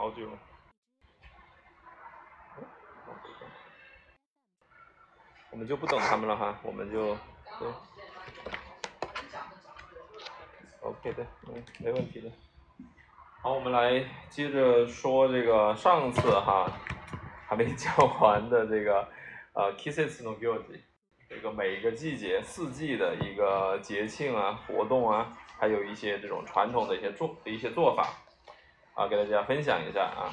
[0.00, 0.26] 好久。
[5.50, 7.14] 我们就不等他们了哈，我们就
[7.58, 7.68] 对。
[10.80, 12.30] OK 的，嗯，没问题的。
[13.42, 16.66] 好，我们来接着说这个上次哈
[17.46, 19.06] 还没讲完的这个
[19.52, 20.80] 呃 Kisses no Guilty，
[21.28, 28.14] 这个每一个季节四季的一个节庆啊活动啊，还有一些这种传统的一些做的一些做法
[29.00, 30.28] 啊，给大家分享一下啊。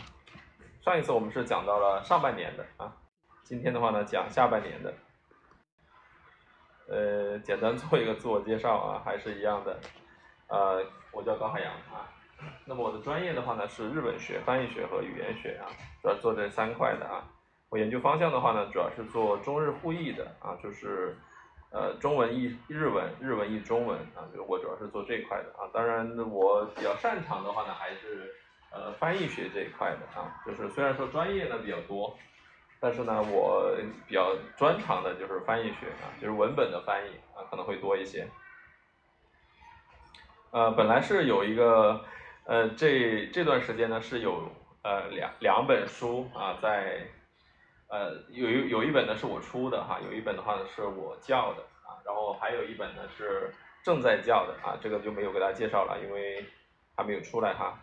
[0.81, 2.91] 上一次我们是讲到了上半年的啊，
[3.45, 4.93] 今天的话呢讲下半年的。
[6.89, 9.79] 呃，简单做一个自我介绍啊，还是一样的。
[10.49, 12.11] 呃，我叫高海洋啊。
[12.65, 17.23] 那么我的专业的话呢是日本学、翻译学和语言学啊，主要做这三块的啊。
[17.69, 21.15] 我研究方向的话呢，主要是做中日互译的啊，就是
[21.71, 25.71] 呃中文译日文，日文译中文啊，就我主要是做这块的啊。
[25.73, 28.33] 当然我比较擅长的话呢，还是
[28.71, 32.17] 呃翻译学这一块的啊，就是虽然说专业呢比较多。
[32.79, 33.75] 但是呢，我
[34.07, 38.27] 比较专长的就是翻译学啊，就是文本的翻译啊，可能会多一些。
[40.51, 42.05] 呃，本来是有一个，
[42.45, 44.47] 呃，这这段时间呢是有
[44.83, 47.07] 呃两两本书啊，在
[47.87, 53.51] 呃有有有一本呢是我出的哈，有一本的话呢是我教的啊，然后还有一本呢是
[53.81, 56.45] 正在教的啊，这个就没有给大家介绍了，因为
[56.95, 57.75] 还没有出来哈。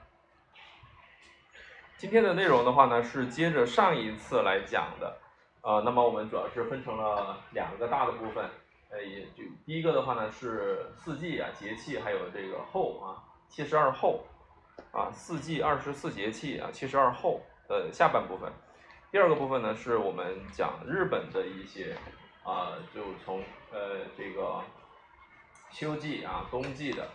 [1.97, 5.17] 今天的内容的话呢，是接着上一次来讲的，
[5.63, 8.45] 呃，那么我们主要是分成了两个大的部分，
[8.91, 14.25] 呃，也就第一个的话呢是四季啊节气，还有这个候啊七十二候，
[14.93, 18.53] 啊四季二十四节气啊七十二候的下半部分，
[19.13, 21.97] 第二个部分呢是我们讲日本的一些
[22.43, 23.39] 啊，就从
[23.73, 24.61] 呃这个
[25.71, 27.09] 秋季啊冬季的。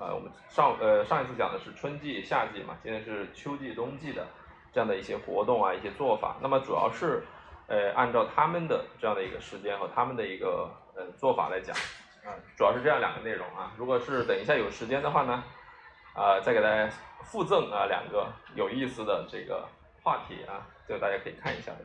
[0.00, 4.26] 呃，我们上呃上一次讲的是春季、夏季嘛，现在是秋季、冬季的
[4.72, 6.38] 这样的一些活动啊，一些做法。
[6.40, 7.22] 那么主要是
[7.66, 11.76] 呃按照他们的这样的一个时间和他们的一个呃做法来讲
[12.24, 13.72] 啊，主要是这样两个内容啊。
[13.76, 15.44] 如果是等一下有时间的话呢，
[16.14, 16.88] 啊再给大家
[17.22, 19.68] 附赠啊两个有意思的这个
[20.02, 21.78] 话题啊，这个大家可以看一下的。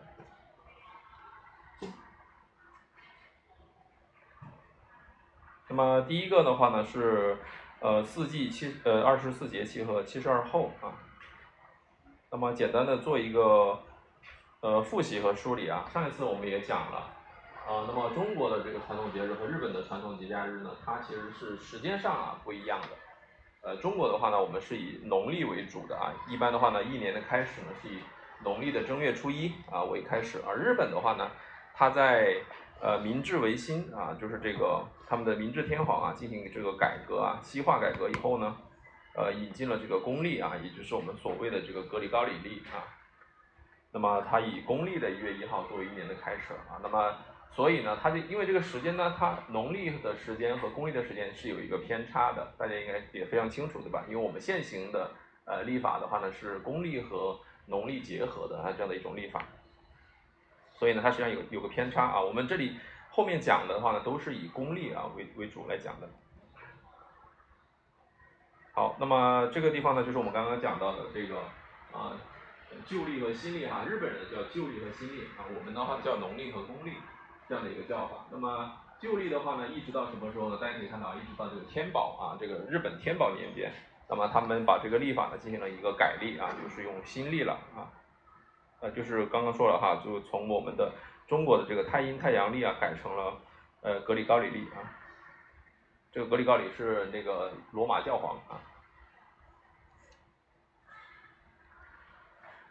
[5.68, 7.38] 那么第一个的话呢是。
[7.82, 10.96] 呃，四季七呃二十四节气和七十二候啊，
[12.32, 13.80] 那么简单的做一个
[14.62, 15.86] 呃复习和梳理啊。
[15.94, 16.98] 上一次我们也讲了
[17.68, 22.88] 啊，那么中国的这个传统节日和日本的传统节假日呢，它其实是时间上啊不一样的。
[23.62, 28.00] 呃，中国的话呢，我们是以农历为主的啊，一般的话呢，一年的开始呢是以
[28.44, 31.30] 农历的正月初一啊为开始，而日本的话呢，
[31.74, 32.36] 它在
[32.82, 38.56] 呃，明治维新啊，就是这个他们的明治天皇啊，进行这个改革啊，西化改革以后呢，
[39.16, 42.84] 呃，引进了这个公历啊，也就是我们所谓的这个格里高里历啊。
[43.92, 47.16] 那么它以公历的一月一号作为一年的开始啊，那么
[47.52, 54.04] 所以呢，它就因为这个时间呢，它农历的时间和公历的时间是有一个偏差的，大家应该也非常清楚对吧？
[54.10, 55.10] 因为我们现行的
[55.46, 59.42] 呃历法的话呢，是公历和农历结合的啊这样的一种历法。
[60.78, 62.20] 所以呢，它实际上有有个偏差啊。
[62.22, 62.78] 我们这里
[63.10, 66.10] 后面讲的话呢，都是以公历啊为为主来讲的。
[68.74, 71.38] 好，那么这个地方呢，就是我们刚刚讲到的这个
[71.94, 72.12] 啊
[72.86, 76.92] 旧历和新历哈，日本人叫旧历和新历啊，我们的话叫农历和公历
[77.48, 78.26] 这样的一个叫法。
[78.30, 80.58] 那么旧历的话呢，一直到什么时候呢？
[80.60, 83.72] 大家可以看到，一直到这个天宝啊，这个日本天宝年间，
[84.10, 87.88] 那么他们把这个历法呢进行了一个改历啊，就是用新历了啊。
[88.92, 90.92] 就是刚刚说了哈，就从我们的
[91.28, 93.38] 中国的这个太阴太阳历啊，改成了
[93.82, 94.84] 呃格里高里历啊。
[96.12, 98.62] 这个格里高里是那个罗马教皇啊。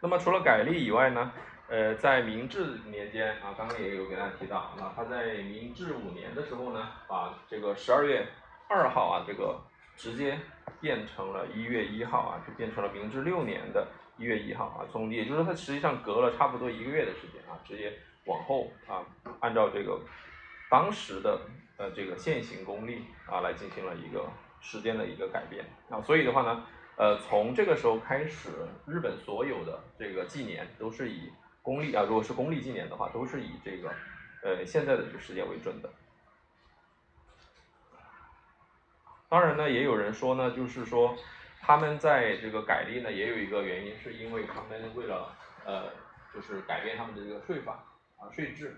[0.01, 1.31] 那么除了改历以外呢，
[1.67, 8.27] 呃，在明治年间啊，刚刚也有给大家提到那，他在明治五年的时候呢，把这个十二月
[8.69, 9.59] 二号啊，这个
[9.95, 10.39] 直接
[10.79, 13.87] 变成了一月一号啊，就变成了明治六年的。
[14.17, 17.91] 一月一号啊，从也就是说，它实际上隔了差不多一个月的时间啊，直接
[18.25, 19.03] 往后啊，
[19.41, 19.99] 按照这个
[20.69, 21.41] 当时的
[21.77, 24.25] 呃这个现行公历啊来进行了一个
[24.61, 26.63] 时间的一个改变啊，所以的话呢，
[26.95, 28.49] 呃，从这个时候开始，
[28.87, 31.29] 日本所有的这个纪年都是以
[31.61, 33.91] 公历啊，如果是公历纪年的话，都是以这个
[34.43, 35.89] 呃现在的这个时间为准的。
[39.27, 41.17] 当然呢，也有人说呢，就是说。
[41.65, 45.35] 他们在这个改历呢，也有一个原因，是因为他们为了
[45.65, 45.85] 呃，
[46.31, 47.83] 就是改变他们的这个税法
[48.17, 48.75] 啊税制。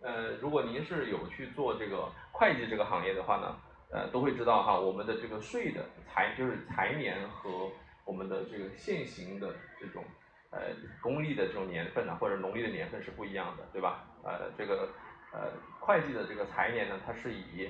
[0.00, 3.56] 呃，如果您是有去做这个会计这个行业的话呢，
[3.90, 7.68] 呃，都会知道哈，我们的这个税的财就是财年和
[8.04, 10.04] 我们的这个现行的这种
[10.50, 10.60] 呃
[11.02, 14.04] 公历的这种年份呢，或者农历的年份是不一样的，对吧？
[14.22, 14.88] 呃，这个
[15.32, 15.50] 呃
[15.80, 17.68] 会计的这个财年呢，它是以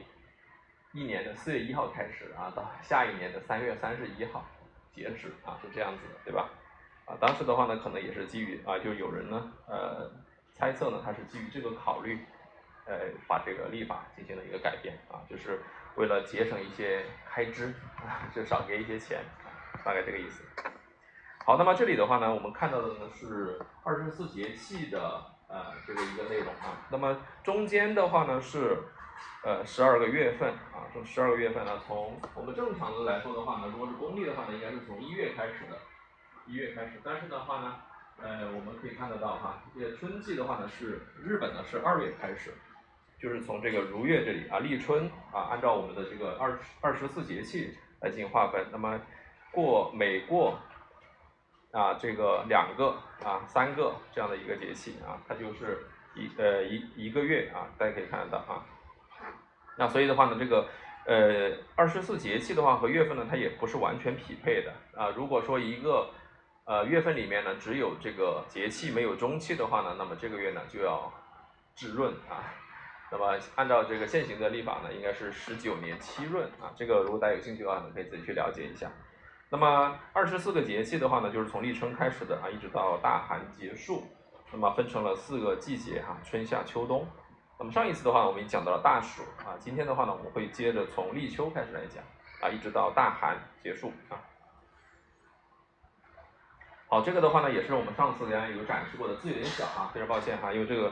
[0.92, 4.44] 一年的四月一号开始啊，到下一年的三月三十一号
[4.92, 6.50] 截止啊，是这样子的，对吧？
[7.06, 10.10] 啊，当时的话呢，可能也是基于啊，就有人呢呃
[10.52, 12.18] 猜测呢，他是基于这个考虑，
[12.86, 12.98] 呃，
[13.28, 15.60] 把这个历法进行了一个改变啊，就是
[15.94, 19.22] 为了节省一些开支啊，就少给一些钱，
[19.84, 20.42] 大概这个意思。
[21.46, 28.76] 好，那么这里的话呢，我们看到的呢是二十四节气的呃这个一个内容啊，那么中间的话呢是。
[29.42, 35.78] 呃，十二个月份啊，这十二个月份呢，从我们正常的来说的话呢，如果是公历的话呢，应该是从一月开始的，
[36.46, 37.00] 一月开始。
[37.02, 37.76] 但是的话呢，
[38.20, 42.52] 呃，我们可以看得到哈，这个春季的话呢，是日本呢是二月开始，
[43.18, 48.66] 就是从这个如月这里啊，立春啊，按照我们的这个二二十四节气来进行划分。
[48.70, 49.00] 那么
[49.50, 50.58] 过每过
[51.72, 52.94] 啊这个两个
[53.24, 58.66] 啊三个这样的一个节气啊，它就是一呃一一个月啊，大家可以看得到啊。
[59.80, 60.68] 那所以的话呢，这个
[61.06, 65.08] 呃二十四节气的话和月份呢，它也不是完全匹配的啊。
[65.16, 66.10] 如果说一个
[66.66, 71.10] 呃月份里面呢只有这个节气没有中气的话呢，那么这个月呢就要
[71.74, 72.52] 至闰啊。
[73.10, 76.70] 那么按照这个现行的历法呢，应该是十九年七闰啊。
[76.76, 78.92] 这个如果大家有兴趣的话呢，可以自己去了解一下。
[79.48, 84.04] 那么二十四个节气的话呢，就是从立春开始的啊，一直到大寒结束，
[84.52, 87.08] 那么分成了四个季节哈，春夏秋冬。
[87.60, 92.02] 那么上一次的话，我们已经讲到了大暑啊，今天的话呢，我们会接着从立秋开始来讲
[92.40, 94.16] 啊，一直到大寒结束啊。
[96.88, 100.90] 好，这个的话呢，也是我们上次给大家有展示过的，字有点小啊，非常抱歉哈，因为这个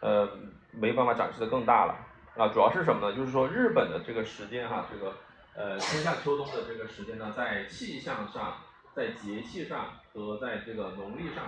[0.00, 0.28] 呃
[0.72, 1.96] 没办法展示的更大了
[2.36, 2.48] 啊。
[2.48, 3.16] 主要是什么呢？
[3.16, 5.16] 就是说日本的这个时间哈，这个
[5.56, 8.58] 呃春夏秋冬的这个时间呢，在气象上、
[8.94, 11.44] 在节气上和在这个农历上。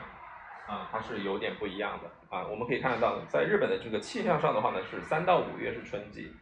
[0.67, 2.47] 啊，它是有点不一样的啊。
[2.47, 6.33] 我们可以看得到，在日本的这个气象上的话呢，是三到五月是春季，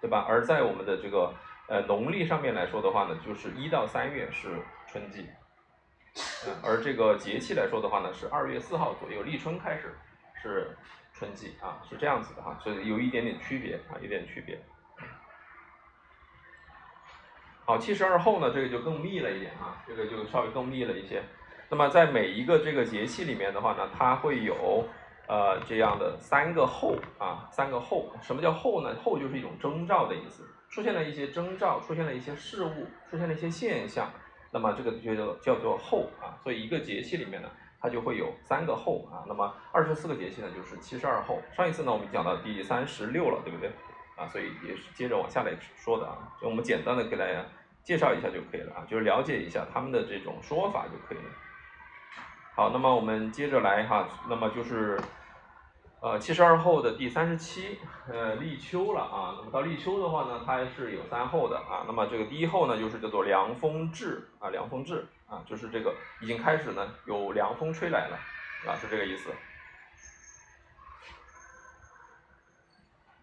[0.00, 0.24] 对吧？
[0.28, 1.34] 而在我们的这个
[1.68, 5.26] 呃农历上面来说的话呢，就是一到三月是春季，
[6.62, 9.96] 而这个节气来说的话呢，是二月四号左右立春开始
[10.34, 10.76] 是
[11.12, 14.60] 春季啊，是这样子的哈，所以有一点点区别啊，有点区别。
[17.64, 21.24] 好，七十二候呢，这个就更密了一点啊，这个就稍微更密了一些。
[21.68, 24.86] 那么在每一个这个节气里面的话呢，它会有
[25.26, 28.12] 呃这样的三个候啊，三个候。
[28.22, 28.94] 什么叫候呢？
[29.02, 34.08] 候就是一种征兆的意思，出现了一些征兆，出现了一些事物，出现了一些现象，
[34.52, 36.38] 那么这个就叫叫做候啊。
[36.42, 39.26] 所以一个节气里面呢，它就会有三个候啊。
[39.26, 41.42] 那么二十四个节气呢，就是七十二候。
[41.52, 43.68] 上一次呢，我们讲到第三十六了，对不对？
[44.14, 46.32] 啊，所以也是接着往下来说的啊。
[46.40, 47.44] 就我们简单的给大家
[47.82, 51.30] 介绍一下就可以了啊，就是了解一下他们的这种说法就可以了。
[52.56, 54.98] 好，那么我们接着来哈，那么就是，
[56.00, 59.34] 呃，七十二候的第三十七，呃，立秋了啊。
[59.36, 61.84] 那么到立秋的话呢，它是有三候的啊。
[61.86, 68.18] 那么这个第一候呢，就是叫做凉风至啊，凉风至啊，就是这个已经开始呢有凉风吹来了
[68.66, 69.30] 啊，是这个意思。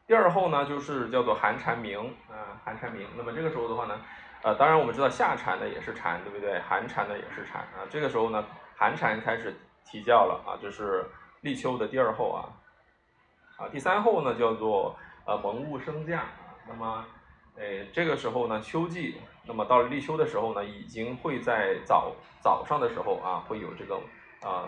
[0.05, 3.07] 第二候呢，就是叫做寒蝉鸣啊，寒蝉鸣。
[3.17, 3.99] 那么这个时候的话呢，
[4.43, 6.59] 呃，当然我们知道夏蝉呢也是蝉，对不对？
[6.59, 7.81] 寒蝉呢也是蝉啊。
[7.89, 8.45] 这个时候呢。
[8.75, 11.05] 寒蝉开始啼叫了啊，这是
[11.41, 12.49] 立秋的第二候啊，
[13.57, 17.05] 啊，第三候呢叫做呃蒙雾升降啊，那么，
[17.55, 19.15] 诶这个时候呢秋季，
[19.45, 23.95] 那么到了立秋的时候呢，已经会在早早上的时候啊，会有这个
[24.41, 24.67] 啊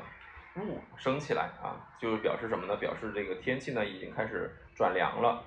[0.58, 2.76] 雾升起来啊，就是表示什么呢？
[2.78, 5.44] 表示这个天气呢已经开始转凉了。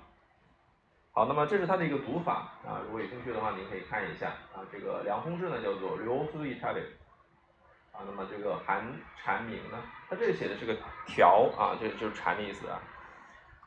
[1.13, 6.81] 好，那么这是它的一个读法啊，如果有兴趣的话，您可以看一下啊，这个凉风至呢叫做流苏一差的。
[7.99, 8.87] 啊，那么这个寒
[9.17, 9.83] 蝉鸣呢？
[10.09, 12.81] 它这里写的是个调啊，就就是蝉的意思啊。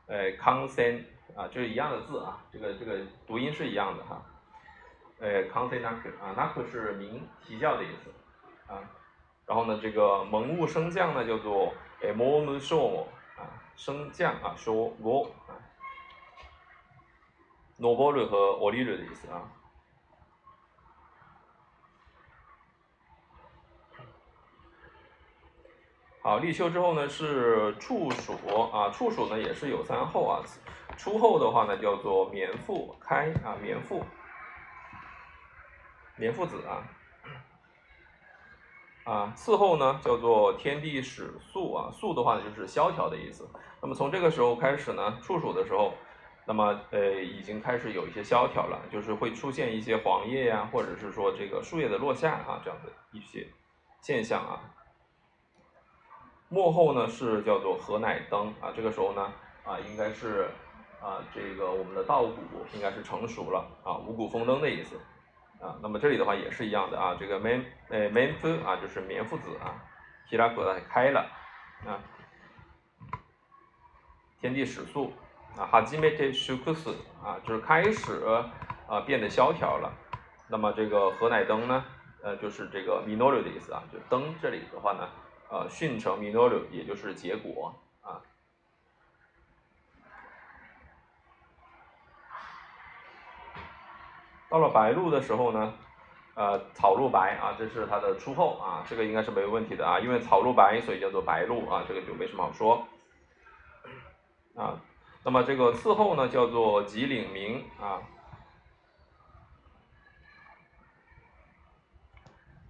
[0.08, 1.04] 哎，consen
[1.36, 4.24] 啊，就是一样的字啊，这个这个读音是一样的哈。
[5.20, 8.80] 哎，consen naku 啊，naku 是鸣啼叫的意思啊。
[9.46, 15.60] 然后呢，这个蒙物升降呢叫做哎，monu show 啊，升降啊，show go 啊
[17.78, 19.44] ，nobo 和 oribo 的意思啊。
[26.24, 28.34] 好，立秋之后呢是处暑
[28.72, 30.44] 啊，处暑呢也是有三候啊，
[30.96, 34.06] 初候的话呢叫做棉腹开啊，棉腹，
[36.18, 36.86] 棉腹子啊，
[39.04, 43.50] 啊，次候呢叫做天地始肃啊，肃的话呢就是萧条的意思。
[43.82, 45.92] 那么从这个时候开始呢，处暑的时候，
[46.46, 53.48] 那么呃已经开始有一些萧条了，就是会出现一些黄叶呀，或者是说这个树叶的落下啊这样的一些
[54.02, 54.62] 现象啊。
[56.54, 60.50] 幕后呢是叫做河乃登啊，这个时候呢啊应该是
[61.02, 62.36] 啊这个我们的稻谷
[62.74, 64.98] 应该是成熟了啊，五谷丰登的意思
[65.62, 65.80] 啊。
[65.82, 69.80] 那么这里的话也是一样的啊，这个 men 呃 men 夫啊就是棉夫子啊，
[70.30, 71.22] 提拉格开了
[71.86, 71.96] 啊。
[74.42, 75.14] 天地始肃
[75.56, 76.94] 啊，哈基梅特修克斯
[77.24, 78.26] 啊，就是开始
[78.90, 79.90] 啊变得萧条了。
[80.50, 81.86] 那么这个何乃登呢，
[82.22, 85.08] 呃，就是这个 minor 的意思啊，就登这里的话呢，
[85.52, 88.24] 呃，训成 minor，也就是结果啊。
[94.50, 95.74] 到了白露的时候呢，
[96.36, 102.88] 呃，草露白啊，这是它的出后啊，这个应该是没有问题的啊，因为草露白，所以叫做白露啊，这个就没什么好说。
[104.56, 104.80] 啊，
[105.26, 108.02] 那么这个次后呢，叫做吉岭明啊。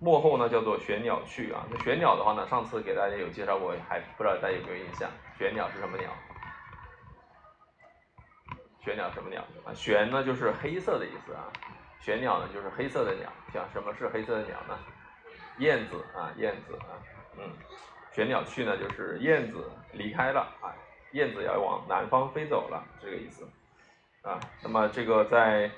[0.01, 1.63] 末后呢，叫做玄鸟去啊。
[1.69, 5.07] 那玄鸟的话呢，上次给大家有介绍过，还不知道大家有没有印象？
[5.37, 6.09] 玄鸟是什么鸟？
[8.83, 9.71] 玄鸟什么鸟啊？
[9.75, 11.45] 玄呢就是黑色的意思啊，
[11.99, 13.29] 玄鸟呢就是黑色的鸟。
[13.53, 14.77] 讲什么是黑色的鸟呢？
[15.59, 16.97] 燕子啊，燕子啊，
[17.37, 17.43] 嗯，
[18.11, 20.73] 玄鸟去呢就是燕子离开了啊。
[21.11, 23.47] 燕子要往南方飞走了，这个意思，
[24.23, 25.69] 啊，那么这个在，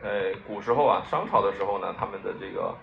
[0.00, 2.74] 呃，古时候啊，商朝的时候呢，他们的这个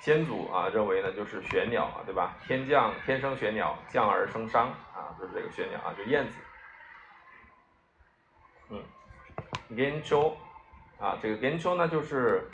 [0.00, 2.36] 先祖啊，认为呢，就是玄鸟啊，对吧？
[2.46, 6.36] 天降天生玄鸟，降而生商啊，就是这个玄鸟啊，就燕子。
[8.70, 8.82] 嗯，
[9.70, 10.36] 燕秋
[10.98, 12.48] 啊，这个燕秋呢，就是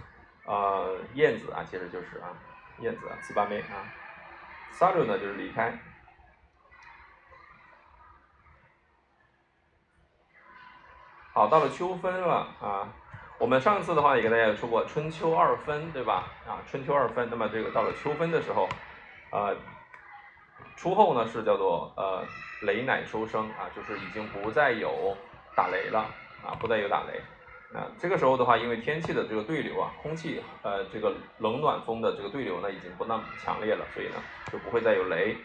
[0.47, 2.33] 呃燕子啊，其实就是啊
[2.81, 3.93] 燕子啊，四八妹啊，
[4.73, 5.79] 撒鲁呢就是离开。
[11.33, 12.89] 好，到了秋分了啊！
[13.39, 16.31] 我们上次的话也跟大家说过，春秋二分，对吧？
[16.47, 18.69] 啊，春秋二分，那么这个到了秋分的时候，
[19.31, 19.51] 啊，
[20.77, 22.25] 初后呢是叫做呃
[22.63, 25.17] 雷乃收声啊，就是已经不再有
[25.57, 26.07] 打雷了
[26.45, 27.21] 啊，不再有打雷
[27.77, 27.91] 啊。
[27.99, 34.15] 这个时候的话，因为天气的这个对流啊，空气呃这个冷暖风的这个对流呢已经不那么强烈了，所以呢
[34.53, 35.37] 就不会再有雷。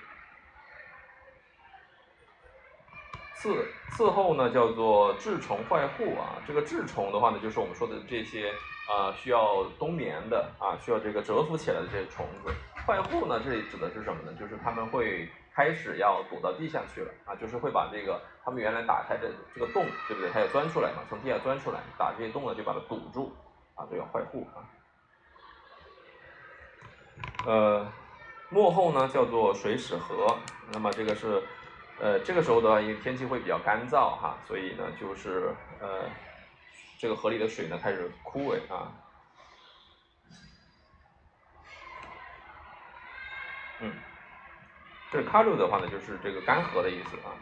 [3.39, 6.35] 次次后呢，叫做治虫坏户啊。
[6.45, 8.51] 这个治虫的话呢，就是我们说的这些
[8.85, 12.53] 啊，需要冬眠的啊，需要这个蛰伏起来的这些虫子。
[12.85, 14.33] 坏户呢，这里指的是什么呢？
[14.37, 20.29] 就是他们会开始要躲到地下去了啊，就是会把这个他们原来打开的这个洞，对不对？
[20.31, 23.31] 它要钻出来嘛，从地下钻出来，打这些洞呢，就把它堵住
[23.75, 24.59] 啊，这叫坏户啊。
[27.45, 27.87] 呃，
[28.49, 30.35] 末后呢，叫做水始河，
[30.73, 31.41] 那么这个是。
[32.01, 36.09] 呃，这个时候的话，因为天气会比较干燥哈，所以呢，就是呃，
[36.97, 38.87] 这个河里的水呢开始枯萎啊。
[43.81, 43.93] 嗯，
[45.11, 47.35] 这卡鲁的话呢，就是这个干涸的意思啊。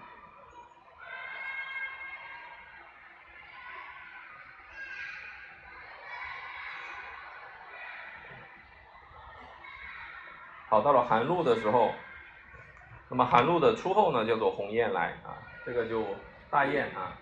[10.67, 11.93] 好，到了寒露的时候。
[13.09, 16.05] 那么寒露的初后呢，叫做鸿雁来啊，这个就
[16.49, 17.17] 大雁啊。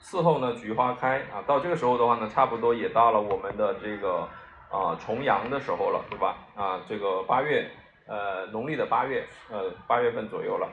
[0.00, 4.28] 次后呢，菊花开啊，到这个时候的话呢，差不多也到了我们的这个
[4.70, 6.36] 啊重阳的时候了，对吧？
[6.54, 7.70] 啊，这个八月，
[8.06, 10.66] 呃，农历的八月，呃，八月份左右了，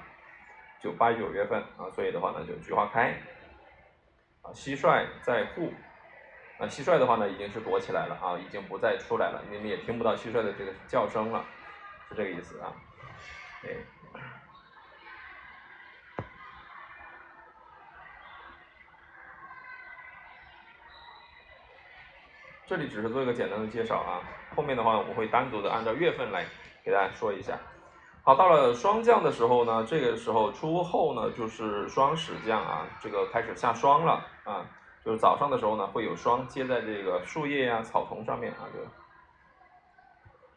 [0.81, 3.11] 就八九月份啊，所以的话呢，就菊花开
[4.43, 5.73] 啊，蟋蟀在户。
[6.61, 11.43] 啊，蟋蟀的话呢，已经是躲起来了啊，已经不再出来了，你们也听不到蟋蟀的这个叫声了，
[12.07, 12.71] 是这个意思啊。
[13.63, 13.69] 哎，
[22.67, 24.21] 这里只是做一个简单的介绍啊，
[24.55, 26.45] 后面的话我会单独的按照月份来
[26.85, 27.57] 给大家说一下。
[28.21, 34.63] 好，到了霜降的时候呢，这个时候初后呢就是霜始降啊，这个开始下霜了啊。
[35.03, 38.79] 就是早上的时候呢，会有霜结在这个树叶呀、草丛上面啊，就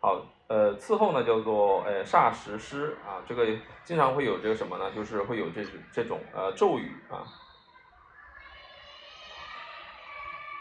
[0.00, 0.26] 好。
[0.46, 3.46] 呃，次后呢叫做呃霎时诗啊，这个
[3.82, 4.90] 经常会有这个什么呢？
[4.94, 7.24] 就是会有这这种呃咒语啊。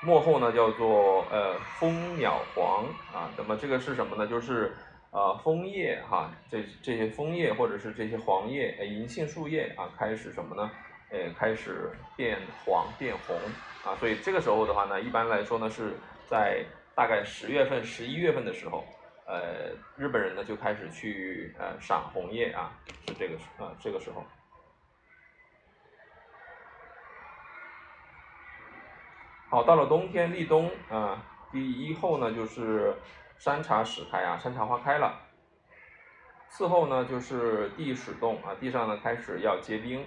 [0.02, 4.26] 末后呢叫做呃蜂鸟黄啊，那么这个是什么呢？
[4.26, 4.74] 就是
[5.12, 10.72] 呃枫叶哈，这这些枫叶或者是这些黄叶呃银杏树叶啊，开始什么呢？
[11.10, 13.38] 呃，开始变黄变红。
[13.84, 15.94] 啊，所以这个时候的话呢，一般来说呢是
[16.26, 18.86] 在大概十月份、十一月份的时候，
[19.26, 22.72] 呃，日本人呢就开始去呃赏红叶啊，
[23.06, 24.24] 是这个啊、呃、这个时候。
[29.50, 31.22] 好，到了冬天立冬啊、
[31.52, 32.96] 第一候呢就是
[33.38, 35.20] 山茶始开啊，山茶花开了。
[36.48, 40.06] 次后呢就是地始冻啊，地上呢开始要结冰，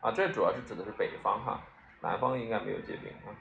[0.00, 1.60] 啊，这主要是指的是北方哈。
[2.00, 3.34] 南方应该没有结冰啊。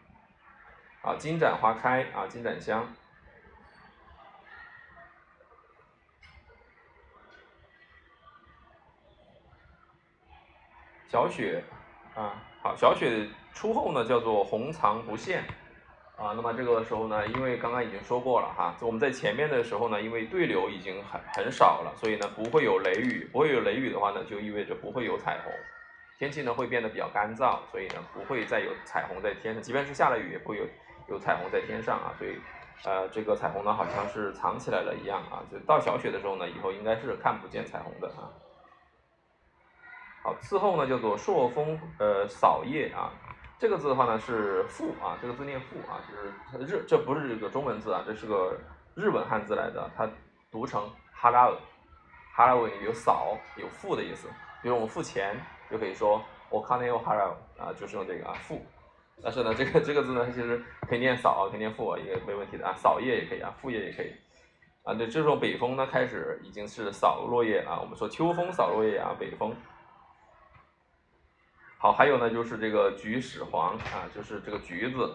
[1.01, 2.87] 啊，金盏花开啊，金盏香。
[11.07, 11.63] 小雪
[12.15, 15.41] 啊，好，小雪初后呢叫做红藏不现
[16.17, 16.33] 啊。
[16.35, 25.53] 那么这个时候呢，因为刚刚已经说过了哈，我们在前面的时候呢，因为对流已经很很少了，所以呢不会有雷雨，不会有雷雨的话呢，就意味着不会有彩虹。
[26.17, 30.65] 天气呢会变得比较干燥，所以呢不会再有彩虹在天上，即便是下了雨也不会有
[31.07, 32.13] 有彩虹在天上啊。
[32.17, 32.39] 所以
[32.83, 38.33] 呃这个彩虹呢好像是藏起来了一样啊，就到小雪的时候呢，以后应该是看不见彩虹的啊。
[40.23, 43.13] 好，次后呢叫做朔风呃扫叶啊，
[43.59, 46.01] 这个字的话呢是复啊，这个字念复啊，
[46.51, 48.59] 就是日，这不是这个中文字啊，这是个
[48.95, 50.09] 日文汉字来的，它
[50.51, 51.55] 读成哈拉尔，
[52.33, 54.27] 哈拉尔有扫有付的意思，
[54.61, 57.23] 比如我们付钱就可以说我看那有哈拉
[57.57, 58.65] 啊，就是用这个啊付，
[59.21, 64.13] 但是呢这个这个字呢其实可以念扫可以念复，也没问题的啊，扫叶也可以啊，复叶也可以
[64.83, 69.55] 啊，对，这时候北风呢开始已经是扫落叶啊，我们说秋风扫落叶啊，北风。
[71.79, 75.13] 好，还有呢，就是这个橘始黄啊，就是这个橘子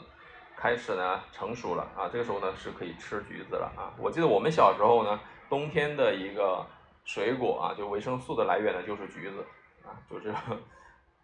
[0.57, 3.91] 开始呢成熟了啊，这个时候呢是可以吃橘子了啊。
[3.99, 5.19] 我记得我们小时候呢，
[5.49, 6.65] 冬天的一个
[7.05, 9.45] 水果啊，就维生素的来源呢就是橘子
[9.85, 10.35] 啊，就是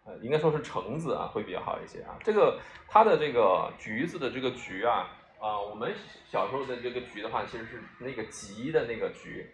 [0.05, 2.17] 呃应该说是橙子啊会比较好一些啊。
[2.23, 5.07] 这个它的这个橘子的这个橘啊
[5.39, 5.93] 啊，我们
[6.29, 9.49] 小时候的这个橘的话，其实是那个吉的那个橘，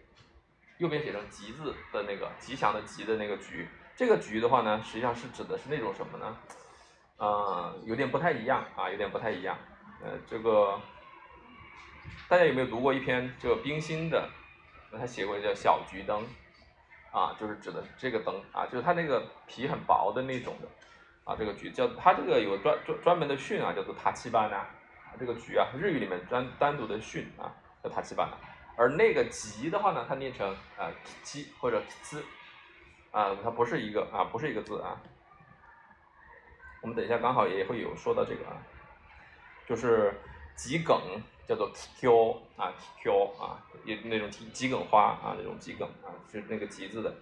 [0.78, 3.68] 右边写成吉字的那个吉祥的吉的那个橘。
[3.94, 6.36] 这个橘的话呢，实际上是指的是那种什么呢？
[7.16, 9.56] 呃，有点不太一样啊，有点不太一样。
[10.02, 10.78] 呃，这个
[12.28, 14.28] 大家有没有读过一篇这个冰心的？
[14.98, 16.24] 他写过叫小橘灯，
[17.16, 20.68] 啊，就是指的是这个灯啊，就是它那个皮很薄的那种的
[21.24, 24.66] 啊，这个橘叫它这个有专专专门的训啊，叫做塔七班呐，
[25.18, 27.48] 这个橘啊，日语里面专单独的训啊，
[27.82, 28.28] 叫塔七班。
[28.76, 32.22] 而那个吉的话呢，它念成啊吉或者呲。
[33.12, 35.00] 啊，它不是一个啊，不是一个字啊。
[36.82, 38.60] 我们等一下刚好也会有说到这个啊，
[39.66, 40.12] 就是
[40.54, 41.00] 吉梗
[41.46, 47.14] 叫做 q 啊 q 啊，也那种桔梗花啊，那种桔梗啊，是那个桔字的。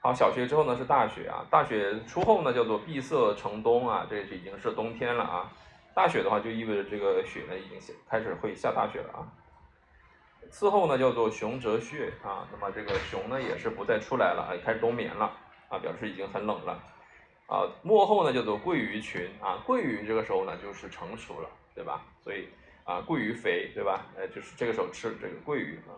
[0.00, 5.52] 好，小雪之后呢是大雪啊，大雪初后呢叫做闭塞成冬啊，这是已经是冬天了啊。
[5.94, 9.26] 大雪的话就意味着这个雪呢已经下开始会下大雪了啊。
[10.50, 15.32] 次后呢叫做熊蛰穴啊，那么这个熊呢也是不再出来了啊，开始冬眠了
[15.68, 16.72] 啊，表示已经很冷了
[17.48, 17.66] 啊。
[17.82, 21.48] 末后呢叫做桂鱼群啊，桂鱼这个时候呢就是成熟了，
[21.78, 22.02] 对吧？
[22.24, 22.48] 所以
[22.82, 24.06] 啊桂鱼肥，对吧？
[24.16, 25.94] 呃，就是这个时候吃这个桂鱼啊。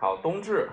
[0.00, 0.68] 好，冬至。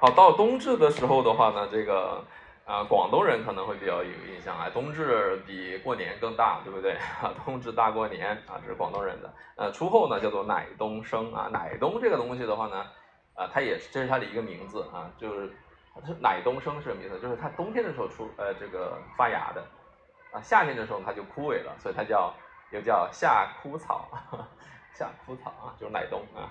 [0.00, 2.26] 好，到冬至的时候的话呢，这个
[2.66, 6.94] 啊，广东人可能会比较有印象啊，冬至比过年更大，对不对？
[7.22, 9.32] 啊，冬至大过年啊，这是广东人的。
[9.56, 12.84] 呃，初后呢叫做乃冬生啊，乃冬这个东西的话呢，
[13.34, 15.46] 啊，它也是这是它的一个名字啊，就是
[16.04, 17.20] 是乃冬生是什么意思？
[17.20, 19.64] 就是它冬天的时候出呃这个发芽的，
[20.32, 22.34] 啊，夏天的时候它就枯萎了，所以它叫
[22.72, 24.08] 又叫夏枯草，
[24.92, 26.50] 夏枯草啊，就是乃冬啊。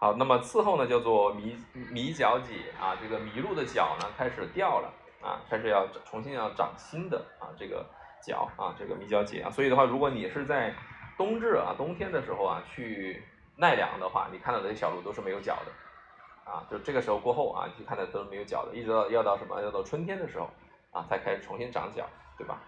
[0.00, 1.58] 好，那么次后呢，叫做迷
[1.90, 4.88] 迷角解啊，这个麋鹿的角呢开始掉了
[5.20, 7.84] 啊，开始要重新要长新的啊，这个
[8.24, 10.72] 角啊，这个迷角解啊，所以的话，如果你是在
[11.16, 13.20] 冬至啊，冬天的时候啊去
[13.56, 20.48] 奈良的话，你看到的小鹿都是没有角的啊，就这个时候过后啊，去看的都是没有角的，一直到要到什么要到春天的时候
[20.92, 22.06] 啊，才开始重新长角，
[22.36, 22.60] 对吧？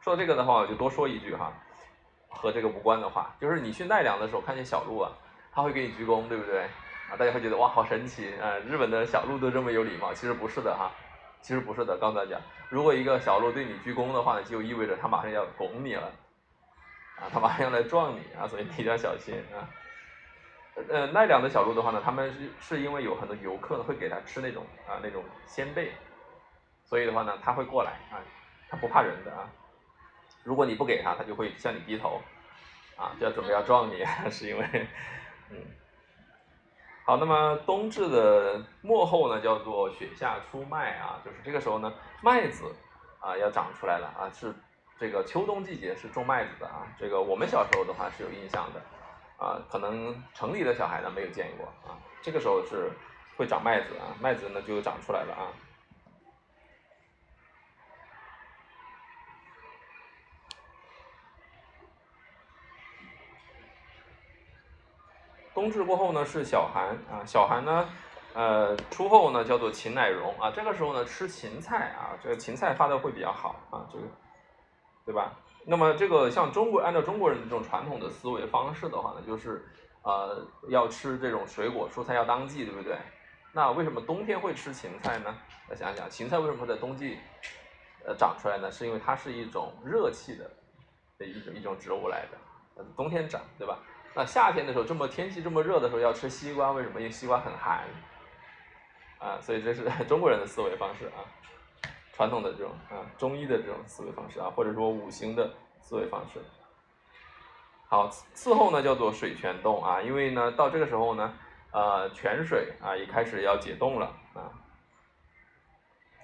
[0.00, 1.52] 说到这个的话，我就多说一句哈，
[2.28, 5.10] 和这个无关的话，就是你去奈良的时候看见小鹿啊。
[5.54, 6.62] 他会给你鞠躬，对不对？
[7.10, 8.56] 啊，大家会觉得哇，好神奇啊！
[8.66, 10.90] 日本的小鹿都这么有礼貌，其实不是的哈，
[11.42, 11.98] 其实不是的。
[11.98, 16.10] 告诉大家，如果一个小鹿对你鞠躬的话呢，就意味着它马上要拱你了，
[17.18, 19.68] 啊，它马上要来撞你啊，所以你一定要小心啊。
[20.88, 25.92] 呃，奈良的小鹿的话呢，他们是是因为有很多游客会给它吃那种啊那种鲜贝，
[26.82, 28.16] 所以的话呢，它会过来啊，
[28.70, 29.46] 它不怕人的啊。
[30.44, 32.22] 如果你不给它，它就会向你低头，
[32.96, 34.86] 啊，就要准备要撞你，是因为。
[35.52, 35.58] 嗯，
[37.04, 42.64] 好，那么冬至的末后呢，叫做雪下出麦啊，就是这个时候呢，麦子
[43.20, 44.54] 啊要长出来了啊，是
[44.98, 48.80] 这个秋冬季节是种麦子的啊，这个我们小时候的话是有印象的，
[49.44, 52.90] 啊，可能城里的小孩呢没有见过啊，这个时候是
[53.36, 55.52] 会长麦子啊，麦子呢就长出来了啊。
[65.54, 67.88] 冬至过后呢是小寒啊，小寒呢，
[68.34, 74.04] 呃，初后呢叫做芹乃荣啊，这个时候呢吃芹菜啊，这个芹菜发的会比较好啊，这个。
[75.04, 75.32] 对吧？
[75.66, 79.66] 那么这个像中国按照中国人的这种传统的思维方式的话呢，就是
[80.04, 82.96] 呃要吃这种水果蔬菜要当季，对不对？
[83.52, 85.36] 那为什么冬天会吃芹菜呢？
[85.68, 87.18] 来想想，芹菜为什么会在冬季
[88.06, 88.70] 呃长出来呢？
[88.70, 90.48] 是因为它是一种热气的
[91.18, 93.80] 的一种一种植物来的，冬天长，对吧？
[94.14, 97.00] 那夏天的时候这么天气这么热的时候要吃西瓜，为什么？
[97.00, 97.84] 因为西瓜很寒
[99.18, 101.24] 啊，所以这是中国人的思维方式啊。
[102.14, 106.38] 传统的这种啊，中医的这种思维方式啊，或者说五行的思维方式。
[107.88, 111.34] 好，次后呢叫做水泉冻啊，因为呢到这个时候呢，
[111.72, 114.52] 呃泉水啊也开始要解冻了啊，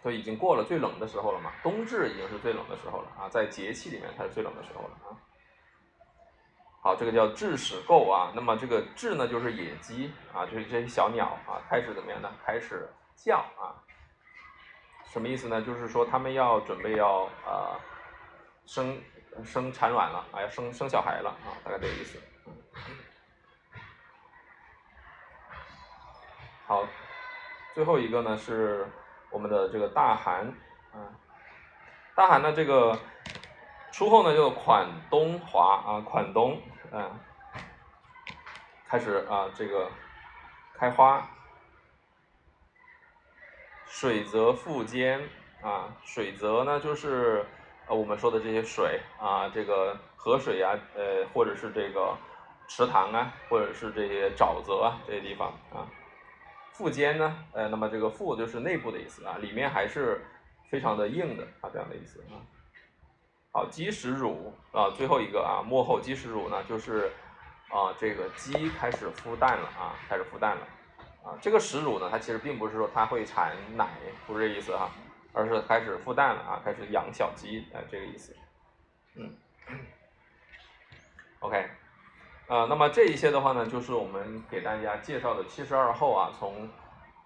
[0.03, 5.17] 都已经过了最冷的时候了嘛，冬至已经是最冷的时候了啊，在节气里面它是最冷的时候了啊。
[6.81, 12.31] 好，这个叫雉始构啊，那么这个雉呢就是野鸡啊，就是这些小鸟啊，开始怎么样呢？
[12.45, 13.75] 开始叫啊。
[15.11, 15.61] 什么意思呢？
[15.63, 17.81] 就是说他们要准备要呃
[18.67, 18.97] 生
[19.43, 22.21] 生产卵了，啊要生生小孩了啊，大概这个意思。
[26.67, 26.87] 好，
[27.75, 28.87] 最后一个呢是
[29.31, 30.47] 我们的这个大寒，
[30.93, 31.09] 啊，
[32.15, 32.99] 大寒呢这个
[33.91, 36.61] 出后呢就款冬华啊款冬
[36.93, 37.19] 嗯
[38.89, 39.91] 开始啊这个
[40.75, 41.29] 开花。
[43.91, 45.19] 水泽复坚
[45.63, 47.45] 啊，水泽呢就是
[47.87, 52.15] 呃我们说的这些水啊，这个河水啊，呃或者是这个
[52.69, 55.89] 池塘啊，或者是这些沼泽啊这些地方啊。
[56.73, 60.23] 复坚呢，呃那么这个复就是内部的意思啊，里面还是
[60.71, 62.39] 非常的硬的啊这样的意思啊。
[63.59, 67.11] 好，鸡始乳啊，最后一个啊，末后鸡始乳呢就是
[67.69, 70.63] 啊这个鸡开始孵蛋了啊，开始孵蛋了。
[71.25, 73.89] 啊，这个始乳呢，它其实并不是说它会产奶，
[74.29, 74.89] 不是这意思哈，
[75.33, 78.33] 而是开始孵蛋了啊，开始养小鸡，哎，这个意思。
[79.17, 79.37] 嗯
[81.41, 81.69] ，OK，
[82.47, 86.71] 呃，那么这一些的话呢，就是我们给大家介绍的七十二候啊，从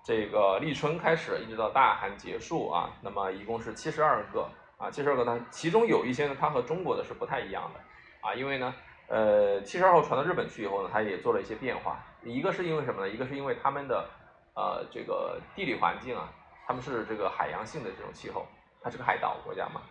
[0.03, 4.49] 这个立春开始一直到大寒结束啊，那么一共是七十二个
[4.83, 7.81] 啊，七十二个呢，其中有一些呢，它和中国的是不太一样的
[8.21, 8.75] 啊，因为呢，
[9.07, 12.05] 呃，七十二号传到日本去以后呢，它也做了一些变化。
[12.25, 13.09] 一个是因为什么呢？
[13.09, 14.11] 一个是因为他们的
[14.57, 16.29] 呃这个地理环境啊，
[16.67, 18.45] 他们是这个海洋性的这种气候，
[18.83, 19.83] 它是个海岛国家嘛。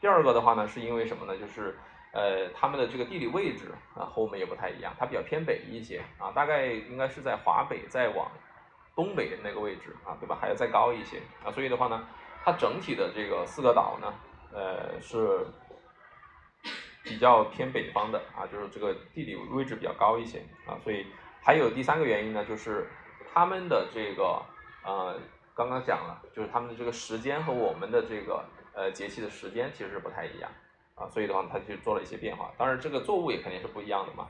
[0.00, 1.38] 第二个的话呢，是因为什么呢？
[1.38, 1.78] 就是
[2.12, 8.28] 呃他们的这个地理位置啊和我们也不太一样，它比较偏北一些啊，大概应该是在华北再往
[8.96, 10.36] 东北的那个位置啊，对吧？
[10.40, 12.04] 还要再高一些啊，所以的话呢，
[12.44, 14.12] 它整体的这个四个岛呢，
[14.52, 15.46] 呃是
[17.02, 21.06] 比较偏北方的啊，就是这个地理位置比较高一些啊，所以。
[21.44, 22.88] 还有第三个原因呢，就是
[23.34, 24.40] 他们的这个
[24.84, 25.18] 呃，
[25.56, 30.48] 刚刚讲了，就是他们的这个时间和我们的这个呃节气的时间其实是不太一样
[30.94, 32.52] 啊，所以的话，他就做了一些变化。
[32.56, 34.28] 当然，这个作物也肯定是不一样的嘛，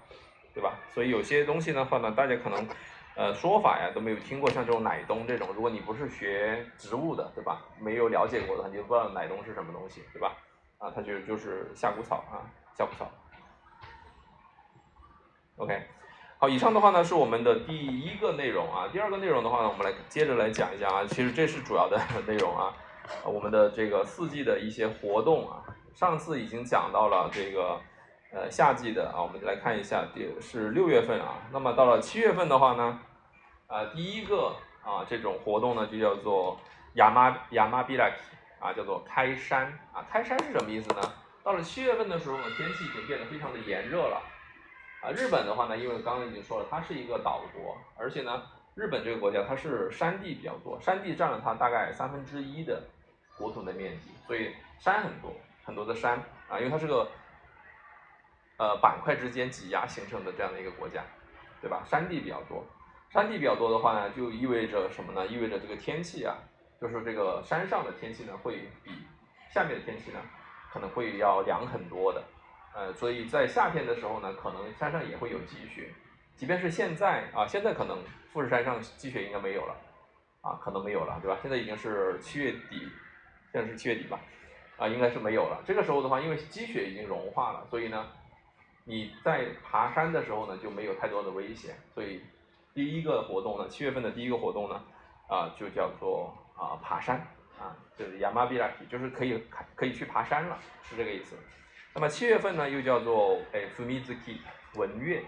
[0.54, 0.72] 对吧？
[0.94, 2.66] 所以有些东西的话呢，大家可能
[3.14, 7.60] 呃说法呀都没有听过，像这种奶冬这种，如果你不是学植物的，对吧？
[7.78, 10.36] 没有了解过的，你就不知道奶冬是什么东西，对吧？
[10.78, 12.42] 啊，它就就是夏枯草啊，
[12.76, 13.08] 夏枯草。
[15.56, 15.86] OK。
[16.38, 18.88] 好，以上的话呢是我们的第一个内容啊。
[18.92, 21.04] 第二个内容的话呢，我们来接着来讲一讲啊。
[21.04, 21.96] 其实这是主要的
[22.26, 22.74] 内容啊，
[23.24, 25.62] 我们的这个四季的一些活动啊。
[25.94, 27.78] 上次已经讲到了这个
[28.34, 31.34] 呃夏季的啊，我们就来看一下，第是六月份啊。
[31.52, 32.98] 那么到了七月份的话呢，
[33.66, 36.58] 啊第一个啊这种活动呢就叫做
[36.94, 38.16] 亚麻亚麻比拉奇
[38.58, 40.02] 啊，叫做开山啊。
[40.10, 41.02] 开山是什么意思呢？
[41.44, 44.22] 到了七月份的时候呢，天气已经变得非常的炎热了。
[45.02, 48.42] 啊，日本的话呢，因为刚刚已经说了，它是一个岛国，而且呢，
[48.74, 52.82] 日本这个国家它是山地比较多，山地占了它大概三分之一的
[53.36, 56.18] 国土的面积，所以山很多，很多的山
[56.48, 57.06] 啊，因为它是个
[58.62, 61.02] 呃板块之间挤压形成的这样的一个国家，
[61.60, 61.82] 对吧？
[61.84, 62.64] 山地比较多，
[63.10, 65.26] 山地比较多的话呢，就意味着什么呢？
[65.26, 66.36] 意味着这个天气啊，
[66.80, 68.92] 就是这个山上的天气呢，会比
[69.52, 70.20] 下面的天气呢，
[70.72, 72.22] 可能会要凉很多的。
[72.72, 75.92] 呃，所以在夏天的时候呢，可能山上也会有积雪，
[76.36, 77.98] 即便是现在啊，现在可能
[78.32, 79.74] 富士山上积雪应该没有了，
[80.40, 81.36] 啊，可能没有了，对吧？
[81.42, 82.88] 现在已经是七月底，
[83.50, 84.20] 现在是七月底吧，
[84.78, 85.60] 啊，应该是没有了。
[85.66, 88.06] 这个时候的话，因为积雪已经融化了，所以呢，
[88.84, 91.76] 你在爬山的时候呢就没有太多的危险。
[91.94, 92.20] 所以
[92.74, 94.82] 第一个活动呢，七月份的第一个活动呢，
[95.28, 97.16] 啊，就叫做啊爬山
[97.58, 99.42] 啊，就是 Yamabiraki，就是可以
[99.74, 101.36] 可以去爬山了，是这个意思。
[101.94, 104.38] 那么七月份呢，又叫做哎 Fumizuki
[104.74, 105.22] 文月，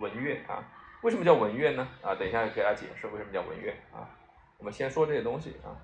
[0.00, 0.62] 文月啊，
[1.02, 1.88] 为什么叫文月呢？
[2.02, 4.10] 啊，等一下给大家解释为什么叫文月啊。
[4.58, 5.74] 我们先说这些东西啊。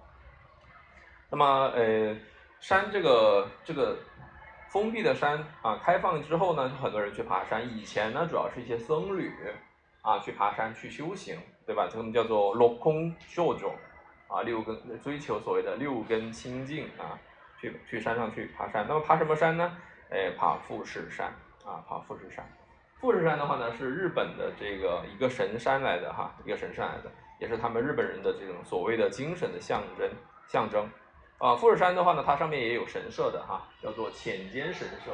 [1.30, 2.16] 那么呃，
[2.60, 3.98] 山这个这个
[4.68, 7.66] 封闭的山啊，开放之后呢，就很多人去爬山。
[7.76, 9.32] 以前呢，主要是一些僧侣
[10.02, 11.88] 啊去爬山去修行，对吧？
[11.90, 13.74] 这个叫做落空修种
[14.28, 17.18] 啊，六根追求所谓的六根清净啊。
[17.60, 19.76] 去去山上去爬山，那么爬什么山呢？
[20.10, 21.26] 哎，爬富士山
[21.64, 22.48] 啊，爬富士山。
[23.00, 30.08] 富士山的话呢，是日本的这个一个神山来的哈，一个神山来的，也是他们日本人的这种所谓的精神的象征
[30.46, 30.88] 象征。
[31.38, 35.12] 啊，富士山的话呢，它上面也有神社的哈，叫做浅间神社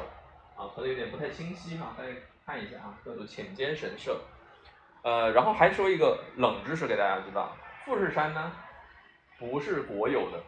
[0.55, 2.09] 啊，可能有点不太清晰哈，大家
[2.45, 4.19] 看一下啊，叫做浅间神社。
[5.03, 8.51] 呃，然后还说一个冷知识给大家知道，富士山呢
[9.37, 10.41] 不是国有的。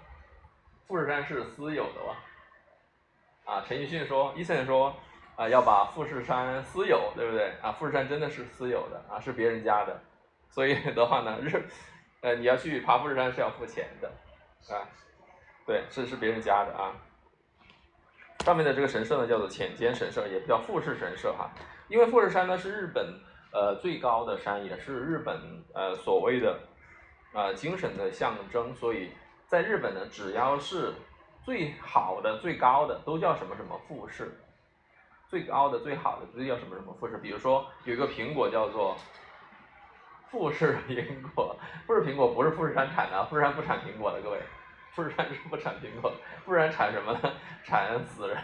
[0.88, 3.54] 富士山是私有的吧？
[3.54, 4.96] 啊，陈奕迅说，伊森说，
[5.36, 7.54] 啊，要把富士山私有，对不对？
[7.62, 10.02] 啊，富士山真的是私有的，啊，是别人家的，
[10.50, 11.64] 所以的话呢，日，
[12.22, 14.12] 呃，你要去爬富士山是要付钱的，
[14.74, 14.82] 啊，
[15.68, 16.96] 对，是是别人家的啊。
[18.44, 21.52] 上面的这个神社呢，叫做浅间神社，也叫富士神社哈，
[21.88, 23.14] 因为富士山呢是日本
[23.54, 26.58] 呃最高的山，也是日本呃所谓的
[27.34, 29.12] 啊精神的象征，所以。
[29.50, 30.94] 在日本呢，只要是
[31.46, 34.38] 最好的、最高的，都叫什么什么富士。
[35.30, 37.16] 最高的、最好的都叫什么什么富士。
[37.20, 38.98] 比如说，有一个苹果叫做
[40.30, 41.56] 富士苹果，
[41.88, 44.42] 富士苹果不是富士山产的，富士山不产苹果的，各位，
[44.98, 46.12] 富士山是不产苹果，
[46.44, 47.32] 富士山产什么呢？
[47.64, 48.38] 产死人。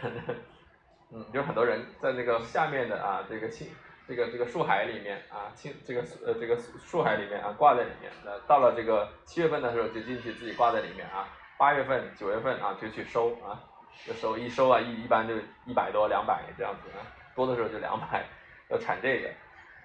[1.12, 3.68] 嗯，有很多人在那个下面的啊，这个青。
[4.08, 8.12] 这个这个树海里面啊，青这个呃这个树海里面啊，挂在里面。
[8.24, 11.28] 那到了这个七月份的时候就进去自己挂在里面啊。
[11.58, 13.58] 八月份、九月份啊就去收啊，
[14.06, 15.34] 就收一收啊一一般就
[15.66, 17.02] 一百多、两百这样子啊，
[17.34, 18.24] 多的时候就两百，
[18.70, 19.30] 要产这个。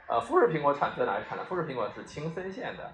[0.08, 1.44] 呃，富士苹果产在哪里产的？
[1.44, 2.92] 富士苹果是青森县的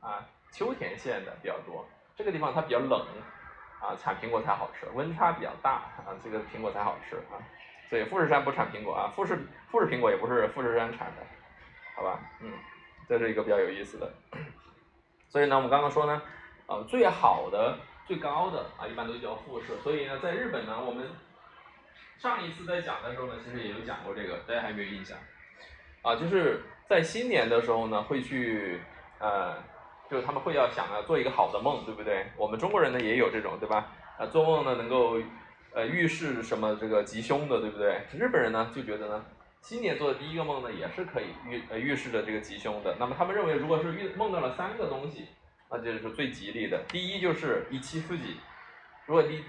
[0.00, 1.86] 啊，秋田县的比较多。
[2.16, 3.06] 这个地方它比较冷
[3.80, 7.36] 啊，产苹果才好吃，温差比较大啊，这个苹果才好吃啊。
[7.88, 9.38] 所以富士山不产苹果啊，富士
[9.70, 11.22] 富士苹果也不是富士山产的，
[11.94, 12.18] 好吧？
[12.40, 12.52] 嗯，
[13.06, 14.12] 这是一个比较有意思的。
[15.28, 16.22] 所以呢，我们刚刚说呢，
[16.66, 19.76] 呃，最好的、最高的啊，一般都叫富士。
[19.84, 21.06] 所以呢，在日本呢，我们
[22.16, 25.18] 上一次在讲的时候呢，其实也有讲过这个，大家还没有印象？
[26.02, 28.80] 啊，就是在新年的时候呢，会去
[29.18, 29.62] 呃，
[30.10, 32.26] 就是他们会要想要做一个好的梦，对不对？
[32.36, 33.92] 我们中国人呢也有这种，对吧？
[34.18, 35.20] 啊，做梦呢能够。
[35.74, 38.00] 呃，预示什么这个吉凶的，对不对？
[38.18, 39.22] 日本人呢就觉得呢，
[39.60, 42.96] 新年做的第一个梦呢也是可以预呃预示着这个吉凶的。
[42.98, 45.26] 那么他们认为，如果是预梦到了三个东西，
[45.70, 46.82] 那就是最吉利的。
[46.88, 48.40] 第一就是一七富吉，
[49.04, 49.44] 如果你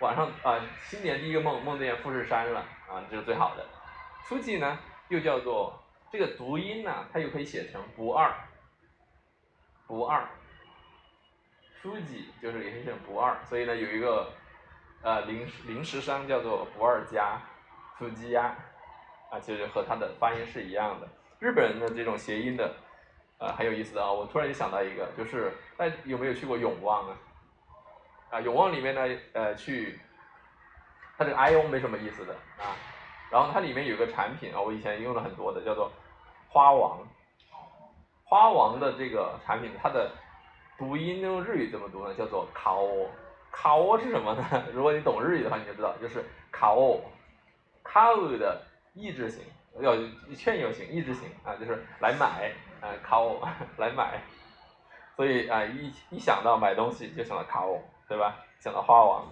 [0.00, 2.58] 晚上啊新年第一个梦梦见富士山了
[2.90, 3.64] 啊，这是最好的。
[4.24, 4.76] 富吉呢
[5.10, 8.34] 又叫做这个读音呢，它又可以写成不二，
[9.92, 10.26] 不二，
[11.82, 14.26] 富吉就是也是写不二，所以呢有一个。
[15.04, 17.36] 呃，零零食商叫做不二家，
[17.98, 18.56] 夫吉鸭，
[19.30, 21.08] 啊，其实和它的发音是一样的。
[21.40, 22.72] 日本人的这种谐音的，
[23.38, 24.12] 呃，很有意思的啊。
[24.12, 27.16] 我突然就想到一个，就是大家有没有去过永旺啊？
[28.30, 29.98] 啊，永旺里面呢，呃，去，
[31.18, 32.72] 它这个 I O 没什么意思的啊。
[33.28, 35.90] 然后它里面有个产品啊，我以前用了很多的，叫做
[36.48, 37.00] 花王。
[38.32, 40.10] 花王的这个产品，它的
[40.78, 42.14] 读音用日语怎么读呢？
[42.14, 43.06] 叫做卡欧。
[43.50, 44.64] 卡欧是什么呢？
[44.72, 46.98] 如果你懂日语的话，你就知道，就是卡欧，
[47.84, 48.58] 卡欧的
[48.94, 49.44] 意志型，
[49.80, 49.94] 要
[50.34, 53.38] 劝诱型，意志型啊，就是来买，啊，卡欧
[53.76, 54.22] 来买，
[55.14, 58.38] 所以啊，一一想到买东西就想到卡欧，对吧？
[58.60, 59.26] 想到花王，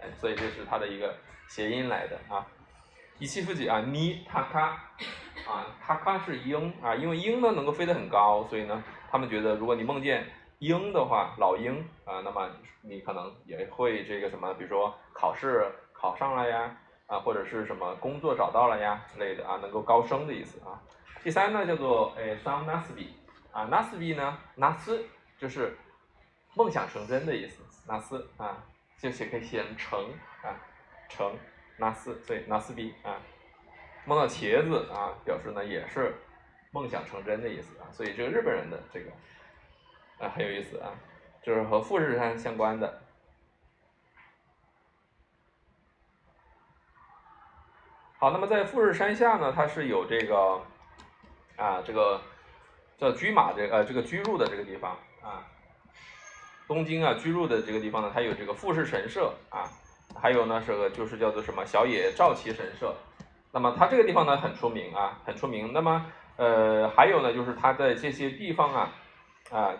[0.00, 1.14] 哎，所以这是它的一个
[1.46, 2.46] 谐音来的啊。
[3.20, 4.60] 一七夫几啊，尼塔卡，
[5.46, 10.26] 啊，塔卡是鹰啊，因为鹰呢能够飞得很高，所以呢，他们觉得如果你梦见。
[10.60, 12.46] 鹰的话，老鹰啊，那么
[12.82, 20.78] 你可能也会这个什么，比如说考试考上了呀，啊，或者是什么工作找到了呀之类的啊，能够高升的意思啊。
[21.24, 23.06] 第三呢，叫做诶，some nasbi
[23.52, 25.02] 啊纳斯比呢纳斯
[25.38, 25.78] 就是
[26.54, 28.62] 梦想成真的意思纳斯啊，
[28.98, 29.98] 就写可以写成
[30.42, 30.52] 啊，
[31.08, 31.32] 成
[31.80, 33.16] 拉四对拉四 b 啊
[34.04, 36.14] 梦到茄子啊表示呢也是
[36.70, 39.10] 梦想成真的意思啊所以这个日本人的这个
[40.18, 40.92] 啊很有意思啊
[41.42, 43.02] 就是和富士山相关的。
[48.18, 50.60] 好那么在富士山下呢它是有这个
[51.56, 52.20] 啊这个
[52.98, 55.42] 叫居马这个呃这个居入的这个地方啊
[56.68, 59.64] 东京啊居入的这个地方呢它有这个富士神社啊
[60.14, 62.94] 还有呢是个就是叫做什么小野照崎神社。
[63.52, 65.72] 那么它这个地方呢很出名啊，很出名。
[65.72, 68.92] 那么呃还有呢就是它在这些地方啊
[69.50, 69.74] 啊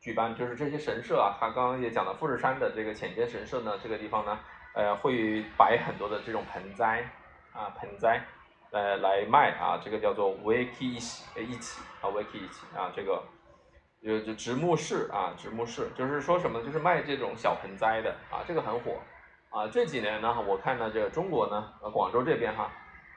[0.00, 4.38] 举办就是这些神社啊，它刚刚也讲了富士山的这个浅间神社呢，这个地方呢
[4.74, 7.06] 呃会摆很多的这种盆栽
[7.52, 8.24] 啊盆栽
[8.70, 13.22] 呃来卖啊，这个叫做 waki 一起一起啊 waki 一起啊这个
[14.02, 18.92] 就就植木市啊植木市就是说什么就是卖这种小盆栽的啊这个很火
[19.50, 22.70] 啊这几年呢我看到这个中国呢呃广州这边哈。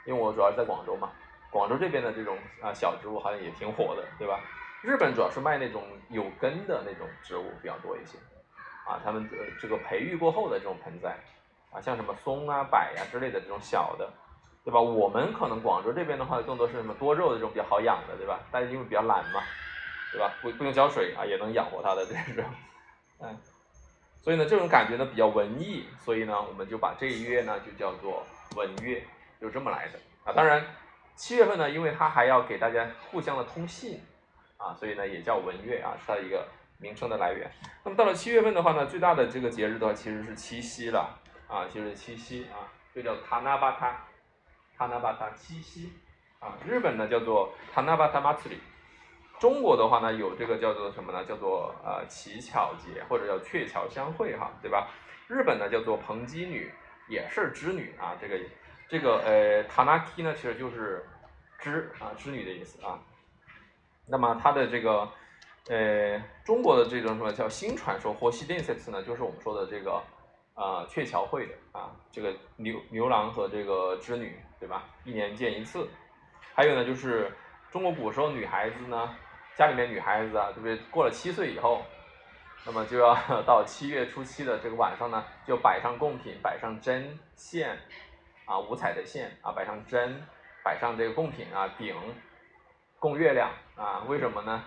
[0.05, 1.09] 因为我主要是在广州嘛，
[1.49, 4.37] 广州这边的这种啊小植物好像也挺火的，对吧？
[4.81, 8.17] 日本主要是卖那种有根的那种植物比较多一些，
[8.85, 11.15] 啊，他们呃这个培育过后的这种盆栽，
[11.71, 14.11] 啊，像什么松啊、柏呀之类的这种小的，
[14.65, 14.81] 对吧？
[14.81, 18.41] 我们可能广州这边的话更多是什么多肉的这种比较好养的，对吧？
[18.51, 19.41] 但是因为比较懒嘛，
[20.11, 20.33] 对吧？
[20.41, 22.43] 不不用浇水啊，也能养活它的这种，
[23.23, 23.37] 嗯，
[24.23, 29.03] 所以呢这种感觉呢比较文艺，所以呢我们就把这一月呢就叫做文月。
[29.41, 30.31] 就这么来的啊！
[30.31, 30.65] 当然，
[31.17, 34.01] 七月份呢，因为它还要给大家互相的通信
[34.55, 37.51] 啊，所以呢也叫文月啊，是它一个名称的来源。
[37.83, 44.05] 那么到了七月份的话呢，最大的这个节日的话其实是七夕了啊，其实是七夕啊，就叫塔那巴塔，
[44.77, 45.91] 塔那巴塔七夕
[46.39, 46.55] 啊。
[46.65, 48.59] 日本呢叫做塔那巴塔马つり，
[49.43, 51.21] 中国的话呢有这个叫做什么呢？
[51.25, 54.87] 叫做呃乞巧节或者叫鹊桥相会哈，对吧？
[55.27, 56.71] 日本呢叫做蓬基女，
[57.09, 58.39] 也是织女啊，这个。
[58.87, 61.05] 这个呃，tanaki 呢，其实就是
[61.59, 62.97] 织啊，织女的意思啊。
[64.07, 65.09] 那么它的这个
[65.67, 70.01] 呃，中国的这种什么叫新传说或西伝説呢，就是我们说的这个
[70.53, 74.85] 啊，鹊桥会的啊，这个牛牛郎和这个织女，对吧？
[75.03, 75.85] 一年见一次。
[76.53, 77.29] 还有呢，就是
[77.71, 79.15] 中国古时候女孩子呢，
[79.55, 80.77] 家里面女孩子啊，对不对？
[80.91, 81.83] 过了七岁以后，
[82.65, 87.77] 那么就要 到七月初七的这个晚上呢，就摆上贡品，摆上针线。
[88.45, 90.21] 啊，五彩的线啊，摆上针，
[90.65, 91.95] 摆上这个贡品啊，饼，
[92.99, 94.61] 供月亮啊，为什么呢？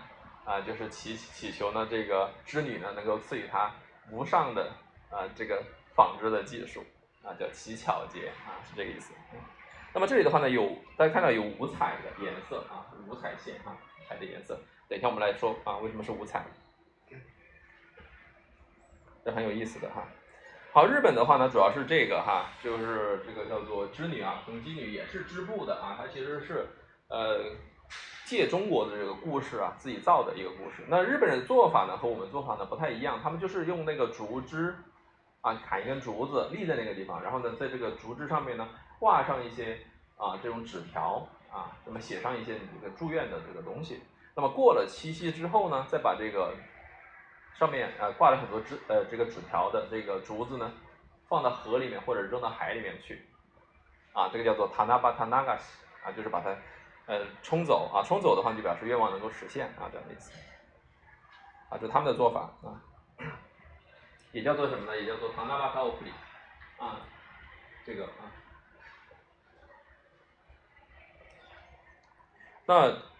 [0.45, 3.71] 啊，就是祈祈求呢，这个织女呢能够赐予她
[4.09, 4.71] 无上的
[5.11, 6.83] 啊这个纺织的技术
[7.23, 9.13] 啊，叫乞巧节啊，是这个意思。
[9.93, 13.77] 那么这里的话呢，有大家看到有五彩的颜色啊，五彩线啊，
[14.09, 14.59] 彩的颜色。
[14.87, 16.45] 等一下我们来说啊，为什么是五彩？
[19.25, 20.07] 这很有意思的哈。
[20.71, 26.67] 好，日本的话呢，主要是这个哈，就是这个叫做织女啊，藤织女也是织布的啊，它其实是
[27.09, 27.51] 呃
[28.25, 30.85] 借中国的这个故事啊，自己造的一个故事。
[30.87, 34.73] 那日本人做法呢和我们做法呢不太一样，他们就是用那个竹枝
[35.41, 38.69] 啊，砍一根竹子立在那个地方，然后呢在这个竹枝上面呢
[38.99, 39.79] 挂上一些
[40.15, 43.99] 啊这种纸条啊，那么写上一些这个祝愿的这个东西。
[44.37, 46.55] 那么过了七夕之后呢，再把这个。
[47.59, 50.71] 上面呃挂了很多纸呃这个纸条的这个竹子呢，
[51.27, 53.27] 放到河里面或者扔到海里面去，
[54.13, 56.55] 啊这个叫做塔那巴塔那嘎西啊就是把它
[57.07, 60.31] 呃冲走啊冲走的话就表示愿望能够实现啊这样的意思，
[61.69, 62.77] 啊这是他们的做法啊，
[64.33, 64.95] 也叫做什么呢？
[64.95, 66.11] 也叫做塔那巴塔奥普里
[66.77, 67.01] 啊
[67.83, 68.29] 这个啊，
[72.67, 73.16] 那。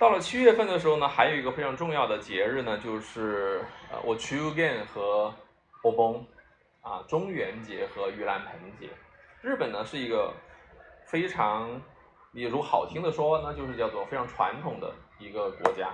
[0.00, 5.30] 到了七月份的时候呢，还有一个非常重要的节日呢，就是呃，我去乌根和
[5.82, 6.26] 波崩
[6.80, 8.88] 啊，中元节和盂兰盆节。
[9.42, 10.32] 日本呢是一个
[11.04, 11.78] 非常，
[12.32, 15.90] 也如好听的说，那就是叫做非常传统的一个国家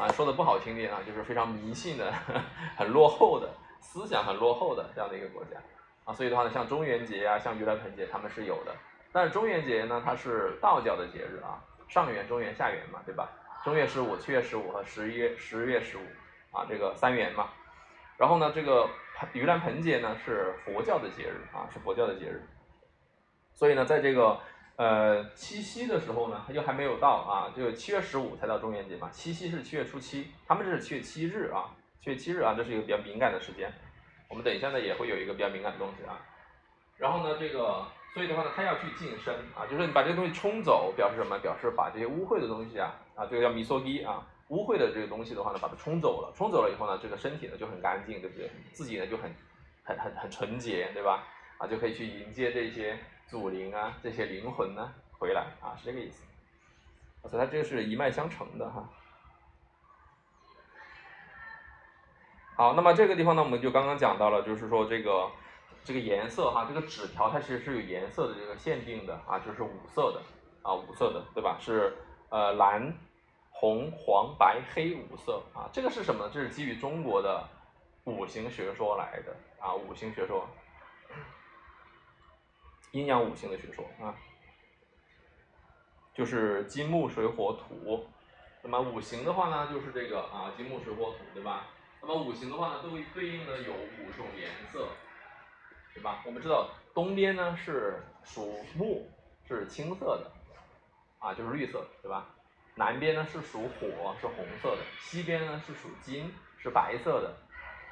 [0.00, 2.10] 啊，说的不好听点啊，就是非常迷信的、
[2.78, 3.50] 很落后的
[3.82, 5.58] 思想、很落后的这样的一个国家
[6.06, 6.14] 啊。
[6.14, 8.74] 所以的话呢，像中元节啊，像盂兰盆节，他们是有的。
[9.12, 11.60] 但是中元节呢，它是道教的节日啊。
[11.86, 13.28] 上元、中元、下元嘛，对吧？
[13.64, 16.02] 正月十五、七月十五和十一月十月十五
[16.52, 17.48] 啊，这个三元嘛。
[18.18, 18.86] 然后呢，这个
[19.32, 22.46] 盂兰盆节呢是佛教的节日啊，是佛教的节日。
[23.54, 24.38] 所以呢，在这个
[24.76, 29.08] 呃七夕的时候呢，它就还没有到啊，就七月十五才到中元节嘛。
[29.10, 33.72] 七夕是七月初七，他们这是七月七日啊，七月七日啊，这是一个比较敏感的时间。
[34.28, 36.20] 我们等一下呢也会有一个比较敏感的东西啊。
[36.98, 37.86] 然后呢，这个。
[38.12, 41.36] 所以的话呢，他要去净身啊，就是你把这个东西冲走，表示什么？
[41.40, 46.32] 表示把这些污秽的东西啊，啊，这个叫弥索基啊，污秽的这个东西的话呢，把它冲走了。
[46.36, 48.50] 冲走了以后呢，这个身体呢就很干净，对不对？
[48.72, 49.34] 自己呢就很
[49.84, 51.24] 很很很纯洁，对吧？
[51.58, 56.24] 啊，就可以去迎接这些祖灵啊，这些灵魂呢回来啊，是这个意思。
[57.28, 58.88] 所以它这个是一脉相承的哈。
[62.56, 65.30] 好，那么这个地方呢，我们就刚刚讲到了，就是说这个。
[65.86, 70.22] 这个颜色哈，这个纸条它其实是有颜色的这个限定的啊，就是五色的
[70.62, 71.58] 啊，五色的对吧？
[71.60, 71.94] 是
[72.30, 72.90] 呃蓝、
[73.64, 76.30] 红、黄、白、黑五色啊，这个是什么呢？
[76.34, 77.48] 这是基于中国的
[78.04, 80.46] 五行学说来的啊，五行学说，
[82.92, 84.14] 阴阳五行的学说啊，
[86.12, 88.06] 就是金木水火土。
[88.60, 91.68] 那么五行的话呢，就是这个啊，金木水火土，对吧？
[92.02, 94.88] 那么五行的话呢，都对应的有五种颜色。
[95.94, 96.22] 对吧？
[96.26, 99.10] 我们知道东边呢是属木，
[99.48, 100.30] 是青色的，
[101.18, 102.26] 啊，就是绿色，对吧？
[102.74, 107.30] 南边呢是属火，是红色的；西边呢是属金，是白色的；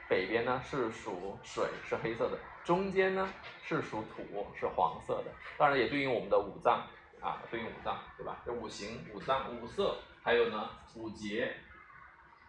[0.09, 3.29] 北边呢是属水，是黑色的；中间呢
[3.63, 5.31] 是属土，是黄色的。
[5.57, 6.87] 当然也对应我们的五脏
[7.21, 8.43] 啊，对应五脏，对吧？
[8.45, 11.55] 这五行、五脏、五色，还有呢五节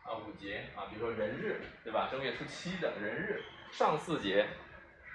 [0.03, 2.09] 啊，五节啊，比如说人日，对吧？
[2.11, 4.47] 正月初七的人日，上巳节。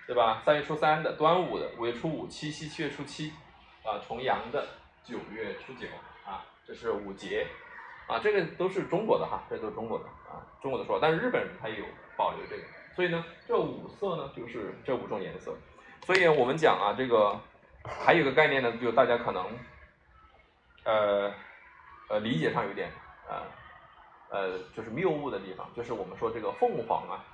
[0.07, 0.41] 对吧？
[0.43, 3.31] 三月初三的端午的，五月初五七夕，七月初七，
[3.85, 4.67] 啊，重阳的
[5.05, 5.87] 九月初九，
[6.69, 7.47] 这是五节，
[8.07, 11.83] 啊，这个都是中国的哈，这都是中国的啊，中国的说法，但是日本人他有
[12.15, 12.63] 保留这个，
[12.95, 15.57] 所以呢，这五色呢就是这五种颜色，
[16.05, 17.41] 所以我们讲啊，这个
[17.83, 19.47] 还有个概念呢，就大家可能，
[20.85, 21.33] 呃，
[22.11, 22.91] 呃，理解上有点
[23.27, 23.43] 呃，
[24.29, 27.25] 呃，就是谬误的地方，就是我们说这个凤凰啊，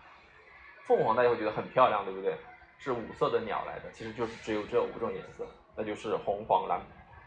[0.85, 2.37] 凤凰大家会觉得很漂亮，对不对？
[2.79, 6.81] 是五色的鸟来的，其实就是只有这五种颜色，那就是红、黄、蓝、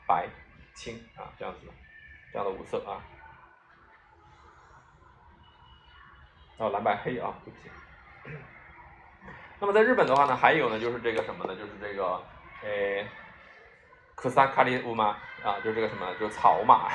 [0.08, 0.30] 白、
[0.76, 1.68] 青啊，这样子，
[2.38, 3.02] 这样的五色啊。
[6.58, 7.68] 哦，蓝白黑啊，对不起。
[9.60, 11.56] 那么在日本的话呢，还有呢，就是这个什么呢？
[11.56, 12.22] 就是这个，
[12.62, 13.08] 诶，
[14.14, 16.92] 克萨卡利乌马啊，就是这个什么，就是草马，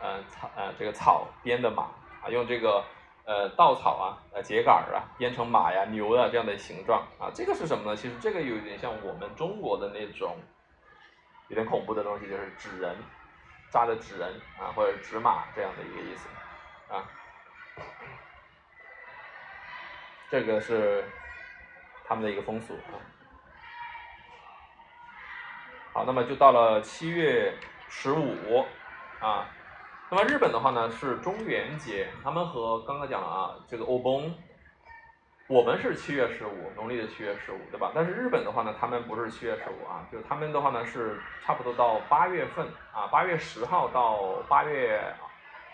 [0.00, 1.82] 呃，草呃，这个草编的马
[2.22, 2.82] 啊，用这个。
[3.26, 7.96] 呃，稻草啊，呃，秸秆啊，编成马呀、牛啊这样的形状啊，这个是什么呢？
[7.96, 10.36] 其实这个有点像我们中国的那种
[11.48, 12.94] 有点恐怖的东西，就是纸人
[13.74, 16.28] 扎的纸人啊，或者纸马这样的一个意思
[16.94, 17.02] 啊。
[20.30, 21.04] 这个是
[22.06, 22.94] 他们的一个风俗啊。
[25.92, 27.58] 好，那么就到了七月
[27.88, 28.64] 十五
[29.18, 29.48] 啊。
[30.08, 34.32] 那么日本的话呢是中元节，他们和刚刚讲了啊这个欧崩，
[35.46, 37.92] 我们是七月十五，农历的七月十五，对吧？
[37.94, 44.98] 但是日本的话呢，他们不是七月十五啊，就他们的话呢是差不多到八月份啊，八月十号到八月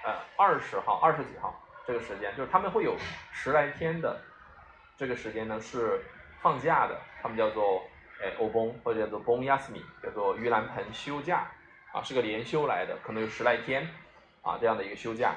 [0.04, 1.54] 呃二十号、二十几号
[1.86, 2.96] 这个时间，就是他们会有
[3.32, 4.20] 十来天的
[4.96, 6.00] 这个时间呢是
[6.40, 7.80] 放假的，他们叫做
[8.20, 11.46] 哎欧崩或者叫做崩亚斯米，叫做盂兰盆休假
[11.92, 13.88] 啊，是个连休来的，可能有十来天。
[14.42, 15.34] 啊，这样的一个休假，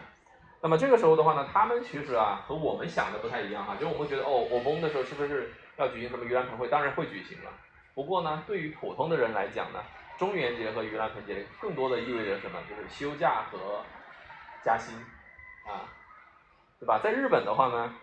[0.64, 6.70] 那么这个时候的话呢，他们其实啊和我们想的不太一样哈，就我们觉得哦，我崩的时候是不是要举行什么盂兰盆会？
[6.70, 7.52] 当然会举行了。
[7.94, 9.84] 不过呢，对于普通的人来讲呢，
[10.18, 12.58] 中元节和盂兰盆节更多的意味着什么？
[12.70, 13.84] 就是休假和
[14.64, 14.96] 加薪
[15.68, 15.84] 啊，
[16.80, 16.98] 对吧？
[17.04, 17.94] 在日本的话呢，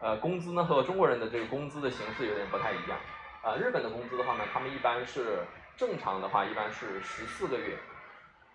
[0.00, 2.98] 呃，工资呢和中国人的这个工资的形式有点不太一样
[3.40, 3.54] 啊。
[3.54, 5.44] 日本的工资的话呢，他们一般是
[5.76, 7.78] 正常的话，一般是十四个月。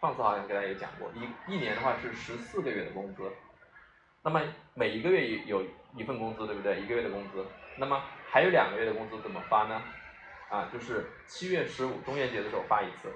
[0.02, 3.30] 上次好像给大家也讲过，一一年的话是十四个月的工资，
[4.24, 4.42] 那么
[4.74, 5.62] 每一个月有
[5.96, 6.80] 一份工资，对不对？
[6.80, 7.46] 一个月的工资，
[7.78, 9.82] 那么还有两个月的工资怎么发呢？
[10.50, 13.12] 啊，就是七月十五中元节的时候发一次，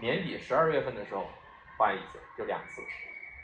[0.00, 1.24] 年底十二月份的时候
[1.78, 2.82] 发一次，就两次，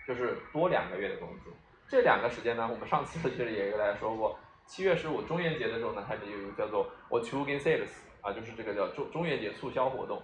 [0.06, 1.52] 就是多两个月的工资。
[1.86, 10.20] 这两个时间呢，我们上次 其实也跟大家说过，七月十五中元节的时候呢，它就有一个叫做 o c h u g e n Sales 啊，就是这个叫中中元节促销活动。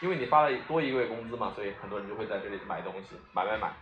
[0.00, 3.72] 因为你发了多一个月工资嘛，所以很多人就会在这里买东西，买买买，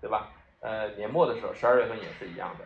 [0.00, 0.28] 对吧？
[0.60, 2.64] 呃，年末的时候，十二月份也是一样的。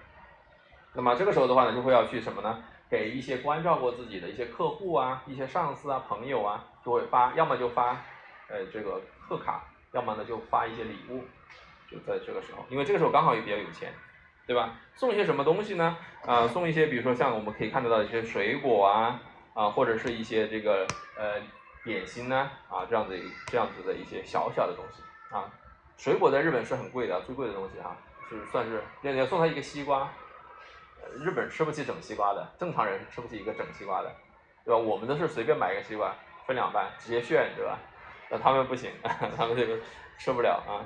[0.92, 2.62] 那么这个时候的话呢，就会要去什么呢？
[2.90, 8.02] 给一些关照过自己的一些客户啊、一些上司啊、朋友啊，就会发，要么就发，
[8.48, 11.24] 呃，这个贺卡，要么呢就发一些礼物，
[11.90, 13.92] 就在这个时候，因为这个时候刚好也比较有钱，
[14.46, 14.74] 对吧？
[14.94, 15.96] 送一些什么东西呢？
[16.26, 19.20] 啊，送一些，比如说像我们可以看得到一些水果啊，
[19.54, 20.86] 啊，或者是一些这个
[21.18, 21.40] 呃。
[21.86, 23.16] 点心呢，啊，这样子
[23.46, 25.48] 这样子的一些小小的东西啊，
[25.96, 27.96] 水果在日本是很贵的，最贵的东西啊，
[28.28, 30.10] 是算是要要送他一个西瓜，
[31.14, 34.12] 日本吃不起整西瓜的，正常人吃不起一个整西瓜的，
[34.64, 34.76] 对吧？
[34.76, 36.12] 我们都是随便买一个西瓜
[36.44, 37.78] 分两半直接炫，对吧？
[38.28, 38.90] 那他们不行，
[39.36, 39.78] 他们这个
[40.18, 40.82] 吃不了啊，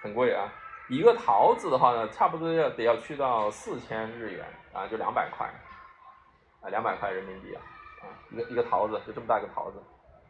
[0.00, 0.48] 很贵啊，
[0.88, 5.44] 一个桃子的话呢，差不多要得要去到四千日元啊，就两百块，
[6.62, 7.60] 啊，两百块人民币啊，
[8.02, 9.82] 啊，一个一个桃子就这么大一个桃子。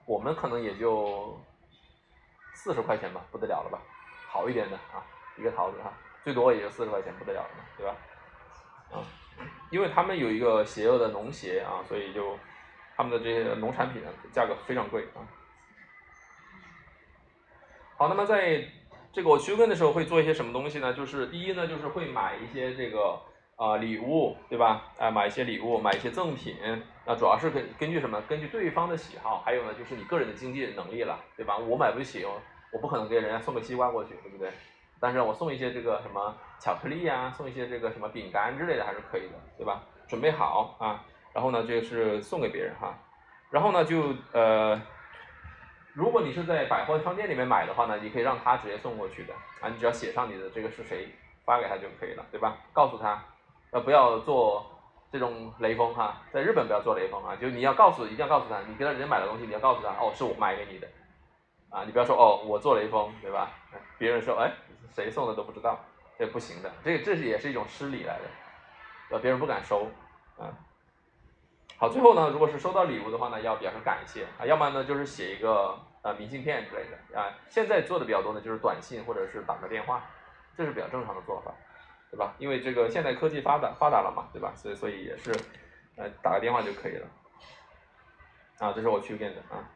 [0.06, 1.38] 我们可能也就
[2.54, 3.78] 四十块钱吧，不得了了吧？
[4.28, 5.04] 好一点的啊，
[5.38, 5.92] 一个桃子哈，
[6.22, 7.96] 最多也就四十块钱，不得了了嘛，对吧？
[8.92, 9.02] 啊，
[9.70, 12.38] 因为他们有一个邪恶的农协啊，所以就
[12.96, 15.22] 他们的这些农产品呢价格非常贵啊。
[17.96, 18.68] 好，那么在
[19.12, 20.92] 这个我休耕的时候会做一些什么东西呢？
[20.92, 23.20] 就是第一呢，就是会买一些这个
[23.56, 24.82] 啊礼物，对吧？
[24.98, 26.56] 哎，买一些礼物，买一些赠品。
[27.06, 28.20] 那主要是根根据什么？
[28.22, 31.56] 根据对方的喜好，还有呢，就是你个人的经济能力了，对吧？
[31.56, 32.40] 我买不起哦，
[32.72, 34.52] 我不可能给人家送个西瓜过去，对不对？
[35.00, 39.82] 但是我送一些这个什么巧克力呀，送一些这个什么饼干之类的还是可以的，对吧？
[40.08, 42.98] 准备好啊，然后呢，这就是送给别人哈。
[43.50, 44.80] 然后呢，就呃。
[45.96, 51.08] 如果你是在百货商店里面买的话呢，你可以让他直接送过去的啊，你只要写上你的这个是谁
[51.44, 52.56] 发给他就可以了，对吧？
[52.72, 53.22] 告诉他，
[53.74, 54.64] 呃，不要做
[55.10, 60.86] 这种雷锋哈，在日本不要做雷锋啊，就你要告诉，一定要告诉他，你给他人家买的东西，你要告诉他，哦，是我买给你的，
[61.70, 63.50] 啊，你不要说哦，我做雷锋，对吧？
[63.98, 64.52] 别人说，哎，
[64.94, 65.76] 谁送的都不知道，
[66.16, 68.24] 这不行的，这这是也是一种失礼来的，
[69.10, 69.88] 呃，别人不敢收，
[70.38, 70.54] 啊。
[71.76, 77.34] 好，最后呢，如果是收到礼物的话呢，要表示感谢啊，要么呢就是写一个呃明信片之类的啊。
[77.48, 80.00] 现在做的比较多的就是短信或者是打个电话，
[80.56, 81.52] 这是比较正常的做法，
[82.14, 82.34] 对吧？
[82.38, 84.52] 因为这个现在科技发达发达了嘛，对吧？
[84.54, 85.32] 所以所以也是
[85.96, 87.06] 呃打个电话就可以了。
[88.60, 89.68] 啊，这是我去练的啊。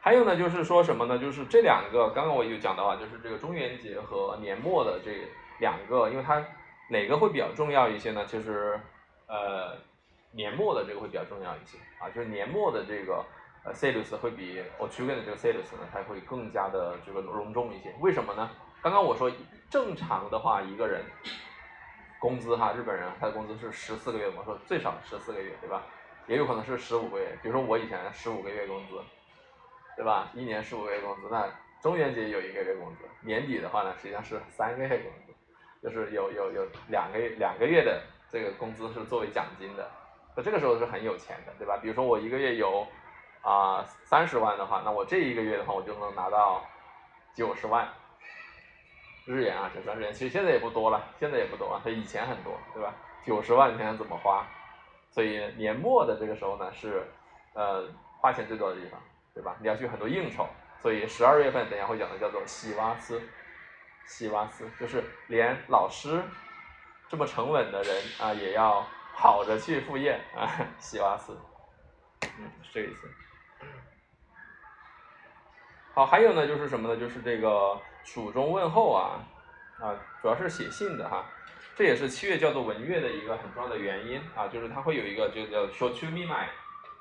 [0.00, 1.18] 还有呢，就是说什么呢？
[1.18, 5.28] 就是这两个刚刚我有讲到啊，就是这个中元节和年末的这
[5.60, 6.42] 两个，因为它
[6.88, 8.24] 哪个会比较重要一些呢？
[8.26, 8.80] 其实
[9.26, 9.76] 呃。
[10.34, 13.22] 年末的这个会比较重要一些啊，就是年末的这个
[13.66, 17.94] 呃 sales 会比我去年的这个 sales 呢，它会更加的这个隆重一些。
[18.00, 18.48] 为什么呢？
[18.82, 19.30] 刚刚我说
[19.70, 21.00] 正常的话，一个人
[22.18, 25.82] 工资哈，日本人他的工资是十四个月，我说最少十四个月，对吧？
[26.26, 29.00] 也有可能是十五个月，比如说我以前十五个月工资，
[29.96, 30.28] 对吧？
[30.34, 31.48] 一年十五个月工资，那
[31.80, 35.32] 中元节有一个月工资，年底的话呢，实际上是三个月工资，
[35.80, 39.88] 就是有有有两个月两个月的这个工资是作为奖金的。
[40.34, 41.76] 那这个时候是很有钱的，对吧？
[41.80, 42.84] 比如说我一个月有
[43.42, 46.64] 啊三十万的话，那我这一个月的话，我就能拿到
[47.32, 47.88] 九十万
[49.24, 50.12] 日元啊，九十万日元。
[50.12, 52.94] 其实现在也不多了，现在也不多啊，它以前很多，对吧？
[53.24, 54.46] 九十万你想怎么花？
[55.10, 57.06] 所以年末的这个时候呢，是
[57.54, 57.88] 呃
[58.20, 59.00] 花钱最多的地方，
[59.34, 59.56] 对吧？
[59.60, 60.48] 你要去很多应酬，
[60.80, 63.20] 所以十二月份等下会讲的叫做西瓦斯，
[64.06, 66.22] 西瓦斯就是连老师
[67.08, 68.86] 这么沉稳的人啊也要。
[69.14, 70.48] 跑着去赴宴啊，
[70.80, 71.36] 西瓦斯，
[72.38, 73.06] 嗯，是这个意思。
[75.92, 76.98] 好，还有呢，就是什么呢？
[76.98, 79.20] 就是这个蜀中问候啊，
[79.80, 81.24] 啊，主要是写信的哈。
[81.74, 86.46] 这也是七月叫做文月的一个很重要的原因啊，就是它会有一个就叫 “show to me my”，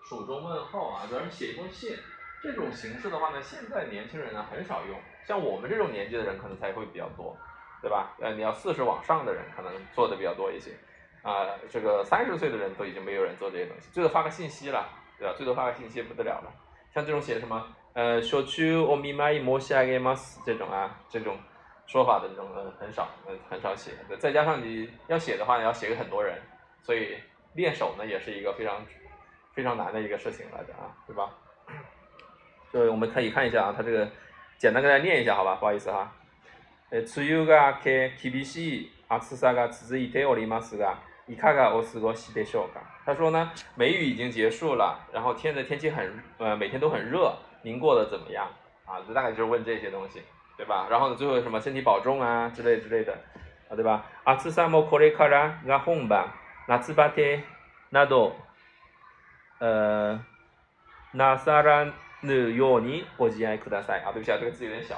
[0.04, 1.98] 蜀中问候啊，主要是写一封信。
[2.42, 4.98] 这种形式的话呢，现在年轻人呢很少用，
[5.28, 7.38] 像我们这种年纪的人可能才会比较多，
[7.82, 8.16] 对吧？
[8.20, 10.72] 呃，你要四十往上的人可能做的比较多一些。
[11.22, 14.90] 啊，这个三十岁的人都已经没有人做这些东西，最多发个信息了，
[15.20, 15.36] 对吧？
[15.38, 16.52] 最多发个信息不得了了。
[16.92, 21.37] 像这种写什么，呃，小区我密码一模写给马斯这种啊，这种
[21.87, 23.93] 说法的这种呃很少，嗯很少写。
[24.19, 26.39] 再加上你要写的话，你要写给很多人，
[26.83, 27.17] 所以
[27.55, 28.85] 练手呢也是一个非常
[29.55, 31.31] 非常难的一个事情来的啊，对吧？
[32.71, 34.07] 所以我们可以看一下啊，他这个
[34.59, 35.55] 简单跟大家念一下，好吧？
[35.55, 36.13] 不好意思哈。
[36.91, 40.99] 呃，梅雨が明け厳しい暑さが続いておりますが。
[41.29, 48.49] 伊卡卡欧斯国西德秀嘎，他说呢，梅雨已经结束了，然后天的天气很呃每天都很热， 您过得怎么样
[48.85, 49.01] 啊？
[49.07, 50.23] 这大概就是问这些东西，
[50.57, 50.87] 对吧？
[50.91, 53.13] 然后呢，最后什么身体保重啊之类之类的
[53.69, 54.05] 啊，对吧？
[54.25, 56.27] 阿兹萨莫これからが本番
[56.69, 57.43] 夏バテ
[57.91, 58.33] など
[59.59, 60.19] 呃
[61.15, 61.93] なさら
[62.23, 64.97] ぬようにご自愛ください啊，对不起啊，这个字有点小。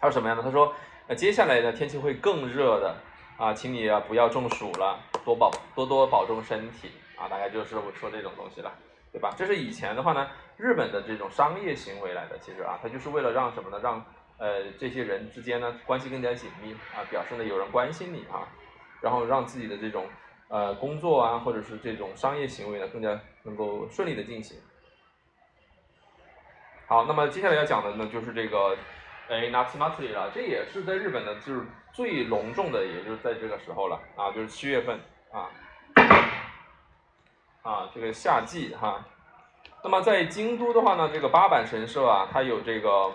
[0.00, 0.42] 还有什么样的？
[0.42, 0.74] 他说，
[1.06, 2.94] 呃，接下来呢，天气会更热的。
[3.38, 8.70] 啊，请你啊不要中暑了，多保多多保重身体啊，大概就是我说这种东西了，
[9.17, 9.33] 对吧？
[9.35, 13.79] 这是以前的话呢，日本的这种商业行为来的，其实啊，它就是为了让什么呢？
[13.81, 14.05] 让
[14.37, 18.47] 呃这些人之间呢关系更加紧密啊，表示呢有人关心你啊，
[19.01, 20.05] 然后让自己的这种
[20.49, 24.55] 呃工作啊或者是这种商业行为呢更加能够顺利的进行。
[26.85, 28.77] 好，那么接下来要讲的呢就是这个。
[29.29, 31.61] 哎，拿七马里了，这也是在日本呢，就是
[31.91, 34.97] 最隆重的，也就是在这个时候了啊，就是七月份
[35.33, 35.51] 啊，
[37.67, 39.03] 啊，这个夏季哈。
[39.83, 43.11] 那么在京都的话呢，这个八坂神社啊，它有这个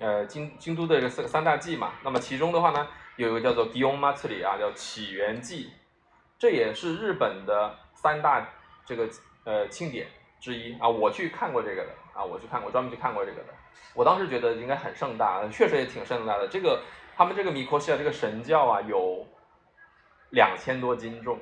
[0.00, 1.92] 呃京京都的这四三大祭嘛。
[2.02, 5.70] 那么其中的话呢，有一个叫做 Gion Matsuri 啊，叫起源祭，
[6.36, 8.44] 这也是日本的三大
[8.84, 9.08] 这个
[9.44, 10.08] 呃庆典
[10.40, 10.88] 之一啊。
[10.88, 13.54] 我去看过这个的啊，我去看过，专门去看过这个的。
[13.94, 16.48] 我当时觉得应该很盛大，确实也挺盛大的。
[16.48, 16.82] 这个
[17.14, 19.24] 他们这个米科西亚这个神教啊，有
[20.30, 21.38] 两千多斤重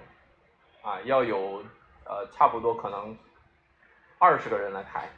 [0.83, 1.65] 啊，要有
[2.13, 3.17] 呃差不多可能
[4.19, 5.09] 二十个人来抬，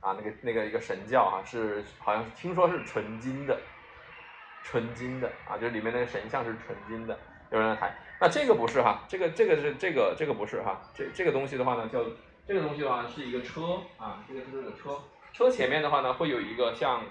[0.00, 3.58] 啊，那个那个一个神教啊，是好像听说是纯金的，
[4.62, 7.18] 纯金的啊，就是里面那个神像是纯金的，
[7.50, 7.92] 有人来抬。
[8.20, 12.04] 那这个不是哈，这个这个是这个这个不是哈，这这个东西的话呢，叫
[12.46, 15.00] 这个东西的话是一个车啊，这个是这个车，
[15.32, 17.02] 车前面的话呢会有一个像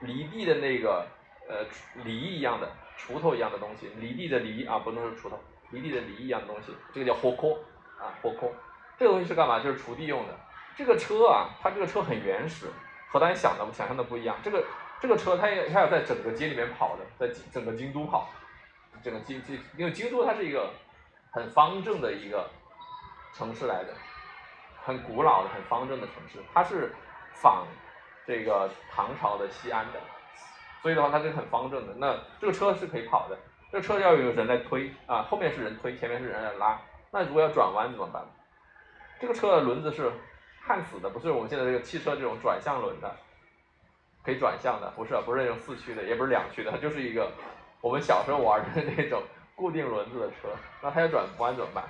[0.00, 1.06] 犁地的那个
[1.48, 1.64] 呃
[2.04, 5.38] 犁一样的锄头一样的东西，犁地的犁啊，不能是锄头，
[5.70, 7.58] 犁地的犁一样的东西，这个叫火扣
[7.98, 8.52] 啊，火扣，
[8.98, 9.60] 这个东西是干嘛？
[9.60, 10.34] 就是锄地用的。
[10.76, 12.66] 这个车啊，它这个车很原始，
[13.08, 14.36] 和大家想的想象的不一样。
[14.42, 14.64] 这个
[15.00, 18.28] 这个车它也它要在整个街里面跑的，在整个京都跑。
[19.02, 20.70] 整个京京，因为京都它是一个
[21.30, 22.48] 很方正的一个
[23.34, 23.94] 城市来的，
[24.82, 26.38] 很古老的、很方正的城市。
[26.52, 26.92] 它是
[27.34, 27.66] 仿
[28.26, 30.00] 这个唐朝的西安的，
[30.82, 31.94] 所以的话它是很方正的。
[31.96, 33.38] 那这个车是可以跑的，
[33.70, 36.80] 这个车要有人来推啊，后面是人推，前面是人来拉。
[37.16, 38.22] 那如果要转弯怎么办？
[39.18, 40.12] 这个车的轮子是
[40.60, 43.16] 焊死的，不是我们现在这个汽车这种转向轮的，
[44.22, 47.32] 可以转向的，不是，不是那种四驱的，也不是两驱的，它就是一个。
[47.80, 49.22] 我们小时候玩的那种
[49.54, 51.84] 固定轮子的车，那它要转弯怎么办？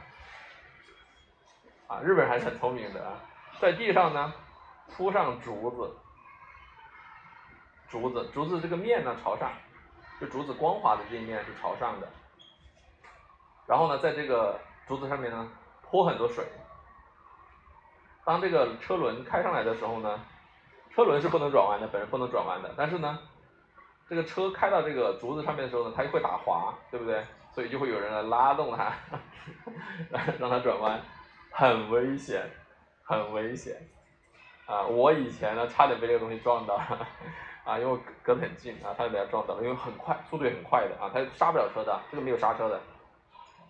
[1.89, 3.19] 啊，日本人还是很聪明的啊，
[3.59, 4.33] 在地上呢
[4.97, 5.97] 铺上竹子，
[7.89, 9.51] 竹子竹子这个面呢朝上，
[10.21, 12.09] 就竹子光滑的这一面是朝上的，
[13.67, 15.49] 然后呢在这个竹子上面呢
[15.83, 16.45] 泼很多水，
[18.25, 20.21] 当这个车轮开上来的时候呢，
[20.95, 23.19] 车轮是不能转弯的，本身不能转弯的，但是呢。
[24.09, 27.21] 这个车开到这个竹子上面的时候呢，它就会打滑，对不对？
[27.53, 28.93] 所以就会有人来拉动它，
[30.39, 31.01] 让它转弯，
[31.51, 32.49] 很危险，
[33.03, 33.75] 很危险。
[34.67, 36.77] 啊，我以前呢差点被这个东西撞到，
[37.65, 42.81] 啊，因为我隔得很近啊，差点被它撞到了，因为很快，速度也很快的啊，它刹不了车的，这个没有刹车的，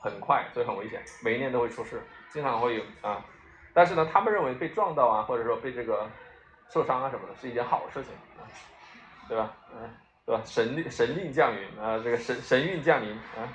[0.08, 2.00] 很快，所以很危险，每一年都会出事，
[2.30, 3.24] 经常会有啊。
[3.74, 6.08] 但是呢，他们认为被撞到啊，或者说被这个
[6.70, 8.12] 受伤啊什么的，是一件好事情，
[9.28, 9.52] 对吧？
[9.74, 9.90] 嗯。
[10.26, 10.42] 对吧？
[10.44, 13.46] 神神令降临啊，这个神神运降临啊。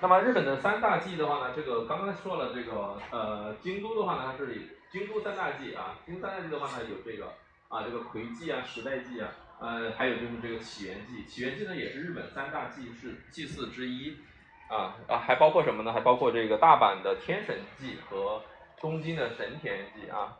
[0.00, 5.96] 那么日本的三大祭的话呢，这个刚刚说了这个呃京都的话呢，它是京都三大祭啊。
[6.04, 7.32] 京都三大祭的话呢，有这个
[7.68, 9.30] 啊这个葵祭啊、时代祭啊，
[9.60, 11.24] 呃还有就是这个起源祭。
[11.24, 14.16] 起源祭呢也是日本三大祭祀祭祀之一
[14.68, 15.92] 啊啊还包括什么呢？
[15.92, 18.42] 还包括这个大阪的天神祭和
[18.80, 20.36] 东京的神田祭啊。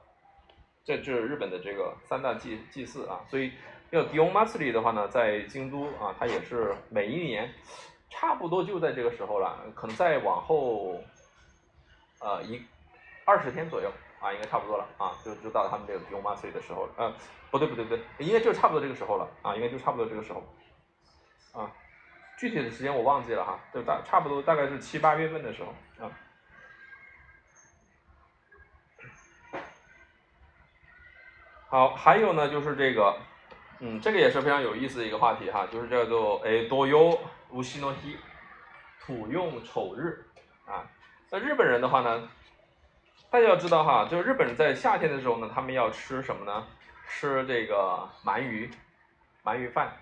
[0.85, 3.53] 这就是日本的这个三大祭祭祀啊，所以。
[3.91, 7.51] 要 Dion Matsuri 的话呢，在京都啊，它也是每一年
[8.11, 11.01] 差不多就在这个时候了，可能再往后
[12.21, 12.63] 呃一
[13.25, 13.91] 二十天左右
[14.21, 16.93] 啊，应该差不多了啊，就就到他们这个 Dion Matsuri 的时候了。
[16.97, 17.15] 呃，
[17.51, 20.43] 不对不对不对，应该就差不多这个时候了啊，应该就差不多这个时候
[21.53, 21.71] 啊，
[22.39, 26.11] 具体的时间我忘记了哈，就大差不多大概是七八月份的时候啊。
[31.69, 33.17] 好，还有呢，就是这个。
[33.81, 37.17] 嗯，这个也是非常有意思的一个话题哈，就是叫做哎多用
[37.51, 38.19] 无西诺西，
[39.01, 40.27] 土用丑日
[40.67, 40.83] 啊。
[41.31, 42.29] 那日本人的话呢，
[43.31, 46.67] 大家要知道哈，就是日本人在夏天的时候呢，他们要吃什么呢？
[47.07, 48.71] 吃这个鳗鱼，
[49.45, 49.93] 鳗鱼饭。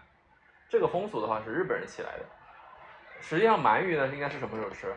[0.69, 2.25] 这个风俗的话是日本人起来的。
[3.21, 4.95] 实际上鳗鱼呢，应该是什么时候吃？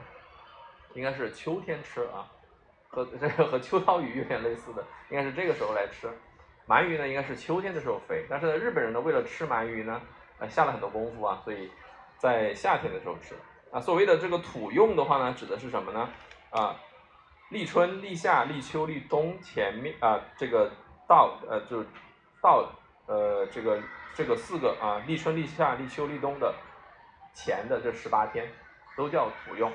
[0.94, 2.30] 应该是秋天吃啊，
[2.88, 6.08] 和这个和秋刀鱼有点类似的，应该是这个时候来吃。
[6.68, 10.00] 鳗鱼呢，应该是秋天的时候飞，但是呢，日本人呢，为了吃鳗鱼呢，
[10.38, 11.72] 呃，下了很多功夫啊，所以
[12.20, 13.34] 在夏天的时候吃。
[13.72, 16.10] 啊，所谓的这个土用的话呢，指的是什么呢？
[16.52, 16.76] 啊，
[17.50, 20.72] 立春、立夏、立秋、立冬前面啊，这个
[21.08, 21.84] 到呃，就
[22.42, 22.70] 到
[23.08, 23.82] 呃，这个
[24.14, 26.54] 这个四个啊，立春、立夏、立秋、立冬的
[27.34, 28.48] 前的这十八天
[28.96, 29.72] 都叫土用。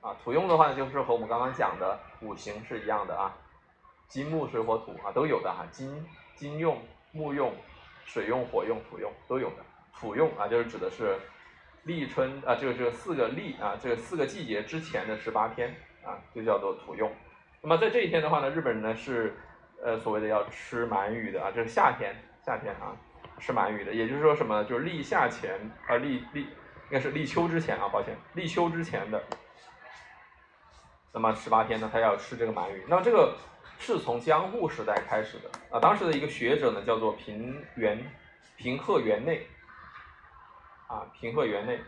[0.00, 3.32] 啊，土用的话，就是和我们刚刚讲的五行是一样的啊，
[4.08, 6.06] 金木水火土啊都有的哈，金。
[6.34, 6.82] 金用、
[7.12, 7.54] 木用、
[8.04, 9.56] 水用、火用、土用都有的。
[9.94, 11.16] 土用啊，就是指的是
[11.84, 15.72] 立春啊，这个这个四个立啊，这个四个季节之前的十八天
[16.04, 17.10] 啊，就叫做土用。
[17.60, 19.36] 那么在这一天的话呢，日本人呢是
[19.82, 22.96] 呃所谓的要吃鳗鱼的啊，这是夏天夏天啊
[23.38, 29.22] 吃鳗鱼的，也就是说什么呢，就是立夏前啊立立应该是立秋之前啊，抱歉，立秋之前的，
[31.12, 32.84] 那么十八天呢，他要吃这个鳗鱼。
[32.88, 33.36] 那么这个。
[33.78, 37.98] 是从江户时代开始的啊，当时的一个学者呢叫做平原
[38.56, 39.44] 平贺园内。
[40.86, 41.80] 啊，平贺园内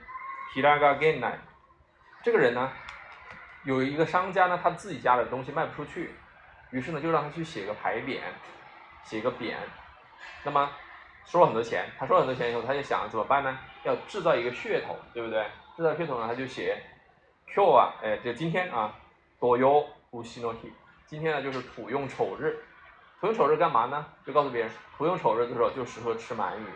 [0.52, 1.34] ，Hiraga Genai，
[2.24, 2.72] 这个人呢，
[3.64, 6.14] 有一个商家呢，他自己家的东西卖不出去，
[6.70, 8.20] 于是呢就让他去写个牌匾，
[9.02, 9.54] 写个匾，
[10.44, 10.70] 那么
[11.24, 13.58] 收了很多钱，他收了很多钱以后，他就想怎么办呢？
[13.82, 15.46] 要制造一个噱头，对不对？
[15.76, 16.78] 制造噱头呢，他就写
[17.46, 18.94] Q 啊，哎，就今天啊，
[19.40, 20.72] 多用无西诺体。
[21.06, 22.56] 今天呢就是土用丑日，
[23.20, 24.06] 土用丑日干嘛呢？
[24.26, 26.66] 就告诉别人，土用丑日的时候就适合吃鳗鱼，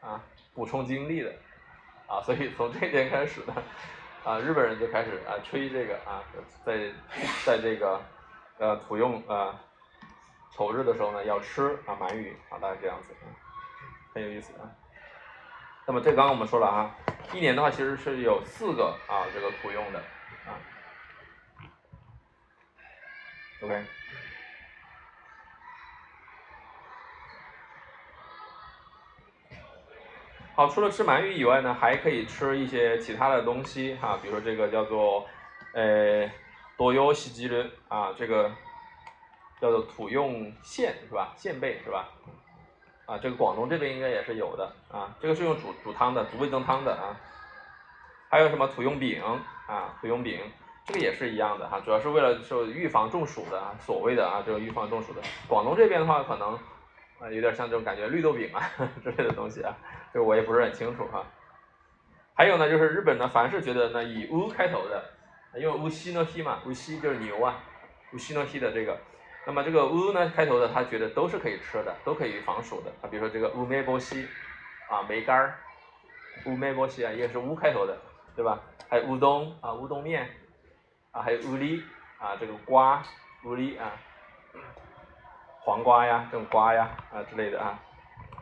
[0.00, 0.20] 啊，
[0.54, 1.32] 补充精力的，
[2.06, 3.54] 啊，所以从这天开始呢，
[4.24, 6.24] 啊，日本人就开始啊吹这个啊，
[6.64, 6.90] 在
[7.44, 8.00] 在这个
[8.58, 9.60] 呃土用啊
[10.50, 13.28] 丑日的时候呢要吃啊鳗鱼啊，大概这样子啊，
[14.14, 14.64] 很有意思啊。
[15.86, 16.96] 那么这刚刚我们说了啊，
[17.34, 19.98] 一年的话其实是有四个啊这个土用的
[20.46, 20.56] 啊
[23.62, 23.84] ，OK。
[30.56, 35.26] 好，除了吃鳗鱼以外呢，还可以吃一些其他的东西哈，比如说这个叫做
[35.72, 36.30] 呃
[36.76, 38.48] 多油西鸡的啊，这个
[39.60, 41.32] 叫做土用线是吧？
[41.36, 42.08] 线贝是吧？
[43.06, 47.18] 啊，这个广东这边应该也是有的啊，这个是用煮煮汤的，煮味增汤的啊。
[48.30, 49.20] 还有什么土用饼
[49.66, 50.38] 啊，土用饼，
[50.86, 55.20] 这个也是一样的哈，主要是为了说预防中暑的啊，所谓的啊这个预防中暑的。
[55.48, 56.54] 广东这边的话，可能
[57.18, 58.70] 啊有点像这种感觉，绿豆饼啊
[59.02, 59.76] 之类的东西啊，
[60.14, 61.26] 这我也不是很清楚哈。
[62.34, 65.04] 还有呢，就是日本呢，凡是觉得呢以乌开头的，
[65.56, 67.58] 因为乌西诺西嘛，乌西就是牛啊，
[68.12, 68.96] 乌西诺西的这个。
[69.44, 73.10] 那么这个乌呢开头的，他觉得都是可以吃的，都可以防暑的啊。
[73.10, 74.26] 比如说这个乌梅波西
[74.88, 75.58] 啊，梅干儿，
[76.46, 77.98] 乌梅波西啊，也是乌开头的，
[78.36, 78.60] 对吧？
[78.88, 80.30] 还有乌冬啊，乌冬面
[81.10, 81.82] 啊，还有乌梨
[82.18, 83.02] 啊，这个瓜
[83.44, 83.92] 乌梨啊，
[85.60, 87.78] 黄瓜呀，这种瓜呀啊之类的啊，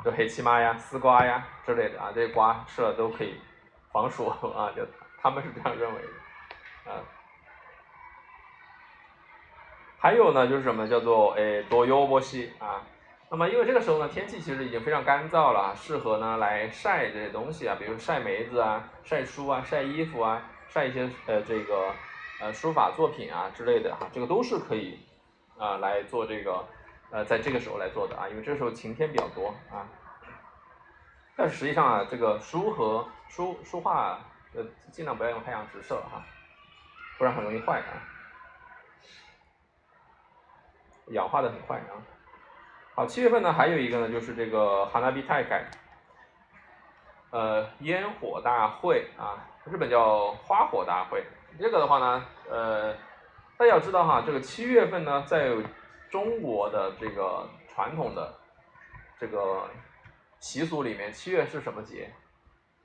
[0.04, 3.40] 就黑漆麻呀，丝瓜呀之类的啊，这些瓜吃了都可以
[3.92, 4.86] 防暑啊， 就
[5.20, 7.00] 他们是这样认为的啊。
[9.98, 12.82] 还有呢，就是什么叫做诶多油波西啊？
[13.30, 21.94] 那么因为这个时候呢，天气其实已经非常干燥了，适合呢来晒这些东西啊，比如晒梅子啊、晒书啊、晒衣服啊、晒一些呃这个
[22.40, 24.98] 呃书法作品啊之类的哈，这个都是可以
[25.56, 26.62] 啊来做这个
[27.12, 29.86] 呃在这个时候来做的啊，因为这时候晴天比较多啊。
[31.36, 34.18] 但实际上啊，这个书和书书画
[34.54, 36.22] 呃尽量不要用太阳直射哈，
[37.18, 37.92] 不然很容易坏啊。
[41.08, 42.00] 氧化的很快啊。
[42.94, 45.64] 好，七月份呢，还有一个呢，就是这个哈纳比泰改，
[47.30, 51.24] 呃，烟火大会啊，日本叫花火大会。
[51.58, 52.94] 这个的话呢，呃，
[53.56, 55.50] 大家要知道哈，这个七月份呢，在
[56.12, 58.38] 中国的这个传统的
[59.18, 59.66] 这个
[60.38, 62.12] 习俗里面，七月是什么节？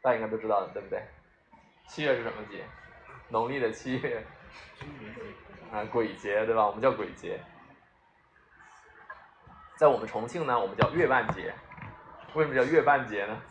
[0.02, 1.04] 大家应该都知道的，对不对？
[1.90, 2.64] 七月是什么节？
[3.28, 4.26] 农历的七月。
[5.74, 6.66] 啊，鬼节对吧？
[6.66, 7.38] 我们叫鬼节。
[9.76, 11.54] 在我们重庆呢，我们叫月半节。
[12.34, 13.42] 为什么叫月半节呢？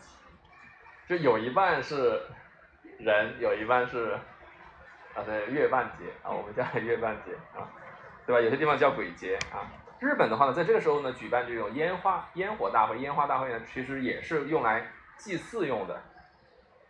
[1.07, 2.19] 就有一半是
[2.97, 4.17] 人，有一半是
[5.13, 7.69] 啊，对，月半节啊，我们叫月半节啊，
[8.27, 8.41] 对吧？
[8.41, 9.65] 有些地方叫鬼节啊。
[9.99, 14.85] 日本的话呢，在这个时候呢，举办这种烟花烟火大会，烟花大会呢，其实也是用来
[15.17, 15.99] 祭祀用的，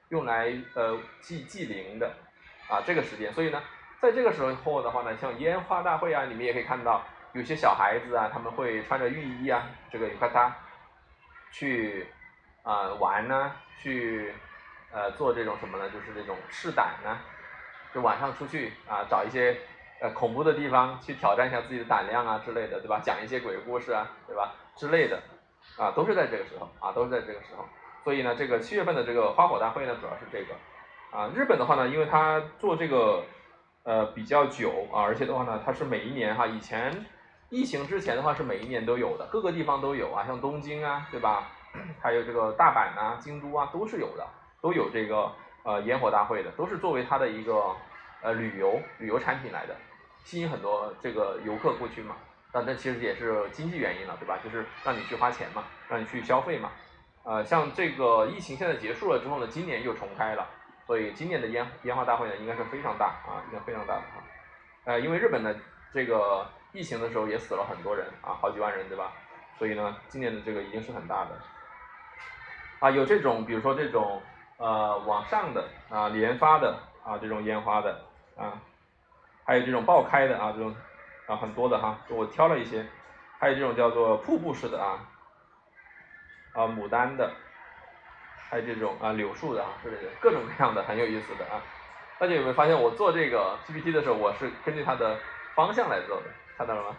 [0.09, 2.11] 用来呃祭祭灵的
[2.67, 3.31] 啊，这个时间。
[3.31, 3.63] 所以呢，
[4.01, 7.03] 在这个时候的话呢，像烟花大会啊，你们也可以看到。
[7.33, 9.61] 有些小孩子啊，他们会穿着浴衣啊，
[9.91, 10.17] 这个浴衣
[11.51, 12.07] 去
[12.63, 14.33] 啊玩呢，去
[14.91, 15.87] 呃做这种什么呢？
[15.91, 17.19] 就是这种试胆呢，
[17.93, 19.55] 就晚上出去啊找一些
[20.01, 22.99] 呃恐怖的地方去挑战一下自己的胆量啊之类的，对吧？
[23.03, 24.53] 讲一些鬼故事啊，对吧？
[24.75, 25.19] 之类的
[25.77, 27.65] 啊，都是在这个时候啊，都是在这个时候。
[28.03, 30.55] 所以呢，这个七月份的这个花火大会呢，主要是这个
[31.11, 31.29] 啊。
[31.35, 33.23] 日本的话呢，因为它做这个
[33.83, 37.05] 呃比较久啊，而且的话呢，它是每一年哈以前。
[37.49, 41.47] 疫情之前的话是每一年都有的，各个地方都有啊，像东京啊，对吧？
[42.03, 44.27] 还有这个大阪呐、京都啊，都是有的，
[44.61, 45.31] 都有这个
[45.63, 47.73] 呃烟火大会的，都是作为它的一个
[48.21, 49.75] 呃旅游旅游产品来的，
[50.23, 52.15] 吸引很多这个游客过去嘛。
[52.51, 54.37] 但这其实也是经济原因了，对吧？
[54.43, 56.71] 就是让你去花钱嘛，让你去消费嘛。
[57.23, 60.47] 呃，像这个疫情现在结束了之后呢，今年又重开了，
[60.85, 64.23] 所以今年的烟烟花大会呢应该是非常大啊，应该非常大的哈。
[64.85, 65.55] 呃，因为日本呢
[65.93, 66.47] 这个。
[66.73, 69.11] 疫情的时候也死了很多人啊，好几万人对吧？
[69.57, 71.31] 所以呢，今年的这个一定是很大的。
[72.79, 74.21] 啊，有这种，比如说这种
[74.57, 78.03] 呃往上的啊连发的啊这种烟花的
[78.37, 78.61] 啊，
[79.45, 80.75] 还有这种爆开的啊这种
[81.25, 82.85] 啊很多的哈，我挑了一些，
[83.39, 84.99] 还有这种叫做瀑布式的啊
[86.53, 87.31] 啊牡丹的，
[88.49, 91.61] 还有这种啊柳树的啊之类的，各种各样的很有意思的啊。
[92.19, 95.19] 大家有没有发现我做这个 PPT 的时候，我是根据它的
[95.55, 96.23] 方向来做的？
[96.57, 96.97] 看到了吗？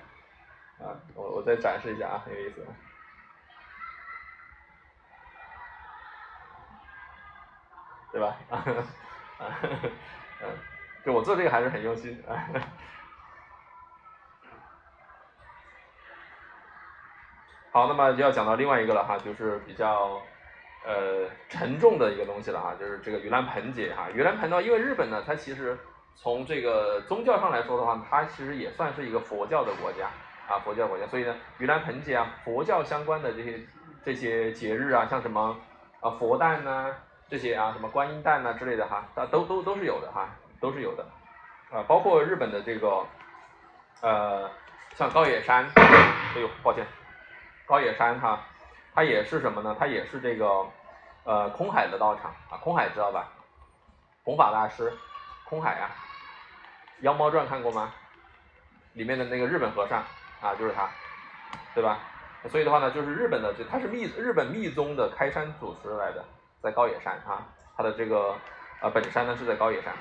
[0.80, 2.64] 啊，我我再展示一下啊，很有意思，
[8.12, 8.36] 对吧？
[8.48, 8.62] 啊，
[10.40, 10.46] 嗯，
[11.12, 12.22] 我做这个还是很用心。
[17.70, 20.20] 好，那么就要讲到另外一个了哈，就是比较
[20.84, 24.08] 呃沉重的一个东西了哈，就是这个盂兰盆节哈。
[24.12, 25.78] 盂兰盆呢，因为日本呢，它其实
[26.16, 30.08] 从这个宗教上来说的话，它其实也算是一个佛教的国家
[30.48, 33.60] 啊，佛教国家，所以呢，盂兰盆节啊，佛教相关的这些
[34.02, 35.56] 这些节日啊，像什么
[36.00, 36.92] 啊佛诞呐，
[37.28, 40.30] 这些啊什么观音诞呐之类的哈，它都都都是有的哈，
[40.60, 41.04] 都是有的
[41.70, 43.06] 啊，包括日本的这个
[44.00, 44.50] 呃
[44.94, 46.86] 像高野山，哎呦，抱歉。
[47.66, 48.40] 高野山哈，
[48.94, 49.76] 它也是什么呢？
[49.78, 50.66] 它也是这个，
[51.24, 52.56] 呃，空海的道场啊。
[52.58, 53.28] 空海知道吧？
[54.24, 54.92] 弘法大师，
[55.44, 55.90] 空海啊，
[57.04, 57.92] 《妖猫传》看过吗？
[58.94, 60.02] 里面的那个日本和尚
[60.40, 60.88] 啊，就是他，
[61.74, 61.98] 对吧？
[62.48, 66.24] 所以的话呢，就是日本的，这他是密日本密宗的开山祖师来的，
[66.62, 67.46] 在高野山啊。
[67.76, 68.34] 他的这个
[68.80, 69.92] 呃本山呢是在高野山。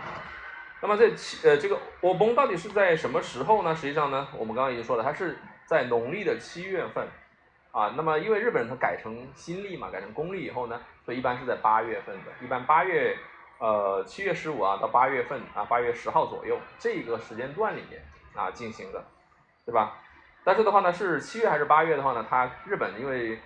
[0.81, 3.75] 那么这七呃这个我崩到底是在什么时候呢？
[3.75, 7.07] 实际上呢，我们刚刚已经说了，它是在农历的七月份。
[7.69, 13.15] 啊，那么因为日本人他改成新历嘛，改成公历以后呢，所以一般是在八月份的，一般八月，
[13.59, 18.01] 呃，七月十五啊到八月份啊，八月十号左右这个时间段里面
[18.33, 19.05] 啊进行的，
[19.63, 19.99] 对吧？
[20.43, 23.37] 但是的话呢，是七月还是八月的话呢，它日本因为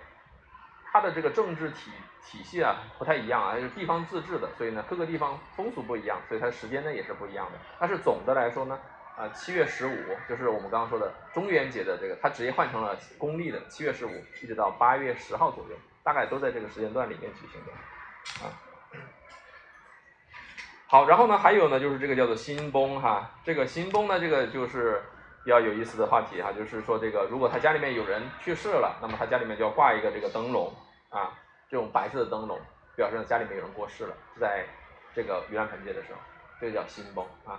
[0.90, 1.90] 它的这个政治体
[2.24, 7.58] 体系啊不太一样啊，是地方自治的，所以呢各个地方风俗不一样，所以它的时间呢也是不一样的。
[7.78, 8.78] 但是总的来说呢。
[9.14, 9.94] 啊，七月十五
[10.26, 14.10] 就是我们刚刚说的中元节的这个，它直接换成了公历的七月十五，
[14.42, 18.42] 一直到八月十号左右，大概都在这个时间段里面举行的。
[18.42, 18.48] 啊，
[20.86, 25.02] 好，然后呢，还有呢，就是这个叫做新崩哈，这个新崩呢，这个就是
[25.44, 30.72] 比较有意思的话题哈，就是说这个如果他家里面有人去世了，那么他家里面就要挂一个这个灯笼
[31.10, 31.38] 啊，
[31.72, 32.60] 这种白色的灯笼，
[32.94, 34.66] 表示家里面有人过世了，在
[35.14, 36.18] 这个盂兰盆节的时候，
[36.60, 37.58] 这个叫新崩啊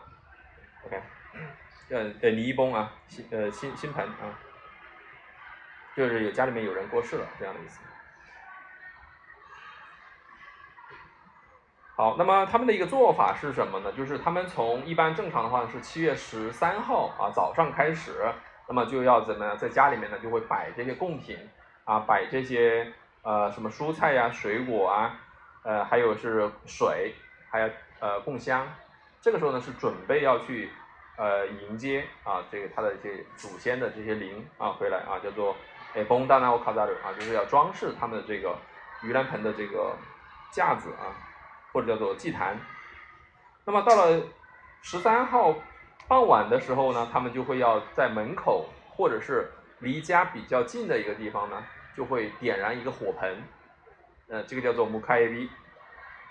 [0.85, 1.01] ，OK。
[1.89, 4.37] 呃呃，泥崩啊，新呃新新盆啊，
[5.97, 7.81] 就是有家里面有人过世了这样的意思。
[11.95, 13.91] 好，那么他们的一个做法是什么呢？
[13.93, 18.31] 就是他们从一般正常的话是七月十三号啊早上开始，
[18.67, 21.35] 那么就要怎么样，在家里面呢就会摆这些贡品
[21.85, 22.93] 啊，摆这些
[23.23, 25.19] 呃什么蔬菜呀、水果啊，
[25.63, 27.15] 呃还有是水，
[27.49, 27.69] 还有
[27.99, 28.67] 呃供香。
[29.19, 30.69] 这个时候呢是准备要去。
[31.15, 35.55] 呃，迎接啊，这个他的一些祖先的这些灵啊回来啊，叫做
[35.93, 38.57] 诶崩大纳沃卡扎鲁啊，就是要装饰他们的这个
[38.99, 39.95] 盂兰盆的这个
[40.49, 41.13] 架子啊，
[41.71, 42.57] 或者叫做祭坛。
[43.63, 44.23] 那么到了
[44.81, 45.53] 十三号
[46.07, 49.51] 傍晚的时候呢，他们就会要在门口或者是
[49.81, 51.63] 离家比较近的一个地方呢，
[51.95, 53.41] 就会点燃一个火盆，
[54.27, 55.47] 呃，这个叫做木开耶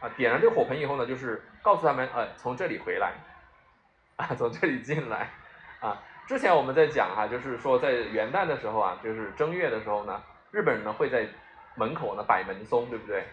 [0.00, 3.12] 啊，点燃这个火盆以后呢，就是告诉他们，呃，从这里回来。
[4.16, 5.30] 啊，从这里进来，
[5.80, 11.26] 啊，之前我们在讲哈，就是说在元旦的时候啊，就是正月的时候呢，日本人呢会在
[11.76, 13.24] 门口呢摆门松，对不对？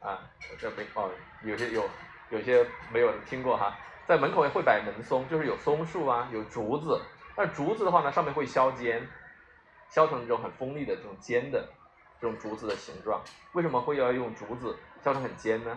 [0.00, 0.20] 啊，
[0.58, 1.08] 这没哦，
[1.44, 1.88] 有些有，
[2.30, 7.00] 有些没有听过哈，在门口会摆门松，就是有松树啊，有竹子，
[7.36, 9.06] 那竹子的话呢，上面会削尖，
[9.90, 11.68] 削成这种很锋利的这种尖的
[12.20, 13.20] 这种竹子的形状。
[13.52, 15.76] 为什么会要用竹子削成很尖呢？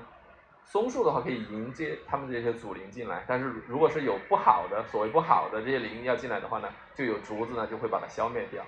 [0.66, 8.64] 松树的话可以迎接他们这些祖灵进来，但是如果是有不好的，所谓不好的这些灵要进来的话呢，就有竹子呢就会把它消灭掉，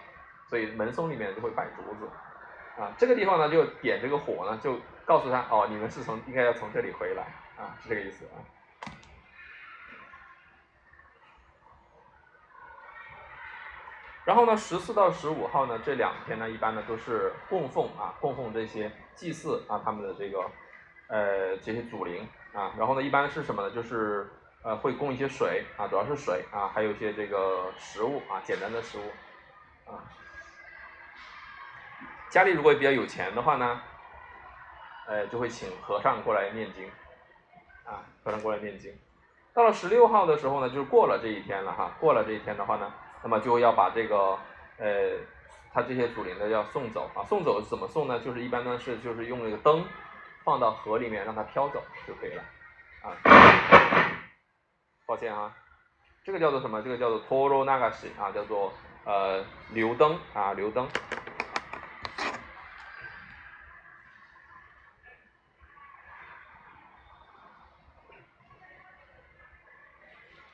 [0.48, 2.10] 所以门松里面就会摆竹子，
[2.82, 7.22] 啊，这个地方呢就点这个火呢，就告诉他哦，你们是从应该要从这里回来，
[7.56, 8.42] 啊，是这个意思啊。
[14.26, 20.40] 然后呢，十四到十五号呢这两天呢，一般呢都是供奉啊，供奉这些祭祀啊他们的这个。
[21.14, 23.70] 呃，这些祖灵啊，然后呢，一般是什么呢？
[23.72, 24.32] 就是
[24.64, 30.00] 呃，会供一些水啊，主要是水啊，还有一些这个食物啊，简单的食物啊。
[32.30, 33.82] 家里如果比较有钱的话呢，
[35.06, 36.90] 呃，就会请和尚过来念经
[37.84, 38.98] 啊，和尚过来念经。
[39.54, 42.90] 到了十六号的时候呢，就是过了这一天了哈，过了这一天的话呢，
[43.24, 44.38] 那么就要把这个
[44.78, 45.18] 呃，
[45.74, 48.20] 他这些祖灵呢要送走啊，送走怎么送呢？
[48.20, 49.86] 就是一般呢是就是用那个灯。
[50.44, 52.44] 放到河里面让它飘走就可以了，
[53.04, 53.14] 啊，
[55.06, 55.56] 抱歉啊，
[56.24, 56.82] 这个叫做什么？
[56.82, 58.74] 这个叫做托罗那嘎西啊，叫做
[59.06, 60.90] 呃流灯啊流灯。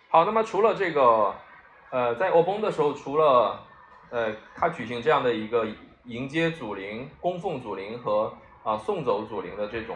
[0.10, 1.34] 好，那么除了这个
[1.92, 3.60] 呃在欧崩的时候，除了
[4.10, 5.66] 呃他举行这样的一个
[6.06, 8.34] 迎接祖灵、供奉祖灵和。
[8.64, 9.96] 啊，送走祖灵的这种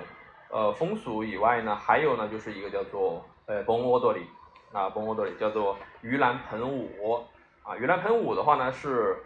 [0.50, 4.26] 呃风俗以外呢，还有呢，就是一个叫做呃崩沃多里
[4.72, 7.26] 啊，波摩多里叫做盂兰盆舞
[7.64, 9.18] 啊，盂兰盆舞的话呢是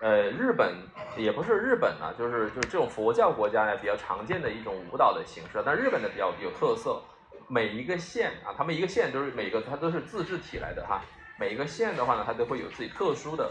[0.00, 0.74] 呃日本
[1.18, 7.02] 也不是日本呢，就是就是这种佛教国家呢比较常见的一种舞蹈的形式，但日本的比较有特色，
[7.46, 11.02] 每一个县啊，他们一个县都是每个它都是自治体来的哈，
[11.38, 13.50] 每一个县的话呢，它都会有自己特殊的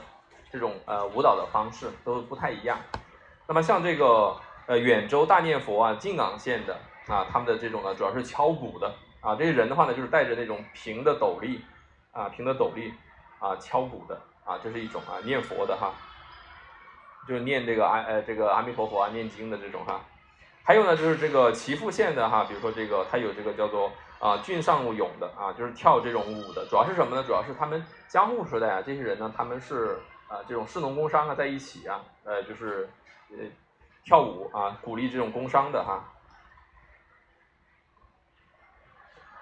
[0.51, 2.79] 这种呃舞蹈的方式，都不太一样。
[3.47, 4.35] 那么像这个
[4.67, 11.61] 呃远州大念佛啊，靖港县的啊，他们的这种呢主要是敲鼓的啊，这些人的话呢就是戴着那种平的斗笠
[12.11, 12.93] 啊，平的斗笠
[13.39, 15.91] 啊，敲鼓的啊，这是一种啊念佛的哈，
[17.27, 19.99] 就是念这个阿呃这个阿弥陀佛啊，念经的这种哈。
[20.63, 23.91] 还有呢就是这个岐阜县的哈，比如说这个它有这个叫做
[24.23, 27.21] 啊郡上勇的啊，就是跳这种舞的，主要是什么呢？
[27.23, 29.99] 主要是他们江户时代啊，这些人呢他们是
[30.29, 32.89] 啊这种士农工商啊在一起啊，呃就是
[33.31, 33.37] 呃
[34.05, 36.01] 跳舞啊，鼓励这种工商的哈。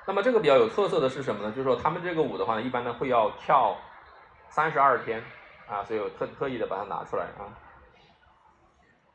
[0.07, 1.51] 那么这个比较有特色的是什么呢？
[1.51, 3.77] 就是说他们这个舞的话呢，一般呢会要跳
[4.49, 5.23] 三十二天
[5.69, 7.45] 啊，所以我特特意的把它拿出来啊。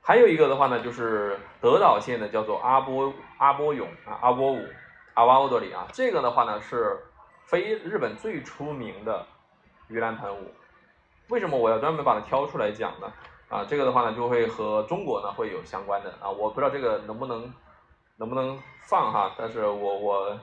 [0.01, 4.65] 还有一个的话呢，就是德岛县的叫做阿波阿波勇啊，阿波舞
[5.17, 6.97] 阿瓦多里啊，这个的话呢是
[7.45, 9.27] 非日本最出名的
[9.91, 10.55] 盂兰盆舞。
[11.29, 13.13] 为什么我要专门把它挑出来讲呢？
[13.49, 17.53] 啊，这个的话呢就会和中国呢会有相关的啊，我不知道这个能不能
[18.17, 18.57] 能不能
[18.89, 20.39] 放哈，但是我我。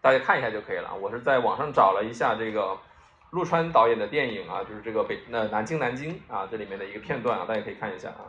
[0.00, 0.94] 大家看一下就可以了。
[1.00, 2.76] 我是在网上找了一下这个
[3.30, 8.28] 陆川导演的电影啊，就是这个北那南京南京啊，这里面的一个片段啊，大家可以看一下啊。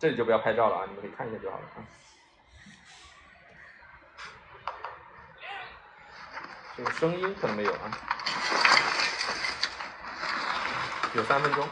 [0.00, 1.78] 这里就不要拍照了啊，你们可以看一下就好了啊。
[6.76, 7.90] 这个声音可能没有啊，
[11.14, 11.68] 有三分钟。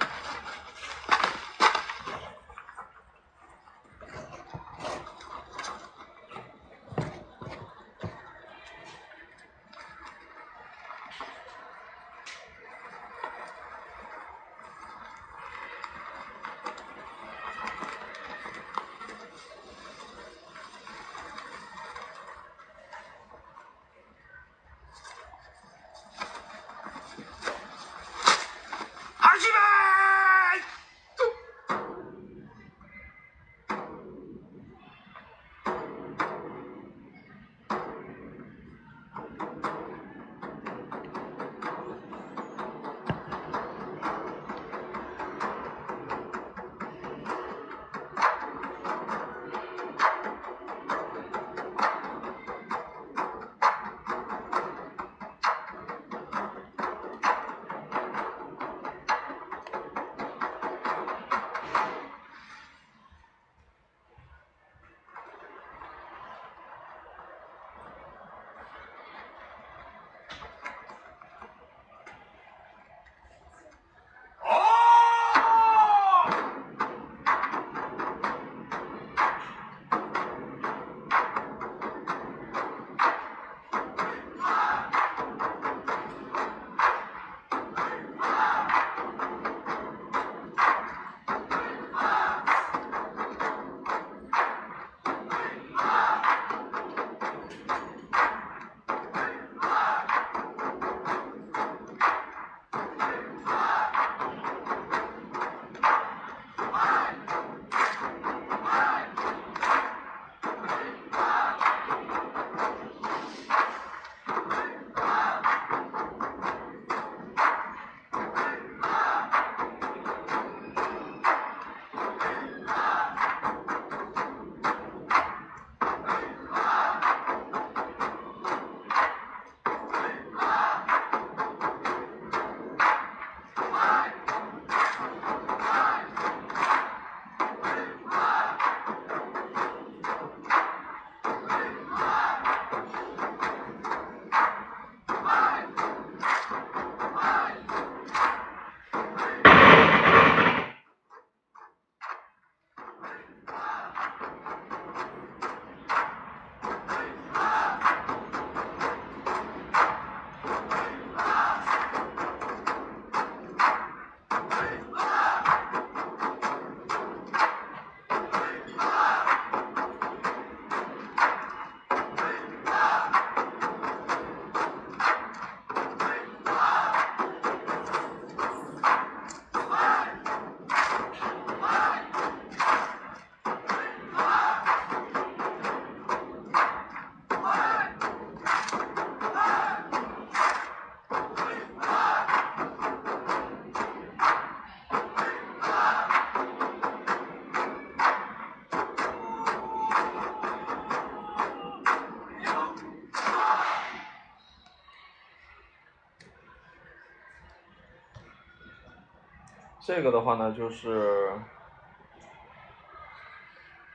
[209.95, 211.30] 这个的话呢，就是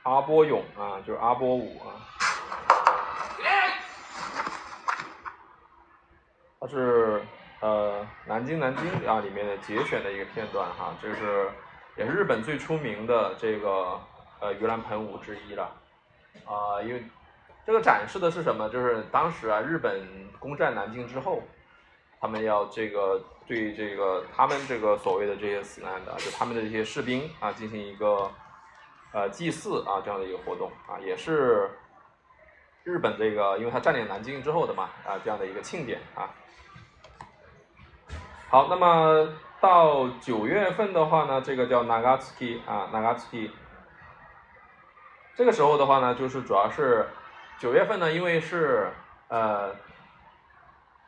[0.04, 1.90] 阿波勇啊，就是阿波舞啊。
[6.60, 7.20] 它是
[7.58, 11.50] 呃南京南京啊里面的节选的一个片段哈，这是
[11.96, 14.00] 也是日本最出名的这个
[14.38, 15.64] 呃盂兰盆舞之一了
[16.46, 17.02] 啊，因为
[17.66, 18.68] 这个展示的是什么？
[18.68, 20.06] 就是当时啊日本
[20.38, 21.42] 攻占南京之后，
[22.20, 23.20] 他们要这个。
[23.48, 28.30] 对这个他们这个所谓的这些死难的，就他们的这些士兵啊，进行一个
[29.10, 31.70] 呃祭祀啊这样的一个活动啊，也是
[32.84, 36.28] 日本这个因为他占领南京之后的嘛啊这样的一个庆典啊。
[38.50, 39.32] 好，那么
[39.62, 43.50] 到九月份的话呢，这个叫 Nagatsuki 啊 Nagatsuki，
[45.34, 47.08] 这个时候的话呢，就是主要是
[47.58, 48.92] 九月份呢，因为是
[49.28, 49.74] 呃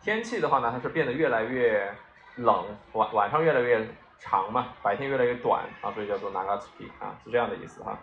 [0.00, 1.94] 天气的话呢，它是变得越来越。
[2.40, 3.86] 冷晚晚上越来越
[4.18, 7.98] 长嘛，白天越来越短啊，所以叫做 Nagatsuki 啊，是这样的意思哈。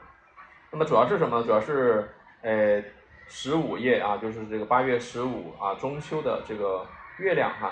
[0.72, 1.42] 那么主要是什么？
[1.44, 2.08] 主要是
[2.42, 2.84] 呃
[3.28, 6.86] 十五夜啊，就是这个八月十五啊，中秋的这个
[7.18, 7.72] 月亮哈。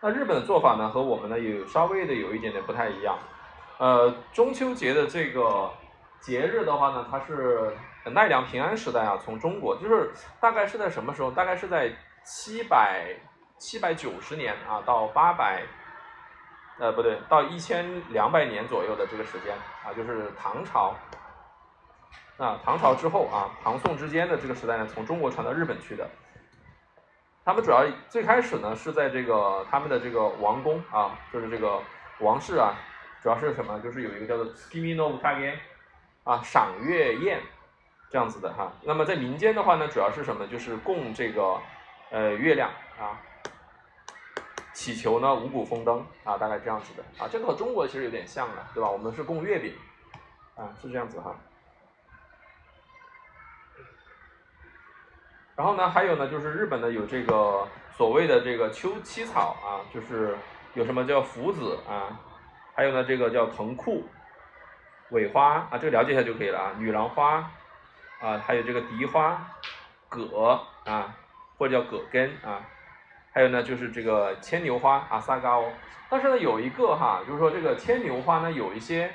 [0.00, 3.16] 那日本的做法呢，和我们呢有稍微的有一点点不太一样。
[3.78, 5.70] 呃，中秋节的这个
[6.20, 7.72] 节日的话呢，它是
[8.04, 11.30] 奈良平安时代啊，从中国就是大概是在什么时候？
[11.30, 11.92] 大概是在
[12.24, 13.14] 七百
[13.58, 15.62] 七百九十年啊到八百。
[16.78, 19.54] 呃，不对，到一千两百年左右的这个时间
[19.84, 20.94] 啊，就是唐朝。
[22.36, 26.04] 啊，唐朝之后啊，唐宋之间的这个时代呢，从中国传到日本去的。
[27.44, 31.80] 他们主要最开始呢是在这个他们的这个王宫啊，就是这个
[32.18, 32.74] 王室啊，
[33.22, 33.78] 主要是什么？
[33.78, 35.54] 就是有一个叫做 “skimino kage”
[36.24, 37.40] 啊，赏月宴
[38.10, 38.72] 这样子的哈。
[38.82, 40.44] 那么在民间的话呢，主要是什么？
[40.48, 41.56] 就是供这个
[42.10, 42.68] 呃月亮
[42.98, 43.14] 啊。
[44.74, 48.90] 祈求呢五谷丰登啊，大概这样子的啊，这个和中国其实有点像的，对吧？
[48.90, 49.72] 我们是供月饼
[50.56, 51.34] 啊，是这样子哈。
[55.54, 57.66] 然后呢，还有呢，就是日本呢有这个
[57.96, 60.36] 所谓的这个秋七草啊，就是
[60.74, 62.18] 有什么叫福子啊，
[62.74, 64.04] 还有呢这个叫藤库、
[65.10, 67.48] 尾花啊，这个了解一下就可以了啊，女郎花
[68.20, 69.40] 啊，还有这个荻花、
[70.08, 71.14] 葛啊，
[71.56, 72.60] 或者叫葛根啊。
[73.34, 75.64] 还有呢，就是这个牵牛花啊，萨高。
[76.08, 79.12] 但是呢，有一个哈，就是说这个牵牛花呢，有一些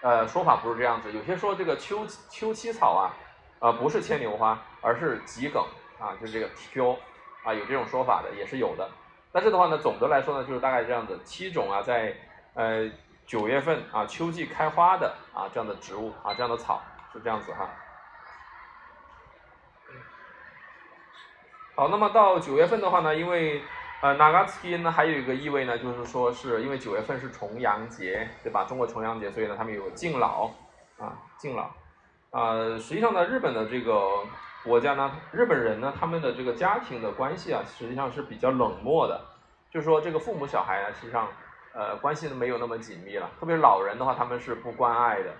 [0.00, 1.10] 呃说法不是这样子。
[1.12, 3.10] 有些说这个秋秋七草啊，
[3.58, 5.60] 呃不是牵牛花，而是桔梗
[5.98, 6.96] 啊，就是这个 Q
[7.42, 8.88] 啊，有这种说法的也是有的。
[9.32, 12.14] 但是的话呢，总的来说呢，就是大概这样子，七种啊，在
[12.54, 12.88] 呃
[13.26, 16.80] 九月份啊秋季开花的啊这样的植物啊这样的草
[17.12, 17.68] 是这样子哈。
[21.78, 23.62] 好，那么到九月份的话呢，因为
[24.00, 28.64] 呃 Nagatsuki 呢还有一个意味呢，就是说是因为九月份是重阳节，对吧？
[28.64, 30.50] 中国重阳节，所以呢他们有敬老
[30.98, 31.70] 啊，敬老。
[32.32, 34.24] 呃，实际上呢，日本的这个
[34.64, 39.20] 国家呢，日本人呢，他们的这个家庭的关系啊，实际上是比较冷漠的，
[39.70, 41.28] 就是说这个父母小孩呢，实际上
[41.74, 45.30] 呃关系没有那么紧密了，特别是老人的话，他们是不关爱的。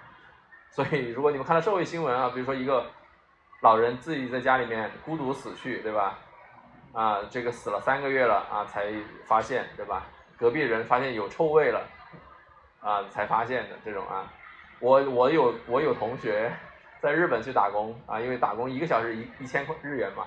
[0.70, 2.86] 所以如果你们看到社会新闻啊，比如说一个
[3.60, 6.16] 老人自己在家里面孤独死去，对吧？
[6.92, 8.92] 啊，这个死了三个月了啊，才
[9.26, 10.06] 发现对吧？
[10.38, 11.86] 隔壁人发现有臭味了，
[12.80, 14.32] 啊，才发现的这种啊。
[14.80, 16.52] 我我有我有同学
[17.00, 20.26] 在日本去打工啊，因为打工一个小时一一千块日元嘛，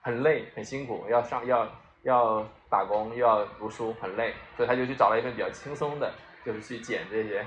[0.00, 1.68] 很累很辛苦，要上要
[2.02, 6.12] 要打工又要读书很累，所以他就去找了一份比较轻松的，
[6.44, 7.44] 就是去捡这些，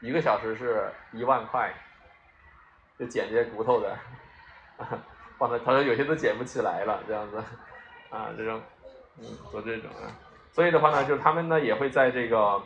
[0.00, 1.72] 一个小时是一万块，
[2.98, 3.96] 就捡这些骨头的，
[5.38, 7.40] 放在他说有些都捡不起来了这样子。
[8.10, 8.60] 啊，这种，
[9.18, 10.10] 嗯，做这种啊，
[10.52, 12.60] 所以的话呢，就是他们呢也会在这个，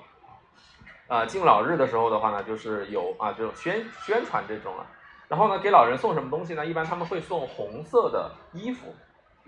[1.07, 4.87] 啊敬老日的时候的话呢，就是有啊这种宣宣传这种啊，
[5.29, 6.65] 然后呢给老人送什么东西呢？
[6.65, 8.95] 一般他们会送红色的衣服，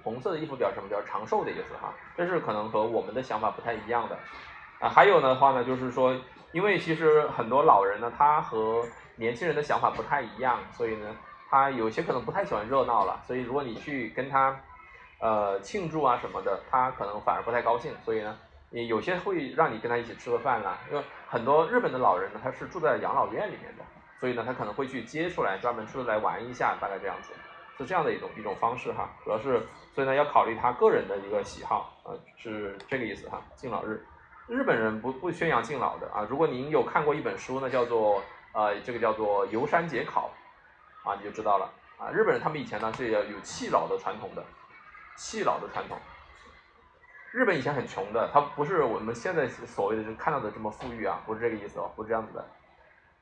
[0.03, 0.89] 红色的衣服表示什么？
[0.89, 4.19] 表示长寿的意思哈，这是可能和我们的想法不太一样的，
[4.81, 6.15] 啊，还有的话呢，就是说，
[6.53, 8.85] 因为其实很多老人呢，他和
[9.17, 11.17] 年轻人的想法不太一样，所以呢，
[11.49, 14.55] 他有些可能不太喜欢热闹了，所以如果你去跟他。
[15.19, 18.39] 呃，庆祝啊什么的，他可能反而不太高兴，所以呢，
[18.71, 20.79] 你有些会让你跟他一起吃个饭啦。
[20.91, 23.85] 因为很多日本的老人呢，他是住在养老院里面的，
[24.21, 27.33] 所以呢，他可能会去接出来，专门出来玩一下，大概这样子，
[27.79, 29.09] 是这样的一种一种方式哈。
[29.25, 29.63] 主要是，
[29.95, 33.41] 所以呢，要考虑他个人的一个喜好，呃，是这个意思哈。
[33.55, 34.05] 敬老日，
[34.47, 36.27] 日本人不不宣扬敬老的啊。
[36.29, 38.23] 如果您有看过一本书呢，叫做
[38.53, 40.31] 呃，这个叫做游山节考，
[41.05, 42.11] 啊，你就知道了啊。
[42.11, 44.45] 日本人他们以前呢是要有弃老的传统的。
[45.17, 45.99] 弃老的传统，
[47.33, 52.45] 日本以前很穷的，它不是我们现在所谓的看到的这么富裕啊，不是这个意思哦，不是这样子的。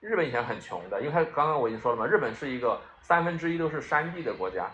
[0.00, 4.68] 日本以前很穷的，因为它刚刚我已经说了嘛，日本是一个三分之一都是山地的国家，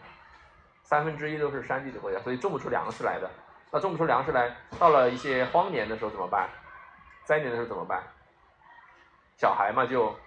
[0.83, 3.31] 三分之一都是山地的国家，所以种不出粮食来的。
[3.71, 6.49] 那种不出粮食来，到了一些荒年的时候怎么办？
[7.25, 8.03] 灾年的时候怎么办？
[9.37, 10.19] 小孩嘛就，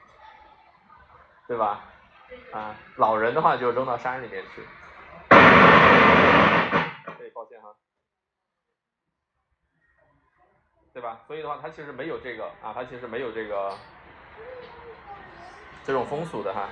[1.46, 1.84] 对吧？
[2.54, 4.66] 啊，老人的话就扔到山里面去。
[7.18, 7.76] 对，抱歉哈。
[10.94, 11.20] 对吧？
[11.26, 13.74] 所以的话，它其实没有这个啊，它其实没有这个
[15.84, 16.70] 这种风俗的哈。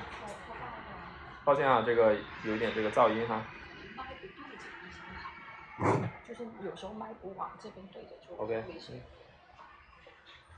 [1.44, 3.42] 抱歉啊，这个有一点这个噪音哈。
[6.28, 8.64] 就是有时候麦不往这边对着就 OK。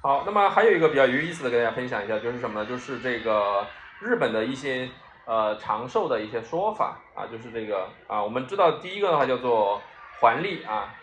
[0.01, 2.69] 好，那么还有一个比较有意思的，跟大家分享一下，就是什么呢？
[2.69, 3.65] 就是这个
[4.01, 4.89] 日本的一些
[5.25, 9.81] 呃长寿的一些说法啊，就是这个啊，我们知道第一个的话叫做
[10.19, 10.93] 环历啊。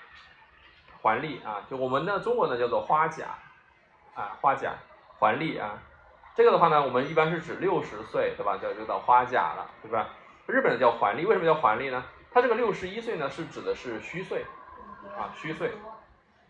[1.03, 3.27] 环历啊，就我们的中文呢叫做花甲，
[4.15, 4.75] 啊花甲
[5.19, 5.79] 环历啊，
[6.35, 8.59] 这个的话呢，我们一般是指六十岁，对吧？
[8.61, 10.09] 叫就到花甲了，对吧？
[10.47, 12.05] 日本的叫环历，为什么叫环历呢？
[12.33, 14.45] 它这个六十一岁呢是指的是虚岁，
[15.17, 15.73] 啊虚岁，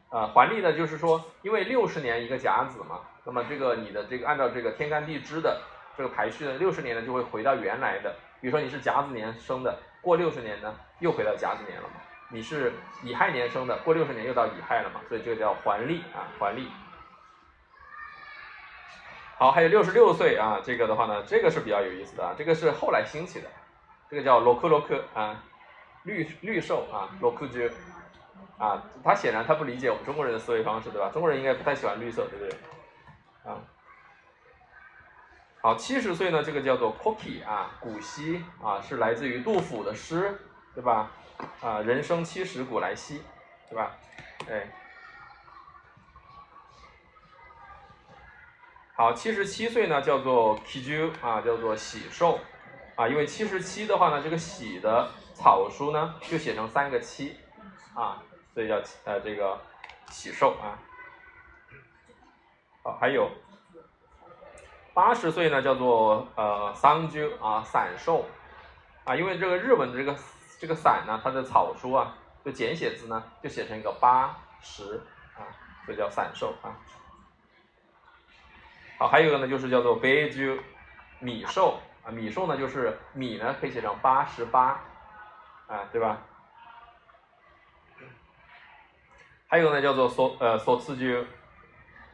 [0.08, 5.60] 啊环历呢就是说，因为六十年一个甲子嘛，那么这个你的这个按照这个天干地支的
[5.96, 11.94] 这个排序呢，六十年呢就会回到原来的，比如说你是甲子年生的，过六十年呢又回到甲子年了嘛。
[12.32, 16.68] 你是乙亥年生的，过六十年又到乙亥了嘛，所以这个叫还历啊，还历。
[19.36, 23.48] 好，还有六十六岁啊，这个的话呢，这个是比较有意思的啊，这个是后来兴起的，
[24.08, 25.42] 这个叫罗克罗克啊，
[26.04, 27.68] 绿绿寿啊，罗克居
[28.58, 31.10] 啊，他显然他不理解我们中国人的思维方式，对吧？
[31.10, 33.50] 中国人应该不太喜欢绿色，对不对？
[33.50, 33.58] 啊，
[35.62, 40.38] 好，七十岁呢，这个叫做 Cookie 啊，古稀啊，是来自于杜甫的诗，
[40.74, 41.10] 对吧？
[41.60, 43.22] 啊，人生七十古来稀，
[43.68, 43.92] 对吧？
[44.48, 44.66] 哎，
[48.94, 52.38] 好，七十七岁呢，叫做 kiju 啊，叫做喜寿
[52.96, 57.36] 啊，因为七十七的话呢，这个喜的草书呢，就写成三个七
[57.94, 58.22] 啊，
[58.54, 59.60] 所以叫呃这个
[60.10, 60.78] 喜寿啊。
[62.82, 63.30] 好，还有
[64.94, 68.24] 八十岁呢，叫做呃桑鸠啊，散寿
[69.04, 70.16] 啊，因为这个日文的这个。
[70.60, 72.14] 这个散呢，它的草书啊，
[72.44, 75.00] 就简写字呢，就写成一个八十
[75.34, 75.40] 啊，
[75.86, 76.76] 所以叫散寿啊。
[78.98, 80.58] 好，还有一个呢，就是叫做贝鸠
[81.18, 84.78] 米寿啊，米寿呢就是米呢可以写成八十八
[85.66, 86.18] 啊，对吧？
[89.48, 91.24] 还有呢叫做索呃索次鸠，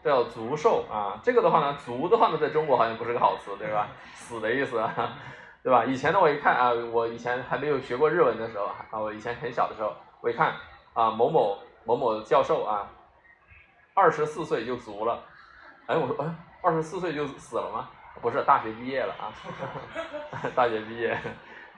[0.05, 3.89] 叫足寿啊，这个的话呢，足的话呢，在中国好像不是个好词，对吧？
[4.15, 4.79] 死的意思。
[4.79, 5.19] 啊
[5.67, 5.85] 对吧？
[5.85, 10.55] 以前呢，我一看啊，我以前还没有学过日文的时候啊，我以前很小的时候，我一看
[10.95, 12.89] 啊，某某某某教授啊，
[13.93, 15.25] 二十四岁就卒了，
[15.87, 17.91] 哎，我说，哎，二十四岁就死了吗？
[18.23, 19.35] 不是，大学毕业了啊，
[20.55, 21.19] 大学毕业，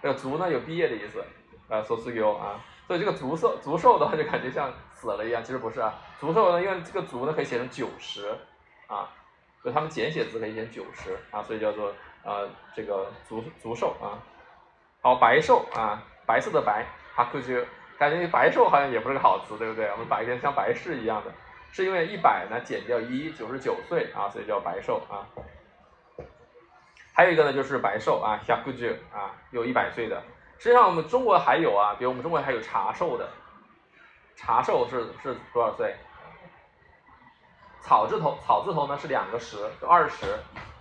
[0.02, 1.24] 这个卒呢有毕业的意思，
[1.70, 8.28] 啊，说四 Q 啊，所以这个卒寿卒寿的话就感觉像死了一样，其实不是啊，卒寿呢，因为这个卒呢可以写成九十
[8.86, 9.08] 啊，
[9.62, 11.90] 所以他们简写字可以写九十啊，所以叫做。
[12.24, 14.18] 呃，这个足足寿啊，
[15.00, 16.84] 好白寿啊，白色的白，
[17.14, 17.64] 哈克居，
[17.98, 19.90] 感觉白寿好像也不是个好词，对不对？
[19.92, 21.32] 我们白天像白事一样的，
[21.72, 25.24] 是因为一百呢减掉一，九十九岁啊，所以叫白寿啊。
[27.14, 30.22] 还有一个呢就是白寿啊，哈克居啊，有一百岁的。
[30.58, 33.28] 实际上我们中国还有啊，比如我们中国还有茶寿的，
[34.36, 35.94] 茶寿是是多少岁？
[37.80, 40.38] 草字头，草字头呢是两个十，就二十。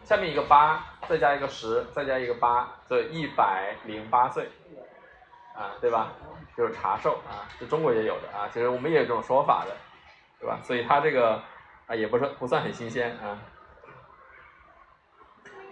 [0.08, 4.50] 下面一个八，再加一个十，再加一个八，所以一百零八岁，
[5.54, 6.14] 啊，对吧？
[6.56, 9.76] 就是茶寿啊，这中国也有的啊，其实我们也有这种说法的，
[10.40, 10.62] 对吧？
[10.64, 11.44] 所以它这个
[11.88, 13.38] 啊，也不是不算很新鲜啊。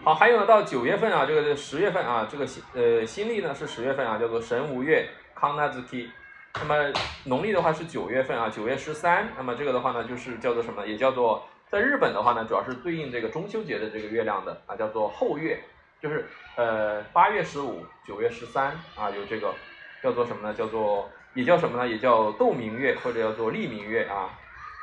[0.03, 6.09] 好，还有呢，到九月份啊，这个十月份啊，这个新呃新历呢是十月份啊，叫做神无月康纳兹 k
[6.55, 6.91] 那么
[7.23, 10.85] 农历的话是九月份啊，九月十三，那么这个的话呢，就是叫做什么？
[10.85, 11.47] 也叫做。
[11.71, 15.61] 在日本的话呢，主要是对应这个中秋节的这个月亮的啊，叫做后月，
[15.99, 16.25] 就是
[16.55, 19.53] 呃八月十五、九月十三啊，有这个
[20.01, 20.53] 叫做什么呢？
[20.53, 21.87] 叫做也叫什么呢？
[21.87, 24.29] 也叫豆明月或者叫做立明月啊，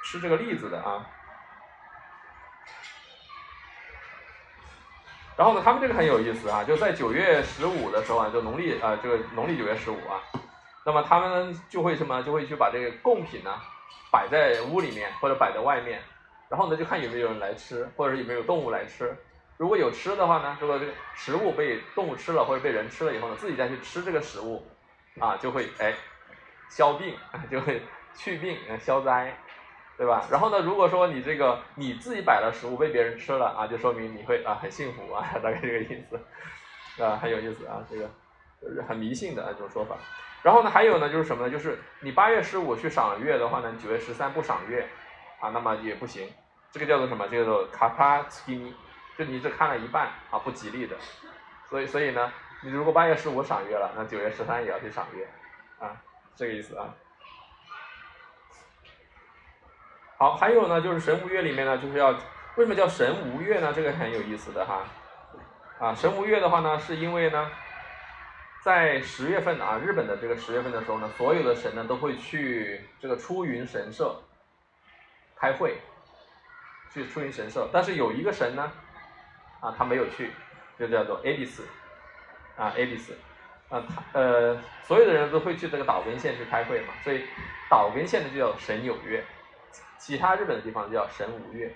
[0.05, 1.07] 吃这个栗子的啊。
[5.37, 10.21] 然后呢，他们这个很有意思啊，就在九月十五的时候啊，就农历啊这个农历九月十五啊，
[10.85, 12.23] 那么他们就会什么？
[12.23, 13.55] 就会去把这个贡品呢
[14.11, 16.03] 摆在屋里面或者摆在外面。
[16.53, 19.17] 然后呢，就看有没有人来吃，或者是有没有动物来吃。
[19.57, 24.63] 如果有吃的话呢，如果这个食物被动物吃了或者被人吃了以后呢，自己再去吃这个食物，
[25.19, 25.95] 啊，就会哎
[26.69, 27.17] 消病，
[27.51, 27.81] 就会
[28.15, 29.35] 去病、消灾，
[29.97, 30.27] 对吧？
[30.31, 38.11] 然后呢，如果说你这个你自己摆了食物被别人吃了啊，就说明你会啊很幸福啊， 大概这个意思，啊很有意思啊，这个
[38.87, 39.97] 很迷信的这种说法。
[40.43, 41.51] 然后呢，还有呢就是什么呢？
[41.51, 44.87] 就是你八月十五去赏月的话呢，九月十三不赏月
[45.41, 46.29] 啊，那么也不行。
[46.73, 47.29] 这个叫做什么？
[47.29, 48.75] 这个叫做卡帕斯基尼，
[49.17, 50.97] 就你只看了一半啊，不吉利的。
[51.69, 52.33] 所以，所以呢，
[52.63, 55.29] 你如果八月十五赏月了，那九月十三也要去赏月，
[55.79, 55.95] 啊，
[56.35, 56.95] 这个意思啊。
[60.17, 62.11] 好，还有呢，就是神无月里面呢，就是要
[62.57, 63.73] 为什么叫神无月呢？
[63.75, 64.85] 这个很有意思的哈。
[65.79, 67.51] 啊，神无月的话呢，是因为呢，
[68.63, 74.19] 在十月份啊，日本的这个十月份的时候呢，所有的神呢都会去这个出云神社
[75.37, 75.77] 开会。
[76.93, 78.71] 去出云神社，但是有一个神呢，
[79.61, 80.31] 啊，他没有去，
[80.79, 81.67] 就叫做 A B 斯，
[82.57, 83.17] 啊 A B 斯，
[83.71, 87.25] 啊他呃，所有的人都会去这个岛根县去开会嘛，所以
[87.71, 89.25] 岛根县的就叫神有月，
[89.97, 91.75] 其他日本的地方就叫神无月。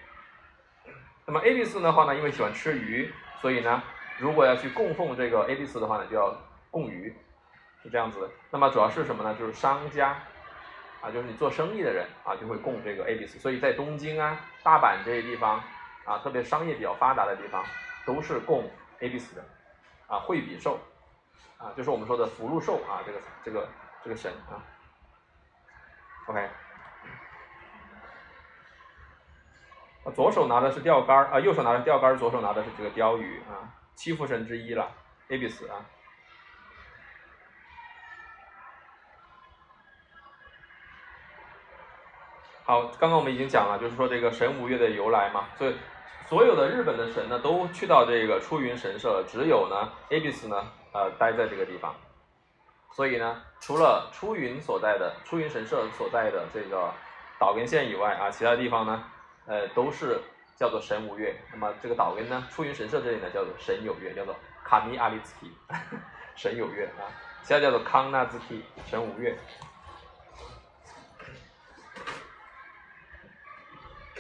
[1.25, 3.11] 那么 A B 斯的话呢，因为喜欢吃鱼，
[3.41, 3.83] 所以呢，
[4.19, 6.37] 如果要去供奉这个 A B 斯的话呢，就要
[6.71, 7.15] 供鱼，
[7.83, 8.31] 是这样子的。
[8.51, 9.35] 那么主要是什么呢？
[9.39, 10.19] 就是商家。
[11.01, 15.63] 啊，就是你做生意的人啊，就会供这个 A B C，所以在东京啊、大阪这些地方
[16.05, 17.65] 啊，特别商业比较发达的地方，
[18.05, 18.69] 都是供
[19.01, 19.45] A B C 的
[20.07, 20.81] 啊，惠比寿
[21.59, 23.69] 啊，就是我们说的福禄寿啊，这个这个
[24.03, 24.59] 这个神啊。
[26.27, 26.49] OK，
[30.15, 34.91] 左手拿的是钓竿啊，右手拿的钓竿，左手拿的是这个鲷鱼啊，七福神之一了
[35.29, 35.85] ，A B C 啊。
[42.69, 45.77] 好，刚刚我们已经讲了，就是说这个神无月的由来嘛，所以
[46.29, 51.95] 所有的日本的神呢都去到这个出云神社，只有呢 A B S 呢呃待在这个地方，
[52.91, 56.93] 所以呢除了出云所在的出云神社所在的这个
[57.39, 59.05] 岛根县以外啊，其他地方呢
[59.47, 60.21] 呃都是
[60.57, 61.41] 叫做神无月。
[61.53, 64.35] 那么这个岛根呢出云神社这里呢叫做神有月，叫做
[64.65, 65.53] 卡米阿里兹基
[66.35, 67.07] 神有月啊，
[67.45, 69.39] 其他叫做康纳兹基神无月。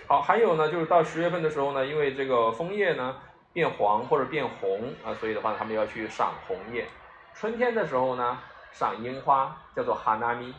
[0.08, 3.16] 好，还有呢，就是到十月份的时候呢，因为这个枫叶呢
[3.52, 6.86] 变黄或者变红啊，所以的话他们要去赏红叶。
[7.34, 8.38] 春天的时候呢，
[8.70, 10.52] 赏樱花叫做哈纳米；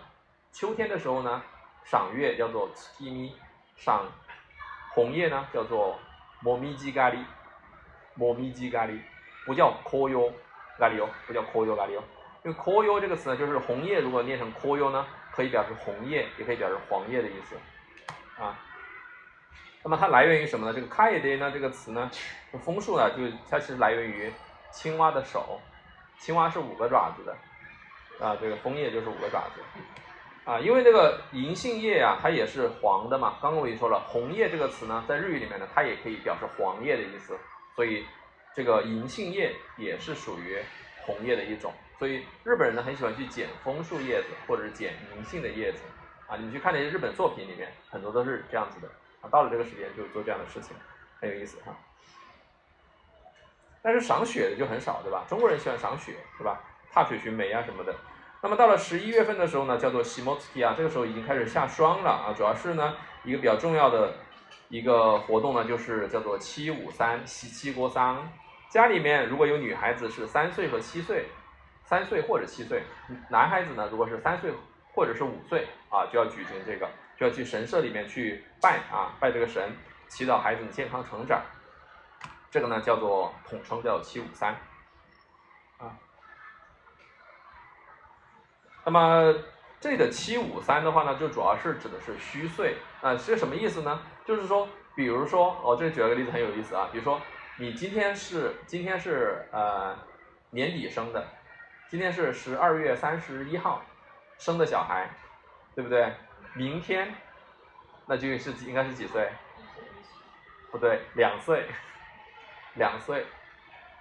[0.52, 1.42] 秋天的时候呢，
[1.86, 3.32] 赏月叫做茨基米；
[3.78, 4.06] 赏
[4.94, 5.98] 红叶呢叫做
[6.42, 7.24] 摩咪吉咖喱，
[8.16, 9.00] 摩咪吉咖喱
[9.46, 10.30] 不叫科哟
[10.78, 12.04] 咖喱哦，不叫科哟咖喱哦，
[12.44, 17.56] 因为科哟这个词呢，就是红叶，如果念成科哟呢，可以表示红叶，也可以表示黄叶的意思
[18.44, 18.60] 啊。
[19.84, 20.74] 那么它来源于什么呢？
[20.74, 22.12] 这个 k a i d 呢这个词呢，
[22.64, 24.32] 枫树呢，就它是来源于
[24.72, 25.62] 青蛙的手，
[26.20, 29.62] 青蛙是五个爪子的，啊，这个枫叶就是五个爪子，
[30.44, 33.38] 啊，因为这个银杏叶啊，它也是黄的嘛。
[33.42, 37.38] 刚刚我已经说了，红叶这个词呢，在日语里面呢，它也可以表示黄叶的意思，
[37.76, 38.06] 所以
[38.54, 40.60] 这个银杏叶也是属于
[41.06, 41.74] 红叶的一种。
[41.98, 45.84] 所以日本人呢，很喜欢去捡枫树叶子或者是捡银杏的叶子，
[46.28, 48.90] 啊，你去看那些日本作品里面，很多都是这样子的。
[49.22, 50.76] 啊，到了这个时间就做这样的事情，
[51.20, 51.76] 很有意思哈。
[53.82, 55.24] 但是赏雪的就很少，对吧？
[55.28, 56.60] 中国人喜欢赏雪，对吧？
[56.92, 57.96] 踏雪寻梅啊什么的。
[58.42, 62.34] 那么到了十一月份的时候呢，叫做西莫斯基啊，这个时候已经开始下霜了啊。
[62.36, 64.14] 主要是呢，一个比较重要的
[64.70, 68.30] 一个活动呢，就是叫做七五三喜七国丧。
[68.70, 71.26] 家里面如果有女孩子是三岁和七岁，
[71.84, 72.84] 三岁或者七岁，
[73.30, 74.52] 男孩子呢如果是三岁
[74.94, 76.90] 或者是五岁啊，就要举行这个。
[77.18, 79.76] 就要去神社里面去拜啊，拜这个神，
[80.08, 81.42] 祈祷孩子的健康成长。
[82.50, 84.56] 这个呢叫做统称叫七五三，
[85.78, 85.98] 啊。
[88.86, 89.36] 那么
[89.82, 94.00] 这里的七五三的话呢，就主要是指的是虚岁啊，是什么意思呢？
[94.24, 97.20] 就是说，比如说，哦，这里举了个例子很有意思啊，比如说
[97.58, 99.98] 你今天是今天是呃
[100.52, 101.28] 年底生的，
[101.90, 103.82] 今天是十二月三十一号
[104.38, 105.10] 生的小孩，
[105.76, 106.14] 对不对？
[106.58, 107.14] 明天，
[108.08, 109.30] 那就是应该是几岁？
[110.72, 111.68] 不对，两岁，
[112.76, 113.26] 两岁。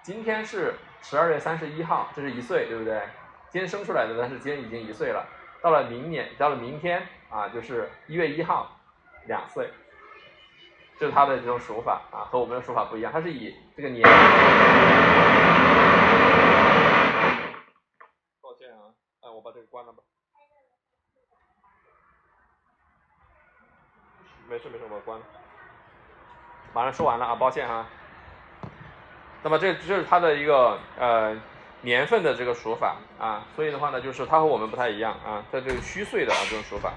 [0.01, 2.99] 今天是十二月三十一号，这是一岁，对不对？
[3.51, 5.23] 今天生出来的，但是今天已经一岁了。
[5.61, 8.75] 到了明年，到了明天啊，就是一月一号，
[9.27, 9.71] 两岁。
[10.99, 14.03] 这是他的这种数法啊，和我们的数法不一样，他是以这个年。
[18.41, 20.01] 抱歉啊，哎，我把这个关了吧。
[24.49, 25.25] 没事没事，我关了。
[26.73, 27.85] 马上说完了啊，抱歉哈。
[29.43, 31.35] 那么这这是它的一个呃
[31.81, 36.93] 年份的这个数法啊，所以的话呢，就是它和我们不太一样啊，在这个虚岁的啊这种数法。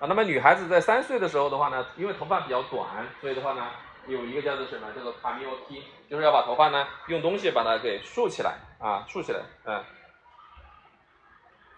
[0.00, 3.70] 啊，那么女孩子在三岁的时候的话呢，因为头发比较短，所以的话呢，
[4.06, 9.82] 有一个叫做什么，叫做卡米奥提，就是要把头发呢用东西把它给竖起来啊，竖起来，嗯，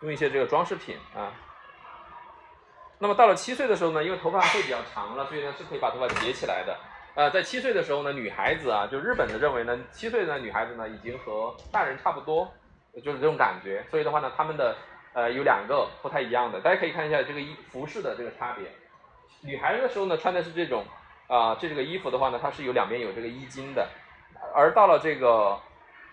[0.00, 1.30] 用一些这个装饰品啊。
[2.98, 6.76] 那么到了七岁的时候呢，因为头发会比较长了，所以呢是可以把头发叠起来的。
[7.14, 12.50] 呃，在七岁的时候呢，女孩子啊，就日本的认为呢，七岁的女孩子呢已经和大人差不多，
[13.02, 13.84] 就是这种感觉。
[13.90, 14.76] 所以的话呢，他们的
[15.12, 18.70] 呃有两个不太一样的，大家可以看一下这个衣服饰的这个差别。
[19.42, 20.84] 女孩子的时候呢，穿的是这种
[21.26, 23.88] 啊，这个衣服的话呢，它是有两边有这个衣襟的，
[24.54, 25.58] 而到了这个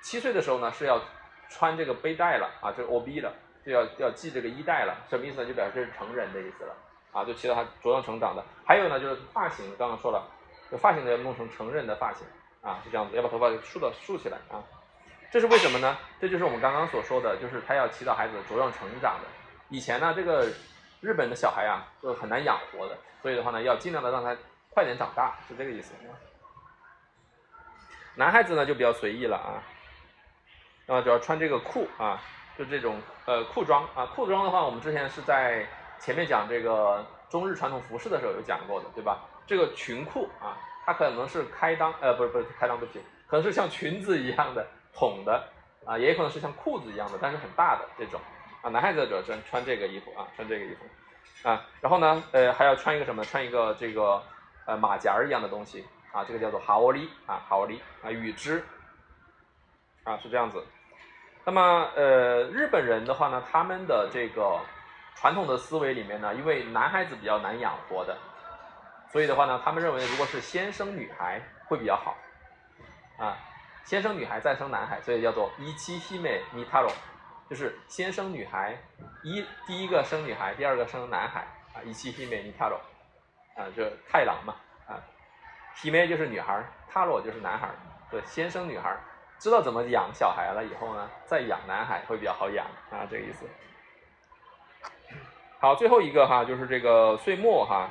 [0.01, 1.01] 七岁的时候呢，是要
[1.49, 3.33] 穿这个背带了啊，这个 OB 了。
[3.65, 5.47] 就要要系这个衣带了，什么意思呢？
[5.47, 6.75] 就表示成人的意思了，
[7.13, 8.43] 啊，就起到他茁壮成长的。
[8.65, 10.27] 还有呢，就是发型，刚刚说了，
[10.69, 12.27] 就发型的要弄成成人的发型，
[12.61, 14.61] 啊，是这样子，要把头发竖到竖起来啊。
[15.31, 15.97] 这是为什么呢？
[16.19, 19.27] 这就是我们刚刚所说的，就是他要祈祷孩子茁壮成长的。
[19.69, 20.47] 以前呢，这个
[20.99, 24.35] 日本的小孩啊，就很难养活的，所以的话呢，要尽量的让他
[24.69, 25.93] 快点长大，是这个意思。
[28.15, 29.63] 男孩子呢就比较随意了啊，
[30.85, 32.21] 那么就要穿这个裤啊。
[32.57, 35.65] 就这种呃裤装啊，裤装的话，我们之前是在
[35.99, 39.25] 前面讲这个中日传统服饰的时候有讲过的，对吧？
[39.47, 45.43] 这个裙裤啊，它可能是开裆，呃，不是不是开裆，对不起，可能是像裙子一样的筒的
[45.85, 48.19] 啊，也有可能是像裤子一样的，但是很大的这种
[48.61, 48.69] 啊。
[48.69, 53.23] 男孩子主要穿穿这个衣服啊，穿这个衣服啊，然后呢，呃，还要穿一个什么？
[53.25, 54.21] 穿一个这个
[54.65, 58.63] 呃马甲一样的东西啊，这个叫做哈沃利啊，哈沃利啊，羽织
[60.03, 60.63] 啊，是这样子。
[61.45, 61.61] 那么，
[61.93, 64.61] 呃，日本人的话呢，他们的这个
[65.15, 68.17] 传统的思维里面呢，因为男孩子比较难养活的，
[69.11, 72.15] 所以的话呢，他们认为如果是先生女孩会比较好，
[73.17, 73.35] 啊，
[73.83, 76.89] 先生女孩再生男孩，所以叫做一妻希美尼塔罗，
[77.49, 78.77] 就是先生女孩
[79.21, 81.41] 一第一个生女孩，第二个生男孩，
[81.73, 82.79] 啊，一妻希美尼塔罗，
[83.57, 84.55] 啊，就太郎嘛，
[84.87, 84.95] 啊，
[85.75, 87.67] 希美就是女孩，塔罗就是男孩，
[88.09, 88.97] 对，先生女孩。
[89.43, 93.45] 知道怎么养小孩了以后呢，再养男孩会比较好养啊，这个意思。
[95.59, 97.89] 好，最后一个哈，就是这个岁末哈。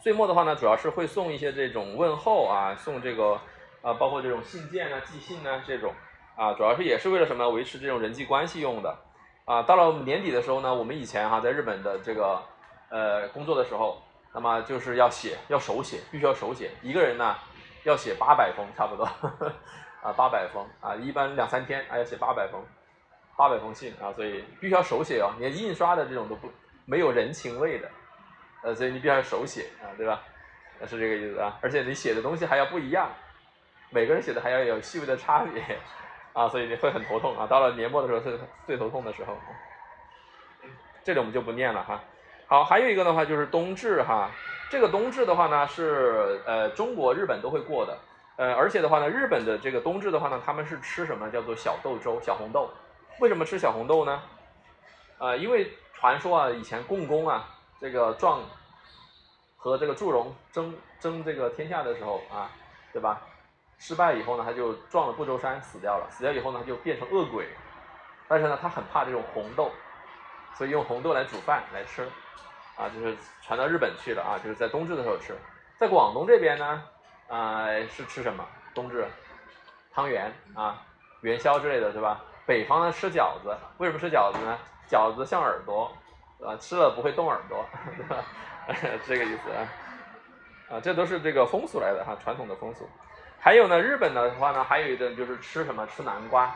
[0.00, 3.38] 岁末的话呢，主要是会送一些这种问候啊，送这个
[3.82, 5.92] 啊，包括这种信件啊、寄信啊这种
[6.34, 7.50] 啊，主要是也是为了什么？
[7.50, 8.96] 维持这种人际关系用的
[9.44, 9.64] 啊。
[9.64, 12.42] 到了年底的时候呢，我们以前哈在日本的这个
[12.88, 14.02] 呃工作的时候，
[14.32, 17.36] 那么就是要写，要手写，必须要手写，一个人呢
[17.84, 19.06] 要写八百封差不多。
[20.06, 22.62] 啊，八百封啊，一般两三天，啊要写八百封，
[23.36, 26.48] 八百封信啊，所以必须要手写哦，连印刷的这种都不
[26.84, 27.90] 没有人情味的，
[28.62, 30.22] 呃，所以你必须要手写啊，对吧？
[30.86, 33.10] 是这个意思啊，而且你写的东西还要不一样，
[33.90, 35.60] 每个人写的还要有细微的差别
[36.34, 37.44] 啊，所以你会很头痛啊。
[37.48, 39.36] 到了年末的时候是最头痛的时候，
[41.02, 42.00] 这里我们就不念了哈。
[42.46, 44.30] 好，还有一个的话就是冬至哈，
[44.70, 47.98] 这个冬至的话呢是呃中国、日本都会过的。
[48.36, 51.30] 呃，而且的话呢，日本的这个冬至的话呢，他们是吃什么？
[51.30, 52.70] 叫做小豆粥、小红豆。
[53.18, 54.22] 为什么吃小红豆呢？
[55.16, 57.48] 呃，因为传说啊，以前共工啊，
[57.80, 58.42] 这个壮
[59.56, 62.50] 和这个祝融争争这个天下的时候啊，
[62.92, 63.22] 对吧？
[63.78, 66.06] 失败以后呢，他就撞了不周山死掉了。
[66.10, 67.48] 死掉以后呢，他就变成恶鬼。
[68.28, 69.70] 但是呢，他很怕这种红豆，
[70.54, 72.06] 所以用红豆来煮饭来吃。
[72.76, 75.34] 啊，就是传到日本去了啊，就是在冬至的时候吃。
[75.78, 76.82] 在广东这边呢。
[77.28, 78.44] 啊，是吃什么？
[78.74, 79.06] 冬至，
[79.92, 80.82] 汤圆啊，
[81.22, 82.20] 元宵之类的，对吧？
[82.46, 84.58] 北方呢吃饺子，为什么吃饺子呢？
[84.88, 85.90] 饺子像耳朵，
[86.44, 87.66] 啊，吃了不会动耳朵，
[87.96, 88.24] 对吧？
[89.06, 92.88] 这个意思啊，啊，这都是这个风俗来的哈，传统的风俗。
[93.40, 95.86] 还有呢，日本的话呢，还有一个就是吃什么？
[95.86, 96.54] 吃南瓜，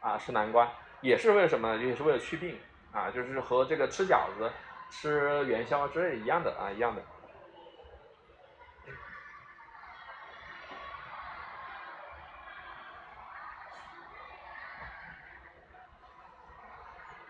[0.00, 0.68] 啊，吃南瓜
[1.00, 1.76] 也是为了什么？
[1.76, 2.58] 也是为了祛病
[2.92, 4.50] 啊，就是和这个吃饺子、
[4.90, 7.00] 吃元宵之类一样的啊，一样的。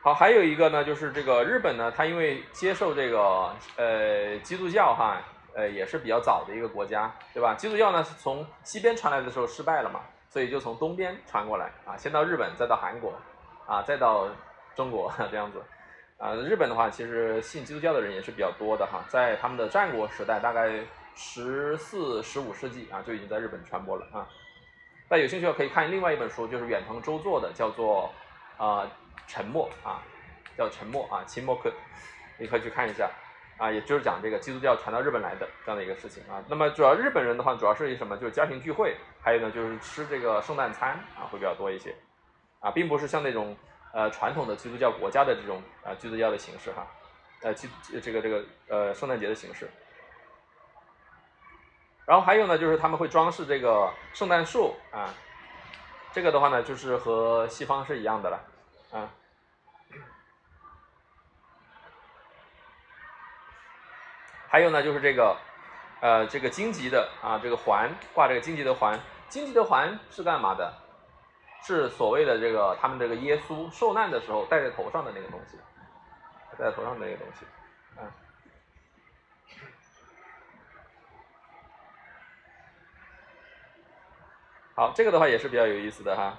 [0.02, 5.20] 好，还有一个呢，就是这个日本呢，它因为接受这个呃基督教哈，
[5.54, 7.52] 呃也是比较早的一个国家，对吧？
[7.52, 10.00] 基督教呢是从西边传来的时候失败了嘛，
[10.30, 13.12] 所以就从东边传过来啊，先到日本，再到韩国，
[13.66, 14.26] 啊，再到
[14.74, 15.62] 中国 这样子，
[16.16, 20.80] 啊，日本的话其实信基督教的人也是比较多的哈，在他们的战国时代，大概
[21.14, 24.26] 十四、十五世纪啊就已经在日本传播了啊。
[25.10, 28.10] 那有兴趣的可以看另外一本书，就是远藤周作的，叫做
[28.56, 28.90] 啊。
[29.26, 30.02] 沉默啊，
[30.56, 31.72] 叫沉默啊，秦默克，
[32.38, 33.10] 你可以去看一下
[33.58, 36.42] 啊，也就是讲这个基督教传到日本来的这样的一个事情啊。
[36.48, 38.16] 那么主要日本人的话，主要是以什么？
[38.16, 41.94] 就是家庭聚会，还有呢就是吃这个圣诞餐啊，会比较多一些
[42.60, 43.56] 啊，并不是像那种
[43.92, 46.86] 呃传统的基督教国家的这种啊基督教的形式哈。
[47.42, 47.68] 呃，这
[48.00, 49.70] 这个这个呃圣诞节的形式。
[52.04, 55.08] 然后还有呢，就是他们会装饰这个圣诞树啊，
[56.12, 58.38] 这个的话呢，就是和西方是一样的了
[58.92, 59.10] 啊。
[64.48, 65.36] 还有呢，就是这个
[66.00, 68.98] 呃这个荆棘的啊这个环挂这个荆棘的环，
[69.28, 70.74] 荆棘的环是干嘛的？
[71.62, 75.58] 是所谓的这个他们这个耶稣受难的时候戴在头上的那个东西，
[76.56, 77.44] 戴在头上的那个东西，
[77.98, 78.10] 嗯。
[84.74, 86.38] 好，这个的话也是比较有意思的哈，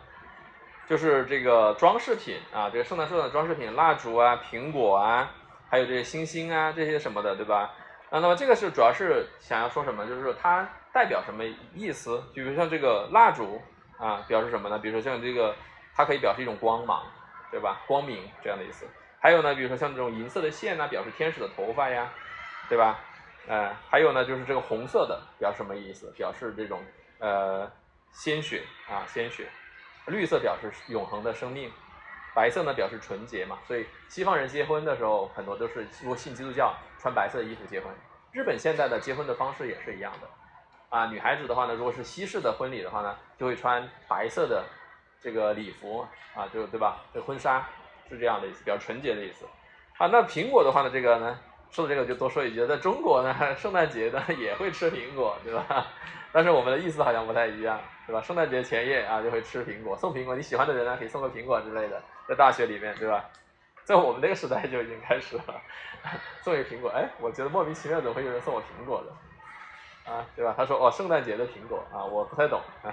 [0.88, 5.32] 就是这个装饰品啊，这个圣诞树上的装饰品，蜡烛啊，苹果啊，
[5.70, 7.72] 还有这些星星啊，这些什么的，对吧？
[8.10, 10.06] 啊，那么这个是主要是想要说什么？
[10.06, 12.18] 就是说它代表什么意思？
[12.36, 13.62] 就比如像这个蜡烛
[13.98, 14.78] 啊，表示什么呢？
[14.78, 15.56] 比如说像这个，
[15.96, 17.04] 它可以表示一种光芒，
[17.50, 17.82] 对吧？
[17.88, 18.86] 光明这样的意思。
[19.20, 22.12] 还有呢，比如说像这种银色的线呢，表示天使的头发呀，
[22.68, 23.00] 对吧？
[23.48, 26.12] 呃，还有呢，就是这个红色的表示什么意思？
[26.18, 26.84] 表示这种
[27.20, 27.72] 呃。
[28.14, 29.48] 鲜血啊，鲜血，
[30.08, 31.72] 绿色表示永恒的生命，
[32.34, 37.94] 白色呢表示纯洁嘛，所以西方人结婚的时候很多都是如果信基督教穿白色的衣服结婚。
[38.32, 40.28] 日本现在的结婚的方式也是一样的，
[40.90, 44.64] 啊，女孩子的话呢，如果是西式的婚礼的话呢，就会穿白色的
[45.22, 47.02] 这个礼服啊，就对吧？
[47.14, 47.68] 这婚纱
[48.10, 49.46] 是这样的意思，比较纯洁的意思。
[49.98, 51.38] 啊，那苹果的话呢，这个呢，
[51.72, 55.88] 说到这个就多说一句，在中国呢，圣诞节呢也会吃苹果，对吧？
[56.32, 57.80] 但是我们的意思好像不太一样。
[58.08, 58.22] 对吧？
[58.22, 60.36] 圣诞节前夜啊，就会吃苹果，送苹果。
[60.36, 62.02] 你喜欢的人呢，可以送个苹果之类的。
[62.28, 63.24] 在大学里面，对吧？
[63.86, 65.62] 在我们那个时代就已经开始了，
[66.44, 66.90] 送一苹果。
[66.90, 70.12] 哎，我觉得莫名其妙，怎么会有人送我苹果的？
[70.12, 70.54] 啊，对吧？
[70.58, 72.92] 他说哦，圣诞节的苹果啊，我不太懂啊，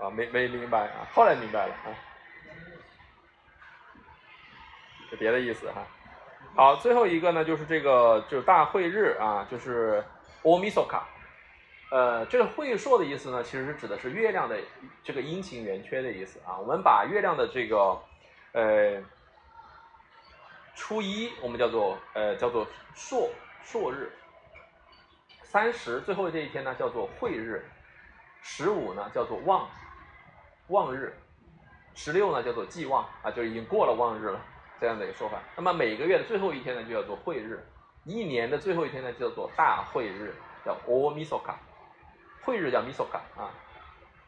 [0.00, 1.92] 啊，没没明白啊，后来明白了啊，
[5.10, 5.82] 就别的意思哈。
[6.56, 10.04] 好，最后一个呢，就是这个就是大会日啊，就是
[10.42, 11.00] Omisoka。
[11.90, 14.58] 呃，这个会朔的意思呢，其实是指的是月亮的
[15.02, 16.58] 这个阴晴圆缺的意思啊。
[16.58, 17.98] 我们把月亮的这个
[18.52, 19.02] 呃
[20.74, 23.30] 初一，我们叫做呃叫做朔
[23.62, 24.12] 朔日，
[25.42, 27.64] 三十最后这一天呢叫做会日，
[28.42, 29.68] 十五呢叫做望
[30.68, 31.16] 望日，
[31.94, 34.40] 十六呢叫做祭望啊，就已经过了望日了
[34.80, 35.38] 这样的一个说法。
[35.56, 37.64] 那么每个月的最后一天呢就叫做会日，
[38.04, 40.34] 一年的最后一天呢叫做大会日，
[40.64, 41.54] 叫 Omisoka。
[42.42, 43.52] 会日叫 Misoka 啊，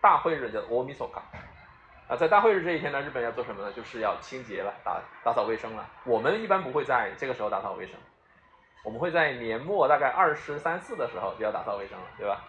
[0.03, 1.23] 大会日叫 O Misoka
[2.09, 3.73] 啊，在大会日这一天呢，日本要做什么呢？
[3.73, 5.89] 就是要清洁了，打打扫卫生了。
[6.05, 7.97] 我们一般不会在这个时候打扫卫生，
[8.85, 12.45] 我们会在年末大概二十三四的时候就要打扫卫生了，对吧？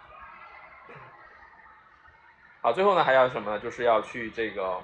[2.62, 3.60] 好，最后呢还要什么呢？
[3.60, 4.82] 就是要去这个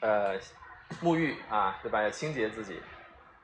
[0.00, 0.38] 呃
[1.02, 2.02] 沐浴啊，对吧？
[2.02, 2.82] 要清洁自己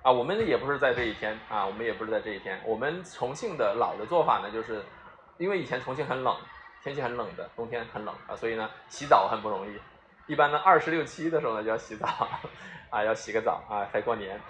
[0.02, 0.10] 啊。
[0.10, 2.60] 我们也不是在这一天啊，我们也不是在这一天。
[2.64, 4.84] 我们重庆的老的做法呢，就是。
[5.38, 6.36] 因为以前重庆很冷，
[6.82, 9.80] 天气很冷的，冬天很冷啊，所以呢，洗澡很不容易。
[10.26, 12.28] 一般呢，二十六七的时候呢就要洗澡，
[12.90, 14.40] 啊，要洗个澡啊，才过年。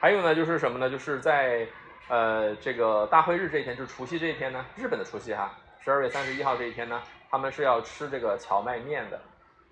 [0.00, 0.88] 还有呢，就是什么呢？
[0.88, 1.68] 就是在
[2.08, 5.54] 呃这个大会日这一天，就是除夕这一天呢，日本的除夕哈，
[5.84, 9.20] 十二月三十一号这一天呢，他们是要吃这个荞麦面的，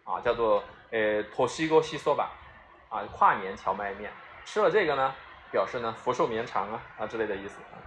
[0.05, 2.33] 啊，叫做呃托西哥西索吧，
[2.89, 4.11] 啊，跨年荞麦面，
[4.45, 5.15] 吃了这个呢。
[5.53, 7.79] 表示呢福寿绵长啊啊之类的意思啊，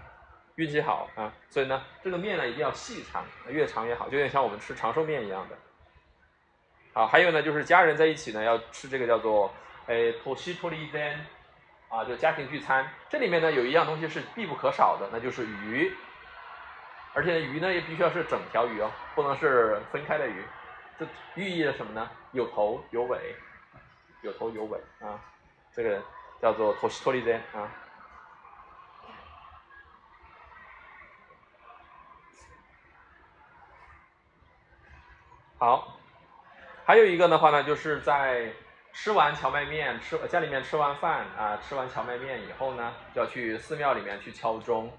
[0.55, 5.57] 运气好啊，所以呢这个面呢一定要细长，越长越好，就有点像我们吃长寿面一样的。
[6.93, 9.53] 好，还有呢就是家人在一起呢要吃这个叫做
[9.87, 11.25] 诶托西托利丹
[11.89, 12.89] 啊，就家庭聚餐。
[13.09, 15.93] 这里面呢有一样东西是必不可少的，那就是鱼，
[17.14, 20.44] 而且鱼呢也必须要是整条鱼哦，不能是分开的鱼。
[20.98, 22.10] 这寓意了什么呢？
[22.31, 23.36] 有头有尾，
[24.22, 25.19] 有头有尾啊，
[25.73, 26.02] 这个。
[26.41, 27.68] 叫做托西托利珍啊，
[35.57, 35.98] 好，
[36.86, 38.53] 还有一个的话呢，就是在
[38.94, 44.90] 吃完荞麦面，吃家里面吃完饭啊，吃完荞麦面以后呢，就要去寺庙里面去敲钟，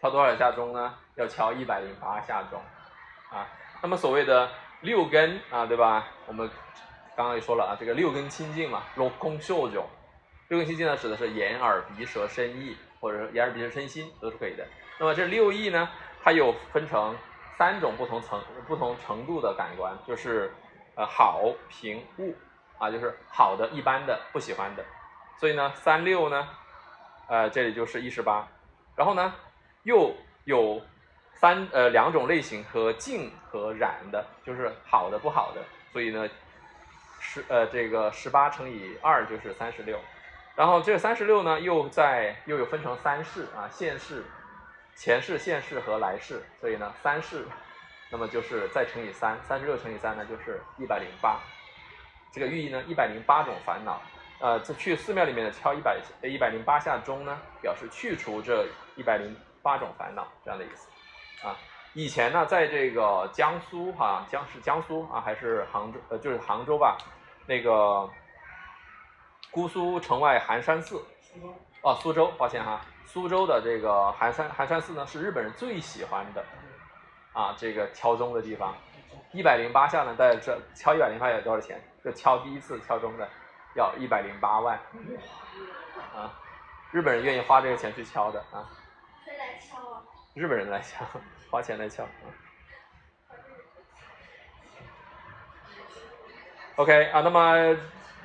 [0.00, 0.94] 敲多少下钟呢？
[1.16, 2.58] 要敲一百零八下钟，
[3.30, 3.46] 啊，
[3.82, 4.48] 那么所谓的
[4.80, 6.06] 六根啊，对吧？
[6.26, 6.48] 我们
[7.14, 9.84] 刚刚也说了啊，这个六根清净嘛，六空秀九。
[10.48, 14.66] 六根清净呢，指的是眼耳鼻舌身意，或者说眼耳鼻舌身心都是可以的。
[14.98, 15.86] 那么这六意呢，
[16.24, 17.14] 它又分成
[17.58, 20.50] 三种不同层、不同程度的感官，就是
[20.94, 22.32] 呃好、平、恶
[22.78, 24.82] 啊，就是好的、一般的、不喜欢的。
[25.38, 26.48] 所以呢，三六呢，
[27.28, 28.48] 呃这里就是一十八。
[28.96, 29.32] 然后呢，
[29.82, 30.80] 又有
[31.34, 35.60] 三呃两种类型和净和染的，就是好的、不好的。
[35.92, 36.28] 所以呢。
[37.22, 40.00] 十呃这个十八乘以二就是三十六，
[40.56, 44.24] 然后这个三十六呢又在又有分成三世啊现世、
[44.96, 47.44] 前世、现世和来世，所以呢三世，
[48.10, 51.38] 那么就是再乘以三，三十六乘以三呢就是一百零八，
[52.32, 54.00] 这个寓意呢一百零八种烦恼，
[54.40, 58.66] 呃这去寺庙里面的敲一百一百零八下钟呢，表示去除这
[58.96, 60.88] 一百零八种烦恼这样的意思
[61.46, 61.56] 啊。
[61.92, 65.98] 以前呢，在这个江苏哈，江是江苏啊，还是杭州？
[66.08, 66.96] 呃，就是杭州吧。
[67.46, 68.08] 那个
[69.50, 71.04] 姑苏城外寒山寺，
[71.82, 76.44] 哦，苏州，抱歉哈，苏州的这个寒山寒山寺呢，是日本人最喜欢的
[77.32, 78.74] 啊，这个敲钟的地方。
[79.32, 81.82] 一百零八下呢，在这敲一百零八下多少钱？
[82.04, 83.28] 就敲第一次敲钟的，
[83.74, 84.78] 要一百零八万
[86.14, 86.32] 啊！
[86.90, 88.64] 日本人愿意花这个钱去敲的啊。
[90.34, 91.04] 日本人来敲。
[91.50, 92.08] 花钱来敲啊
[96.76, 97.76] ，OK 啊，那么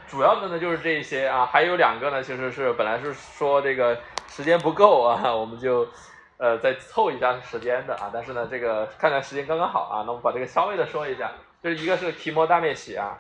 [0.08, 5.90] 主要的呢就是这些啊，还有两个呢，其实是本来是说这个时间不够啊， 我们就
[6.38, 11.32] 呃再凑一下时间的啊，但是呢这个看来时间刚刚好啊，那我把这个稍微的说一下，
[11.64, 13.18] 就是一个是提摩大面喜啊，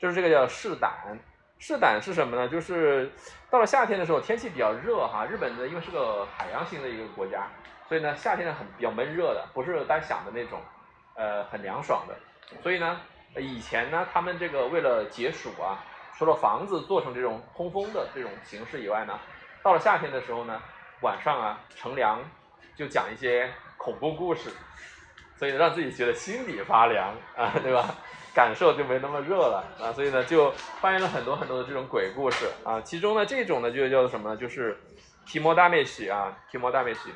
[0.00, 1.16] 就是这个叫试胆，
[1.60, 2.48] 试胆是什么呢？
[2.48, 3.08] 就是
[3.48, 7.46] 到了夏天的时候，天气比较热哈，日本的因为是个海洋型的一个国家。
[7.88, 10.60] 所以呢，夏天呢很比较闷热的，不是大家想的那种，
[11.14, 12.14] 呃，很凉爽的。
[12.62, 13.00] 所以呢，
[13.36, 15.82] 以前呢，他们这个为了解暑啊，
[16.16, 19.18] 除了房子做成这种通风的这种形式以外呢，
[19.62, 20.60] 到了夏天的时候呢，
[21.00, 22.22] 晚上啊乘凉
[22.76, 24.50] 就讲一些恐怖故事，
[25.36, 27.94] 所以让自己觉得心里发凉啊，对吧？
[28.34, 29.90] 感受就没那么热了啊。
[29.92, 30.50] 所以呢，就
[30.80, 32.80] 发现了很多很多的这种鬼故事啊。
[32.82, 34.36] 其中呢，这种呢就叫做什么呢？
[34.36, 34.78] 就是
[35.26, 37.10] 提摩大灭喜啊，提摩大灭喜。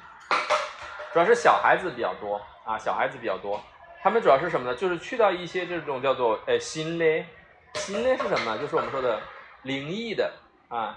[1.12, 3.60] 主要是小孩子比较多啊，小孩子比较多，
[4.02, 4.74] 他们主要是什么呢？
[4.74, 7.26] 就是去到一些这种叫做呃心嘞，
[7.74, 8.56] 心嘞是什么？
[8.58, 9.20] 就是我们说的
[9.62, 10.32] 灵异的
[10.68, 10.96] 啊，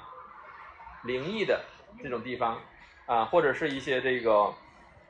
[1.04, 1.62] 灵异的
[2.02, 2.58] 这种地方
[3.06, 4.54] 啊，或者是一些这个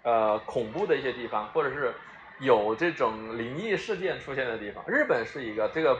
[0.01, 1.93] 呃恐怖的一些地方，或者是
[2.39, 4.83] 有这种灵异事件出现的地方。
[4.87, 5.95] 日本是一个这个，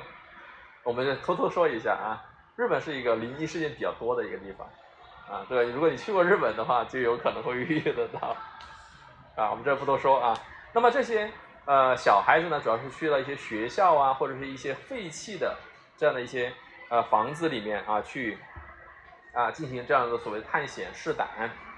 [0.84, 2.26] 我们偷偷说一下啊，
[2.56, 4.68] 日本是一个灵异事件比较多的一个地方
[5.30, 5.46] 啊。
[5.48, 8.36] 对，如果你去过日本的话，就有可能会遇得到。
[9.36, 10.38] 啊，我们这不多说啊。
[10.74, 11.30] 那么这些
[11.66, 15.56] 呃小孩子呢，主要是去了一些学校啊，或者是一些废弃的
[15.98, 16.54] 这样的一些
[16.90, 18.38] 呃房子里面啊，去
[19.34, 21.28] 啊进行这样的所谓探险试胆。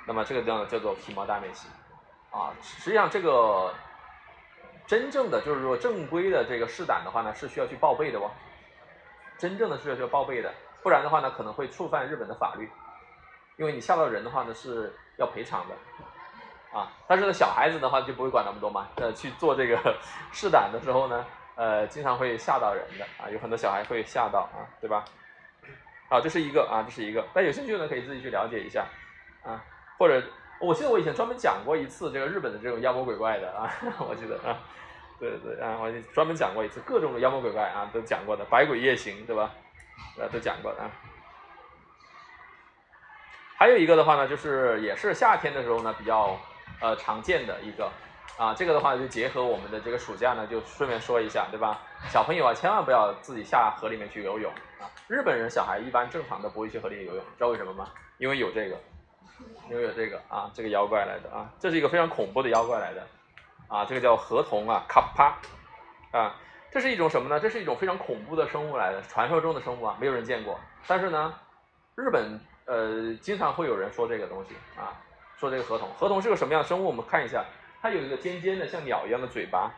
[0.05, 1.67] 那么这个叫叫做皮毛大美西
[2.31, 2.53] 啊。
[2.61, 3.73] 实际上这个
[4.85, 8.31] 真正的就是说正规的这个试胆的话呢，是需要去报备的哦。
[9.37, 10.51] 真正的是需要报备的，
[10.81, 12.67] 不然的话呢，可能会触犯日本的法律，
[13.57, 15.75] 因为你吓到人的话呢，是要赔偿的。
[16.77, 18.87] 啊，但是呢，小孩子的话就不会管那么多嘛。
[18.97, 19.97] 呃，去做这个
[20.31, 21.25] 试胆的时候呢，
[21.55, 25.03] 呃，经常会吓到人的啊，有很多小孩会吓到啊，对吧？
[26.09, 27.25] 啊，这是一个啊，这是一个。
[27.33, 28.85] 但有兴趣呢，可以自己去了解一下
[29.43, 29.59] 啊。
[29.97, 30.21] 或者，
[30.61, 33.73] 我记得我以前专门讲过一次这个日本的这种妖魔鬼怪的啊，
[34.07, 34.59] 我记得啊，
[35.19, 39.49] 对对啊，我专门讲过一次各种的妖魔鬼怪啊，都讲过的，百鬼夜行，对吧？
[40.19, 40.91] 呃，都讲过的啊。
[43.57, 46.37] 还有一个的话呢，就是也是夏天的时候呢，比较。
[46.79, 47.91] 呃，常见的一个
[48.37, 51.79] 啊，这个的话就结合我们的这个暑假呢，就顺便说一下，对吧？
[52.09, 54.85] 小朋友啊，千万不要自己下河里面去游泳啊。
[55.07, 57.87] 日本人小孩一般正常的不会去河里游泳，知道为什么吗？
[58.19, 58.77] 因为有这个，
[59.71, 63.07] 因为有这个啊，这个妖怪来的啊，这是一个非常恐怖的妖怪来的
[63.67, 65.37] 啊，这个叫河童啊，卡帕
[66.11, 66.35] 啊，
[66.71, 67.39] 这是一种什么呢？
[67.39, 70.59] 这是一种非常恐怖的生物来的，传说中的生物啊，没有人见过。
[70.85, 71.33] 但是呢，
[71.95, 74.93] 日本呃，经常会有人说这个东西啊。
[75.39, 76.85] 说这个河童，河童是个什么样的生物？
[76.85, 77.45] 我们看一下，
[77.81, 79.71] 它有一个尖尖的像鸟一样的嘴巴，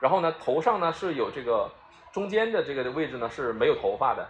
[0.00, 1.70] 然后呢，头上呢是有这个
[2.10, 4.26] 中间的这个位置呢是没有头发的，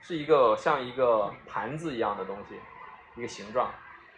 [0.00, 2.54] 是一个像一个盘子一样的东西，
[3.16, 3.70] 一个形状，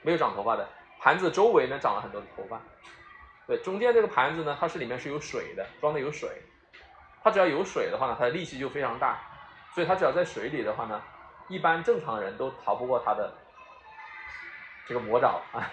[0.02, 0.68] 没有长头发的。
[1.00, 2.60] 盘子周围呢长了很多的头发，
[3.46, 6.42] 对，中间这个盘子呢它是里面是有水的，装的有水，
[7.24, 9.18] 它只要有水的话呢，它的力气就非常大，
[9.74, 11.02] 所以它只要在水里的话呢，
[11.48, 13.32] 一般正常人都逃不过它的
[14.86, 15.72] 这个魔爪啊。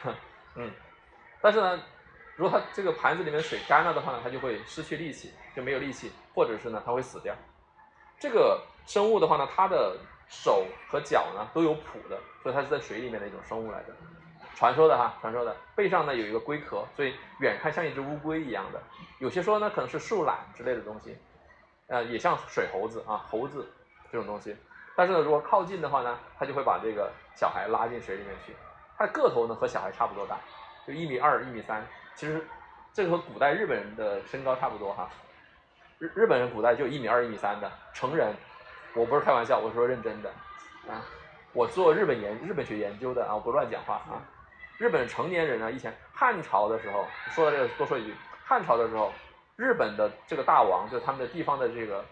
[0.62, 0.70] 嗯，
[1.42, 1.80] 但是呢，
[2.36, 7.34] 如果它这个盘子里面水干了的话呢，它就会失去力气，就没有力气，或者是呢，它会死掉。
[8.20, 13.96] 这个生物的话呢，它的手和脚呢都有蹼的，所以它是在水里面的一种生物来的。
[14.54, 18.82] 传说的哈，传说的背上呢有一个龟壳，所以远看像一只乌龟一样的。
[19.20, 21.18] 有些说呢可能是树懒之类的东西，
[21.88, 23.66] 呃，也像水猴子啊，猴子
[24.12, 24.54] 这种东西。
[24.98, 28.54] 但是呢，如果靠近的话呢，它就会把这个小孩拉进水里面去。
[29.00, 30.38] 它的个头呢和小孩差不多大，
[30.86, 31.82] 就一米二、一米三。
[32.16, 32.46] 其实
[32.92, 35.10] 这个和古代日本人的身高差不多哈。
[36.00, 38.36] 日日本人古代就一米二、一米三的成人，
[38.94, 40.30] 我不是开玩笑，我说认真的
[40.90, 41.02] 啊。
[41.54, 44.22] 我做日本研日本学研究的啊，我不乱讲话啊。
[44.78, 48.14] 日本成年人呢，以前汉朝的时候，说到这个多说一句，
[48.46, 49.14] 汉朝的时候，
[49.56, 52.04] 日本的这个大王就是他们的地方的这个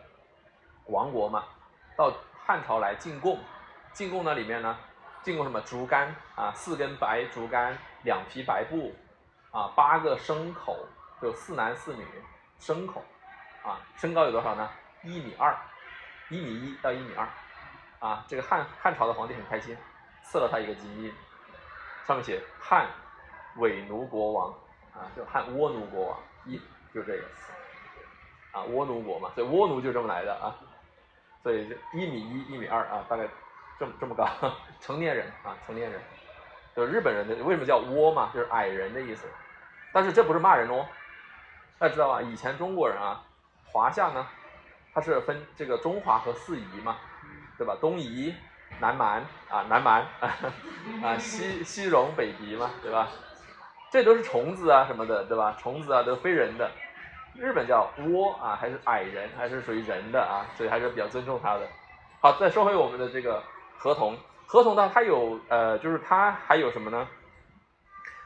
[0.85, 1.43] 王国嘛，
[1.97, 2.13] 到
[2.45, 3.39] 汉朝来进贡，
[3.91, 4.77] 进贡呢里面呢，
[5.27, 8.95] 进贡什么竹竿啊，四根白竹竿，两匹白布，
[9.51, 10.87] 啊，八个牲口，
[11.21, 12.05] 就四男四女
[12.61, 13.03] 牲口，
[13.61, 14.69] 啊，身高有多少呢？
[15.03, 15.53] 一米二，
[16.29, 17.27] 一米一到一米二，
[17.99, 19.75] 啊，这个汉汉朝的皇帝很开心，
[20.23, 21.13] 赐了他一个基因。
[22.05, 22.87] 上面写汉
[23.57, 24.53] 伪奴国王
[24.93, 26.57] 啊，就汉倭奴国王，一
[26.93, 27.23] 就这个
[28.53, 30.55] 啊，倭奴国嘛，所以倭奴就这么来的啊，
[31.43, 33.27] 所以一米一、一米二啊，大概
[33.79, 34.27] 这么这么高，
[34.81, 36.01] 成年人啊，成年人，
[36.75, 39.27] 就是日本人的为什么叫倭嘛，就是矮人的意思，
[39.91, 40.85] 但是这不是骂人哦，
[41.79, 42.21] 大家知道吧？
[42.21, 43.23] 以前中国人啊，
[43.65, 44.27] 华夏呢，
[44.93, 46.97] 它是分这个中华和四夷嘛，
[47.57, 47.75] 对吧？
[47.79, 48.33] 东夷。
[48.81, 50.05] 南蛮啊，南蛮
[51.01, 53.07] 啊，西西戎北狄嘛，对吧？
[53.89, 55.55] 这都是虫子啊什么的，对吧？
[55.57, 56.69] 虫子啊都是非人的。
[57.33, 61.61] 日本叫倭啊，还是矮人，还是属于人的啊，所以还是比较尊重他的。
[62.19, 63.41] 好，再说回我们的这个
[63.77, 67.07] 合同，合同呢，它有呃，就是它还有什么呢？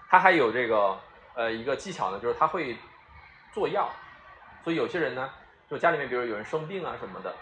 [0.10, 0.98] 它还有这个
[1.36, 2.78] 呃一个技巧呢，就是它会
[3.54, 3.90] 做药，
[4.64, 5.30] 所以有些人呢，
[5.70, 7.34] 就家里面比如有人生病啊什么的，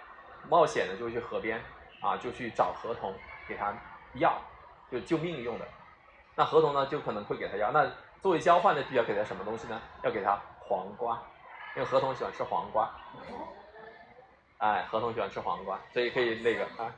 [0.49, 1.61] 冒险呢就会去河边。
[2.01, 3.13] 啊，就去找合同
[3.45, 3.73] 给他
[4.13, 4.41] 药，
[4.89, 5.67] 就救命用的。
[6.33, 7.71] 那合同呢，就可能会给他药。
[7.73, 7.85] 那
[8.21, 9.77] 作为交换的，必要给他什么东西呢？
[10.01, 11.21] 要给他黄瓜，
[11.75, 12.89] 因为合同喜欢吃黄瓜。
[14.59, 16.89] 哎，合同喜欢吃黄瓜，所以可以那个啊。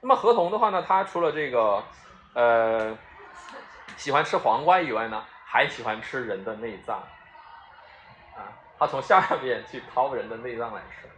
[0.00, 1.82] 那么河童的话呢，它除了这个
[2.34, 2.96] 呃
[3.96, 6.96] 喜欢吃黄瓜以外呢，还喜欢吃人的内脏。
[8.36, 8.46] 啊，
[8.78, 11.08] 他从下面去掏人的内脏来吃。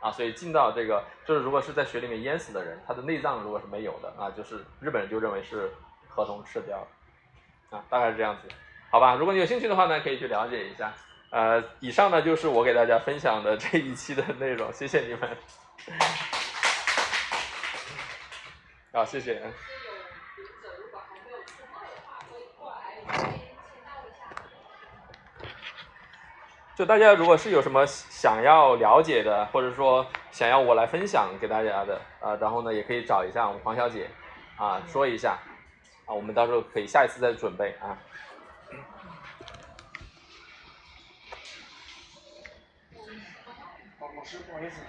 [0.00, 5.70] 啊，所以进到这个，就是如果是在水里面淹死的人，他的内脏如果是没有的啊，就是日本人就认为是
[6.08, 8.48] 河童吃掉了，啊，大概是这样子，
[8.90, 9.14] 好吧？
[9.16, 10.90] 如果你有兴趣的话呢，可以去了解一下。
[11.28, 15.36] 呃，以上呢就是我给大家分享的这一期的内容，谢谢你们。
[18.92, 19.40] 好，谢谢。
[26.74, 34.10] 就大家如果是有什么想要了解的，或者说想要我来分享给大家的，啊，然后呢也可以找一下我们黄小姐，
[34.56, 35.38] 啊，说一下，
[36.06, 37.96] 啊，我们到时候可以下一次再准备啊。
[44.16, 44.80] 老师，不好意思。